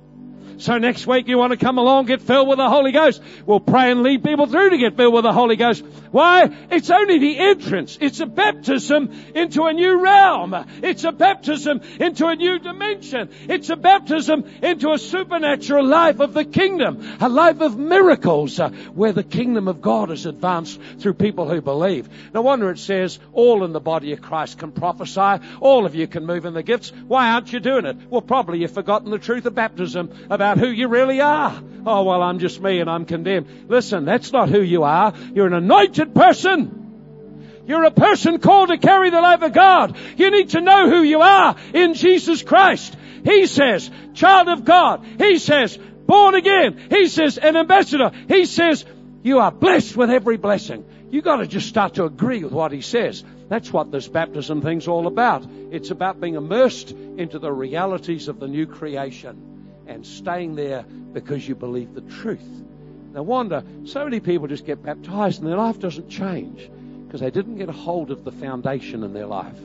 So 0.58 0.78
next 0.78 1.06
week 1.06 1.28
you 1.28 1.38
want 1.38 1.52
to 1.52 1.56
come 1.56 1.78
along, 1.78 2.06
get 2.06 2.22
filled 2.22 2.48
with 2.48 2.58
the 2.58 2.68
Holy 2.68 2.92
Ghost. 2.92 3.22
We'll 3.46 3.60
pray 3.60 3.90
and 3.90 4.02
lead 4.02 4.22
people 4.22 4.46
through 4.46 4.70
to 4.70 4.78
get 4.78 4.96
filled 4.96 5.14
with 5.14 5.24
the 5.24 5.32
Holy 5.32 5.56
Ghost. 5.56 5.84
Why? 6.10 6.48
It's 6.70 6.90
only 6.90 7.18
the 7.18 7.38
entrance. 7.38 7.98
It's 8.00 8.20
a 8.20 8.26
baptism 8.26 9.10
into 9.34 9.64
a 9.64 9.72
new 9.72 10.00
realm. 10.00 10.54
It's 10.82 11.04
a 11.04 11.12
baptism 11.12 11.80
into 11.98 12.26
a 12.26 12.36
new 12.36 12.58
dimension. 12.58 13.30
It's 13.48 13.70
a 13.70 13.76
baptism 13.76 14.44
into 14.62 14.92
a 14.92 14.98
supernatural 14.98 15.84
life 15.84 16.20
of 16.20 16.34
the 16.34 16.44
kingdom. 16.44 17.04
A 17.20 17.28
life 17.28 17.60
of 17.60 17.76
miracles 17.76 18.60
uh, 18.60 18.70
where 18.94 19.12
the 19.12 19.24
kingdom 19.24 19.66
of 19.66 19.80
God 19.80 20.10
is 20.10 20.26
advanced 20.26 20.80
through 20.98 21.14
people 21.14 21.48
who 21.48 21.60
believe. 21.60 22.08
No 22.32 22.42
wonder 22.42 22.70
it 22.70 22.78
says 22.78 23.18
all 23.32 23.64
in 23.64 23.72
the 23.72 23.80
body 23.80 24.12
of 24.12 24.22
Christ 24.22 24.58
can 24.58 24.72
prophesy. 24.72 25.44
All 25.60 25.86
of 25.86 25.94
you 25.94 26.06
can 26.06 26.26
move 26.26 26.44
in 26.44 26.54
the 26.54 26.62
gifts. 26.62 26.92
Why 27.06 27.32
aren't 27.32 27.52
you 27.52 27.60
doing 27.60 27.86
it? 27.86 27.96
Well, 28.08 28.22
probably 28.22 28.60
you've 28.60 28.70
forgotten 28.70 29.10
the 29.10 29.18
truth 29.18 29.46
of 29.46 29.54
baptism 29.54 30.10
about 30.30 30.43
about 30.44 30.58
who 30.58 30.70
you 30.70 30.88
really 30.88 31.22
are. 31.22 31.58
Oh, 31.86 32.04
well, 32.04 32.22
I'm 32.22 32.38
just 32.38 32.60
me 32.60 32.80
and 32.80 32.90
I'm 32.90 33.06
condemned. 33.06 33.70
Listen, 33.70 34.04
that's 34.04 34.30
not 34.30 34.50
who 34.50 34.60
you 34.60 34.82
are. 34.82 35.14
You're 35.32 35.46
an 35.46 35.54
anointed 35.54 36.14
person. 36.14 37.62
You're 37.66 37.84
a 37.84 37.90
person 37.90 38.38
called 38.40 38.68
to 38.68 38.76
carry 38.76 39.08
the 39.08 39.22
life 39.22 39.40
of 39.40 39.54
God. 39.54 39.96
You 40.18 40.30
need 40.30 40.50
to 40.50 40.60
know 40.60 40.90
who 40.90 41.02
you 41.02 41.22
are 41.22 41.56
in 41.72 41.94
Jesus 41.94 42.42
Christ. 42.42 42.94
He 43.24 43.46
says, 43.46 43.90
child 44.12 44.48
of 44.48 44.66
God. 44.66 45.06
He 45.16 45.38
says, 45.38 45.78
born 45.78 46.34
again. 46.34 46.88
He 46.90 47.08
says, 47.08 47.38
an 47.38 47.56
ambassador. 47.56 48.10
He 48.28 48.44
says, 48.44 48.84
you 49.22 49.38
are 49.38 49.50
blessed 49.50 49.96
with 49.96 50.10
every 50.10 50.36
blessing. 50.36 50.84
You 51.10 51.22
gotta 51.22 51.46
just 51.46 51.70
start 51.70 51.94
to 51.94 52.04
agree 52.04 52.44
with 52.44 52.52
what 52.52 52.70
he 52.70 52.82
says. 52.82 53.24
That's 53.48 53.72
what 53.72 53.90
this 53.90 54.08
baptism 54.08 54.60
thing's 54.60 54.88
all 54.88 55.06
about. 55.06 55.46
It's 55.70 55.90
about 55.90 56.20
being 56.20 56.34
immersed 56.34 56.90
into 56.90 57.38
the 57.38 57.50
realities 57.50 58.28
of 58.28 58.40
the 58.40 58.48
new 58.48 58.66
creation 58.66 59.53
and 59.86 60.06
staying 60.06 60.54
there 60.54 60.84
because 61.12 61.46
you 61.46 61.54
believe 61.54 61.94
the 61.94 62.00
truth. 62.02 62.64
No 63.12 63.22
wonder 63.22 63.62
so 63.84 64.04
many 64.04 64.20
people 64.20 64.48
just 64.48 64.66
get 64.66 64.82
baptized 64.82 65.40
and 65.40 65.48
their 65.48 65.56
life 65.56 65.78
doesn't 65.78 66.08
change 66.08 66.68
because 67.06 67.20
they 67.20 67.30
didn't 67.30 67.58
get 67.58 67.68
a 67.68 67.72
hold 67.72 68.10
of 68.10 68.24
the 68.24 68.32
foundation 68.32 69.04
in 69.04 69.12
their 69.12 69.26
life. 69.26 69.56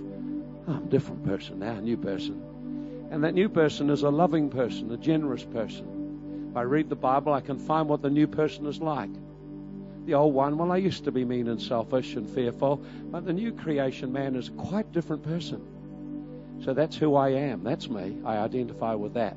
Oh, 0.68 0.74
I'm 0.74 0.84
a 0.84 0.90
different 0.90 1.26
person 1.26 1.60
now, 1.60 1.74
a 1.74 1.82
new 1.82 1.98
person. 1.98 3.08
And 3.12 3.24
that 3.24 3.34
new 3.34 3.50
person 3.50 3.90
is 3.90 4.04
a 4.04 4.10
loving 4.10 4.50
person, 4.50 4.92
a 4.92 4.98
generous 4.98 5.44
person. 5.44 6.48
If 6.52 6.58
I 6.58 6.62
read 6.62 6.90
the 6.90 6.96
Bible, 6.96 7.34
I 7.34 7.42
can 7.42 7.58
find 7.58 7.90
what 7.90 8.04
the 8.04 8.10
new 8.10 8.28
person 8.28 8.68
is 8.68 8.80
like. 8.80 9.10
The 10.06 10.14
old 10.14 10.36
one, 10.36 10.58
well, 10.58 10.72
I 10.72 10.78
used 10.78 11.06
to 11.06 11.12
be 11.12 11.26
mean 11.26 11.48
and 11.48 11.60
selfish 11.60 12.16
and 12.16 12.30
fearful, 12.30 12.84
but 13.12 13.26
the 13.26 13.34
new 13.34 13.52
creation 13.52 14.14
man 14.14 14.36
is 14.36 14.50
a 14.50 14.52
quite 14.52 14.92
different 14.92 15.24
person. 15.24 16.60
So 16.64 16.76
that's 16.76 16.96
who 16.96 17.16
I 17.16 17.30
am. 17.30 17.64
That's 17.64 17.90
me. 17.90 18.18
I 18.24 18.38
identify 18.38 18.94
with 18.94 19.16
that 19.16 19.36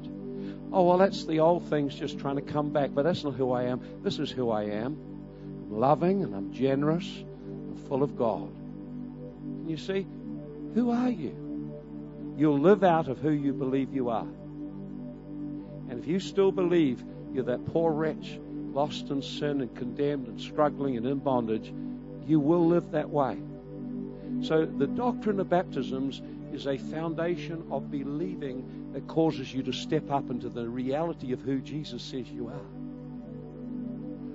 oh, 0.72 0.82
well, 0.82 0.98
that's 0.98 1.24
the 1.24 1.40
old 1.40 1.68
things 1.68 1.94
just 1.94 2.18
trying 2.18 2.36
to 2.36 2.42
come 2.42 2.70
back, 2.70 2.90
but 2.94 3.02
that's 3.02 3.24
not 3.24 3.34
who 3.34 3.52
I 3.52 3.64
am. 3.64 3.80
This 4.02 4.18
is 4.18 4.30
who 4.30 4.50
I 4.50 4.64
am. 4.64 4.96
I'm 4.96 5.78
loving 5.78 6.22
and 6.22 6.34
I'm 6.34 6.52
generous. 6.52 7.06
I'm 7.06 7.76
full 7.88 8.02
of 8.02 8.16
God. 8.16 8.48
And 8.48 9.70
you 9.70 9.76
see, 9.76 10.06
who 10.74 10.90
are 10.90 11.10
you? 11.10 11.38
You'll 12.36 12.58
live 12.58 12.82
out 12.82 13.08
of 13.08 13.18
who 13.18 13.30
you 13.30 13.52
believe 13.52 13.92
you 13.92 14.08
are. 14.08 14.26
And 15.90 15.98
if 15.98 16.06
you 16.06 16.20
still 16.20 16.52
believe 16.52 17.02
you're 17.32 17.44
that 17.44 17.66
poor 17.66 17.92
wretch, 17.92 18.38
lost 18.72 19.10
in 19.10 19.20
sin 19.20 19.60
and 19.60 19.74
condemned 19.76 20.28
and 20.28 20.40
struggling 20.40 20.96
and 20.96 21.06
in 21.06 21.18
bondage, 21.18 21.72
you 22.26 22.40
will 22.40 22.66
live 22.66 22.92
that 22.92 23.10
way. 23.10 23.36
So 24.42 24.64
the 24.64 24.86
doctrine 24.86 25.38
of 25.40 25.50
baptisms 25.50 26.22
is 26.52 26.66
a 26.66 26.78
foundation 26.78 27.66
of 27.70 27.90
believing 27.90 28.82
that 28.93 29.07
causes 29.09 29.53
you 29.53 29.62
to 29.62 29.72
step 29.72 30.11
up 30.11 30.30
into 30.30 30.49
the 30.49 30.68
reality 30.68 31.32
of 31.32 31.40
who 31.40 31.61
Jesus 31.61 32.03
says 32.03 32.28
you 32.30 32.49
are. 32.49 32.82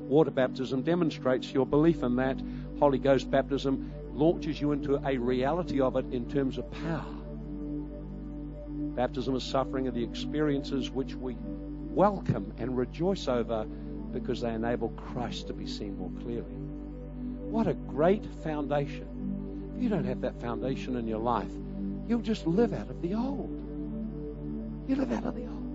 Water 0.07 0.31
baptism 0.31 0.83
demonstrates 0.83 1.51
your 1.51 1.65
belief 1.65 2.01
in 2.01 2.15
that. 2.15 2.41
Holy 2.79 2.97
Ghost 2.97 3.29
baptism 3.29 3.91
launches 4.13 4.59
you 4.59 4.71
into 4.71 4.95
a 5.05 5.17
reality 5.17 5.81
of 5.81 5.95
it 5.95 6.05
in 6.13 6.29
terms 6.29 6.57
of 6.57 6.69
power. 6.71 7.13
Baptism 8.95 9.35
is 9.35 9.43
suffering 9.43 9.87
are 9.87 9.91
the 9.91 10.03
experiences 10.03 10.89
which 10.89 11.13
we 11.13 11.35
welcome 11.91 12.53
and 12.57 12.77
rejoice 12.77 13.27
over 13.27 13.65
because 14.11 14.41
they 14.41 14.53
enable 14.53 14.89
Christ 14.89 15.47
to 15.47 15.53
be 15.53 15.67
seen 15.67 15.97
more 15.97 16.11
clearly. 16.21 16.55
What 17.49 17.67
a 17.67 17.73
great 17.73 18.25
foundation. 18.43 19.73
If 19.75 19.83
you 19.83 19.89
don't 19.89 20.05
have 20.05 20.21
that 20.21 20.39
foundation 20.41 20.95
in 20.95 21.07
your 21.07 21.19
life, 21.19 21.51
you'll 22.07 22.21
just 22.21 22.47
live 22.47 22.73
out 22.73 22.89
of 22.89 23.01
the 23.01 23.13
old. 23.13 23.56
You 24.87 24.95
live 24.95 25.11
out 25.11 25.25
of 25.25 25.35
the 25.35 25.41
old. 25.41 25.67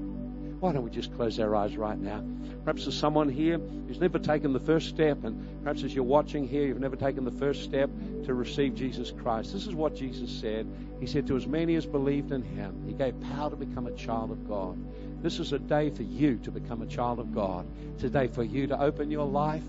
Why 0.61 0.73
don't 0.73 0.85
we 0.85 0.91
just 0.91 1.15
close 1.17 1.39
our 1.39 1.55
eyes 1.55 1.77
right 1.77 1.99
now? 1.99 2.25
Perhaps 2.65 2.85
there's 2.85 2.97
someone 2.97 3.29
here 3.29 3.59
who's 3.59 3.99
never 4.01 4.19
taken 4.19 4.53
the 4.53 4.61
first 4.61 4.89
step, 4.89 5.25
and 5.25 5.63
perhaps 5.63 5.83
as 5.83 5.93
you're 5.93 6.05
watching 6.05 6.47
here, 6.47 6.67
you've 6.67 6.81
never 6.81 6.97
taken 6.97 7.25
the 7.25 7.33
first 7.33 7.65
step 7.65 7.91
to 8.25 8.33
receive 8.33 8.75
Jesus 8.75 9.11
Christ. 9.11 9.53
This 9.53 9.67
is 9.67 9.75
what 9.75 9.97
Jesus 9.97 10.31
said. 10.31 10.67
He 11.01 11.07
said, 11.07 11.27
To 11.27 11.37
as 11.37 11.47
many 11.47 11.75
as 11.75 11.85
believed 11.85 12.33
in 12.33 12.43
him, 12.43 12.85
he 12.87 12.95
gave 12.95 13.21
power 13.23 13.51
to 13.51 13.57
become 13.57 13.87
a 13.87 13.93
child 13.93 14.31
of 14.31 14.49
God. 14.49 14.79
This 15.21 15.41
is 15.41 15.53
a 15.53 15.59
day 15.59 15.91
for 15.91 16.05
you 16.05 16.39
to 16.45 16.51
become 16.51 16.81
a 16.81 16.87
child 16.87 17.19
of 17.19 17.35
God. 17.35 17.67
Today 17.99 18.29
for 18.29 18.45
you 18.45 18.69
to 18.69 18.81
open 18.81 19.11
your 19.11 19.27
life 19.27 19.65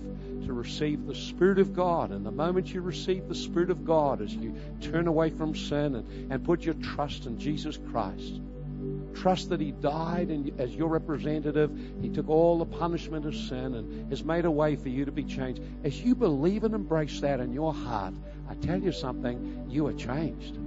to 0.45 0.53
receive 0.53 1.05
the 1.05 1.15
Spirit 1.15 1.59
of 1.59 1.73
God. 1.73 2.11
And 2.11 2.25
the 2.25 2.31
moment 2.31 2.73
you 2.73 2.81
receive 2.81 3.27
the 3.27 3.35
Spirit 3.35 3.71
of 3.71 3.83
God, 3.83 4.21
as 4.21 4.33
you 4.33 4.55
turn 4.79 5.07
away 5.07 5.31
from 5.31 5.55
sin 5.55 5.95
and, 5.95 6.31
and 6.31 6.45
put 6.45 6.61
your 6.61 6.75
trust 6.75 7.25
in 7.25 7.39
Jesus 7.39 7.77
Christ, 7.91 8.39
trust 9.13 9.49
that 9.49 9.59
He 9.59 9.71
died 9.71 10.29
and 10.29 10.59
as 10.59 10.75
your 10.75 10.89
representative, 10.89 11.71
He 12.01 12.09
took 12.09 12.29
all 12.29 12.59
the 12.59 12.65
punishment 12.65 13.25
of 13.25 13.35
sin 13.35 13.75
and 13.75 14.09
has 14.09 14.23
made 14.23 14.45
a 14.45 14.51
way 14.51 14.75
for 14.75 14.89
you 14.89 15.05
to 15.05 15.11
be 15.11 15.23
changed. 15.23 15.61
As 15.83 16.01
you 16.01 16.15
believe 16.15 16.63
and 16.63 16.73
embrace 16.73 17.19
that 17.21 17.39
in 17.39 17.53
your 17.53 17.73
heart, 17.73 18.13
I 18.49 18.55
tell 18.55 18.81
you 18.81 18.91
something, 18.91 19.67
you 19.69 19.87
are 19.87 19.93
changed. 19.93 20.57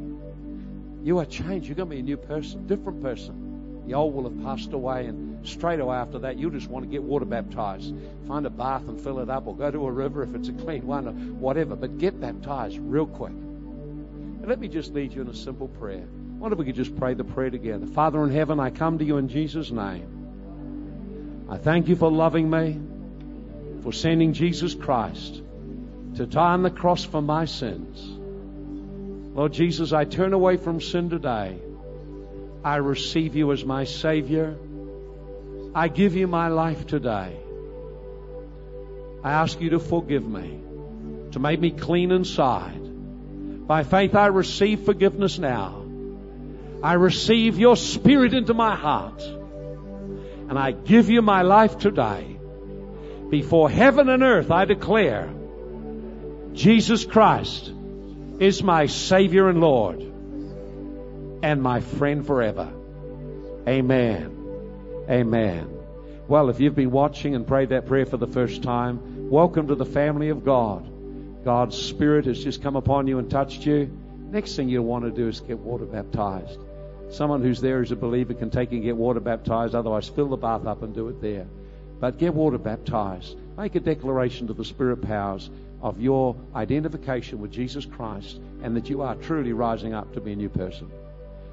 You 1.02 1.18
are 1.18 1.24
changed. 1.24 1.68
You're 1.68 1.76
going 1.76 1.88
to 1.88 1.94
be 1.94 2.00
a 2.00 2.02
new 2.02 2.16
person, 2.16 2.66
different 2.66 3.02
person. 3.02 3.84
The 3.86 3.94
old 3.94 4.14
will 4.14 4.24
have 4.24 4.42
passed 4.42 4.72
away, 4.72 5.06
and 5.06 5.46
straight 5.46 5.78
away 5.78 5.96
after 5.96 6.18
that, 6.18 6.36
you'll 6.36 6.50
just 6.50 6.68
want 6.68 6.84
to 6.84 6.90
get 6.90 7.02
water 7.02 7.24
baptized. 7.24 7.94
Find 8.26 8.44
a 8.44 8.50
bath 8.50 8.88
and 8.88 9.00
fill 9.00 9.20
it 9.20 9.30
up, 9.30 9.46
or 9.46 9.54
go 9.54 9.70
to 9.70 9.86
a 9.86 9.92
river 9.92 10.24
if 10.24 10.34
it's 10.34 10.48
a 10.48 10.52
clean 10.52 10.84
one, 10.84 11.06
or 11.06 11.12
whatever. 11.12 11.76
But 11.76 11.98
get 11.98 12.20
baptized 12.20 12.78
real 12.80 13.06
quick. 13.06 13.30
And 13.30 14.48
let 14.48 14.58
me 14.58 14.66
just 14.66 14.92
lead 14.92 15.12
you 15.12 15.20
in 15.20 15.28
a 15.28 15.34
simple 15.34 15.68
prayer. 15.68 16.08
What 16.38 16.52
if 16.52 16.58
we 16.58 16.66
could 16.66 16.74
just 16.74 16.94
pray 16.96 17.14
the 17.14 17.24
prayer 17.24 17.50
together? 17.50 17.86
Father 17.86 18.22
in 18.22 18.30
heaven, 18.30 18.60
I 18.60 18.70
come 18.70 18.98
to 18.98 19.04
you 19.04 19.16
in 19.16 19.28
Jesus' 19.28 19.70
name. 19.70 21.46
I 21.48 21.56
thank 21.56 21.88
you 21.88 21.96
for 21.96 22.10
loving 22.10 22.50
me, 22.50 22.78
for 23.82 23.92
sending 23.92 24.34
Jesus 24.34 24.74
Christ 24.74 25.42
to 26.16 26.26
die 26.26 26.52
on 26.52 26.62
the 26.62 26.70
cross 26.70 27.04
for 27.04 27.22
my 27.22 27.46
sins. 27.46 28.04
Lord 29.34 29.52
Jesus, 29.54 29.92
I 29.92 30.04
turn 30.04 30.34
away 30.34 30.56
from 30.56 30.80
sin 30.80 31.08
today. 31.08 31.58
I 32.62 32.76
receive 32.76 33.34
you 33.34 33.52
as 33.52 33.64
my 33.64 33.84
Savior. 33.84 34.56
I 35.74 35.88
give 35.88 36.16
you 36.16 36.26
my 36.26 36.48
life 36.48 36.86
today. 36.86 37.36
I 39.24 39.32
ask 39.32 39.60
you 39.60 39.70
to 39.70 39.78
forgive 39.78 40.26
me, 40.26 40.60
to 41.32 41.38
make 41.38 41.60
me 41.60 41.70
clean 41.70 42.10
inside. 42.12 42.82
By 43.66 43.84
faith, 43.84 44.14
I 44.14 44.26
receive 44.26 44.80
forgiveness 44.80 45.38
now. 45.38 45.85
I 46.82 46.94
receive 46.94 47.58
your 47.58 47.76
Spirit 47.76 48.34
into 48.34 48.54
my 48.54 48.76
heart. 48.76 49.22
And 49.22 50.58
I 50.58 50.72
give 50.72 51.10
you 51.10 51.22
my 51.22 51.42
life 51.42 51.78
today. 51.78 52.38
Before 53.30 53.68
heaven 53.68 54.08
and 54.08 54.22
earth, 54.22 54.50
I 54.50 54.64
declare 54.64 55.32
Jesus 56.52 57.04
Christ 57.04 57.72
is 58.38 58.62
my 58.62 58.86
Savior 58.86 59.48
and 59.48 59.60
Lord 59.60 60.00
and 61.42 61.62
my 61.62 61.80
friend 61.80 62.26
forever. 62.26 62.72
Amen. 63.66 65.04
Amen. 65.10 65.76
Well, 66.28 66.50
if 66.50 66.60
you've 66.60 66.74
been 66.74 66.90
watching 66.90 67.34
and 67.34 67.46
prayed 67.46 67.70
that 67.70 67.86
prayer 67.86 68.06
for 68.06 68.16
the 68.16 68.26
first 68.26 68.62
time, 68.62 69.28
welcome 69.30 69.68
to 69.68 69.74
the 69.74 69.84
family 69.84 70.28
of 70.28 70.44
God. 70.44 71.44
God's 71.44 71.76
Spirit 71.76 72.26
has 72.26 72.42
just 72.42 72.62
come 72.62 72.76
upon 72.76 73.06
you 73.06 73.18
and 73.18 73.30
touched 73.30 73.66
you. 73.66 73.90
Next 74.30 74.56
thing 74.56 74.68
you'll 74.68 74.84
want 74.84 75.04
to 75.04 75.10
do 75.10 75.28
is 75.28 75.40
get 75.40 75.58
water 75.58 75.84
baptized. 75.84 76.58
Someone 77.10 77.42
who's 77.42 77.60
there 77.60 77.80
as 77.80 77.92
a 77.92 77.96
believer 77.96 78.34
can 78.34 78.50
take 78.50 78.72
and 78.72 78.82
get 78.82 78.96
water 78.96 79.20
baptized. 79.20 79.74
Otherwise, 79.74 80.08
fill 80.08 80.28
the 80.28 80.36
bath 80.36 80.66
up 80.66 80.82
and 80.82 80.94
do 80.94 81.08
it 81.08 81.20
there. 81.20 81.46
But 82.00 82.18
get 82.18 82.34
water 82.34 82.58
baptized. 82.58 83.36
Make 83.56 83.74
a 83.74 83.80
declaration 83.80 84.48
to 84.48 84.52
the 84.52 84.64
Spirit 84.64 85.02
powers 85.02 85.48
of 85.80 86.00
your 86.00 86.36
identification 86.54 87.40
with 87.40 87.52
Jesus 87.52 87.86
Christ 87.86 88.38
and 88.62 88.76
that 88.76 88.90
you 88.90 89.02
are 89.02 89.14
truly 89.14 89.52
rising 89.52 89.94
up 89.94 90.12
to 90.14 90.20
be 90.20 90.32
a 90.32 90.36
new 90.36 90.48
person. 90.48 90.90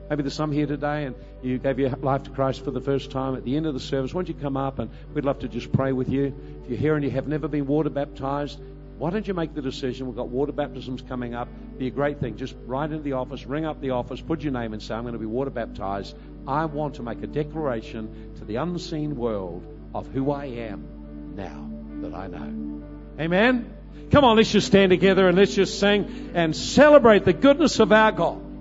Maybe 0.10 0.24
there's 0.24 0.34
some 0.34 0.52
here 0.52 0.66
today 0.66 1.06
and 1.06 1.16
you 1.42 1.58
gave 1.58 1.80
your 1.80 1.90
life 1.90 2.24
to 2.24 2.30
Christ 2.30 2.64
for 2.64 2.72
the 2.72 2.82
first 2.82 3.12
time. 3.12 3.36
At 3.36 3.46
the 3.46 3.56
end 3.56 3.66
of 3.66 3.74
the 3.74 3.80
service, 3.80 4.14
why 4.14 4.20
don't 4.20 4.36
you 4.36 4.42
come 4.42 4.58
up 4.58 4.80
and 4.80 4.90
we'd 5.14 5.26
love 5.26 5.40
to 5.40 5.48
just 5.48 5.72
pray 5.72 5.92
with 5.94 6.10
you. 6.10 6.34
If 6.64 6.70
you're 6.70 6.80
here 6.80 6.96
and 6.96 7.04
you 7.04 7.12
have 7.12 7.28
never 7.28 7.48
been 7.48 7.68
water 7.68 7.90
baptized, 7.90 8.60
why 8.98 9.10
don't 9.10 9.28
you 9.28 9.34
make 9.34 9.54
the 9.54 9.62
decision? 9.62 10.08
We've 10.08 10.16
got 10.16 10.30
water 10.30 10.52
baptisms 10.52 11.02
coming 11.02 11.34
up. 11.34 11.48
Be 11.78 11.88
a 11.88 11.92
great 11.92 12.20
thing. 12.20 12.38
Just 12.38 12.56
write 12.66 12.92
into 12.92 13.04
the 13.04 13.14
office, 13.14 13.46
ring 13.46 13.66
up 13.66 13.82
the 13.82 13.92
office, 13.92 14.22
put 14.22 14.42
your 14.42 14.54
name 14.54 14.74
and 14.74 14.82
say, 14.82 14.94
I'm 14.94 15.04
going 15.04 15.14
to 15.14 15.20
be 15.20 15.26
water 15.26 15.50
baptized. 15.50 16.16
I 16.48 16.66
want 16.66 16.96
to 16.96 17.04
make 17.04 17.22
a 17.24 17.28
declaration 17.28 18.34
to 18.38 18.46
the 18.46 18.58
unseen 18.58 19.16
world 19.16 19.66
of 19.94 20.08
who 20.08 20.32
I 20.32 20.46
am 20.46 21.34
now 21.36 21.70
that 22.02 22.14
I 22.14 22.28
know. 22.28 22.84
Amen? 23.20 23.74
Come 24.12 24.26
on, 24.26 24.38
let's 24.38 24.52
just 24.52 24.68
stand 24.68 24.92
together 24.92 25.28
and 25.28 25.38
let's 25.38 25.56
just 25.56 25.80
sing 25.80 26.32
and 26.36 26.56
celebrate 26.56 27.26
the 27.26 27.34
goodness 27.34 27.80
of 27.80 27.92
our 27.92 28.12
God. 28.12 28.53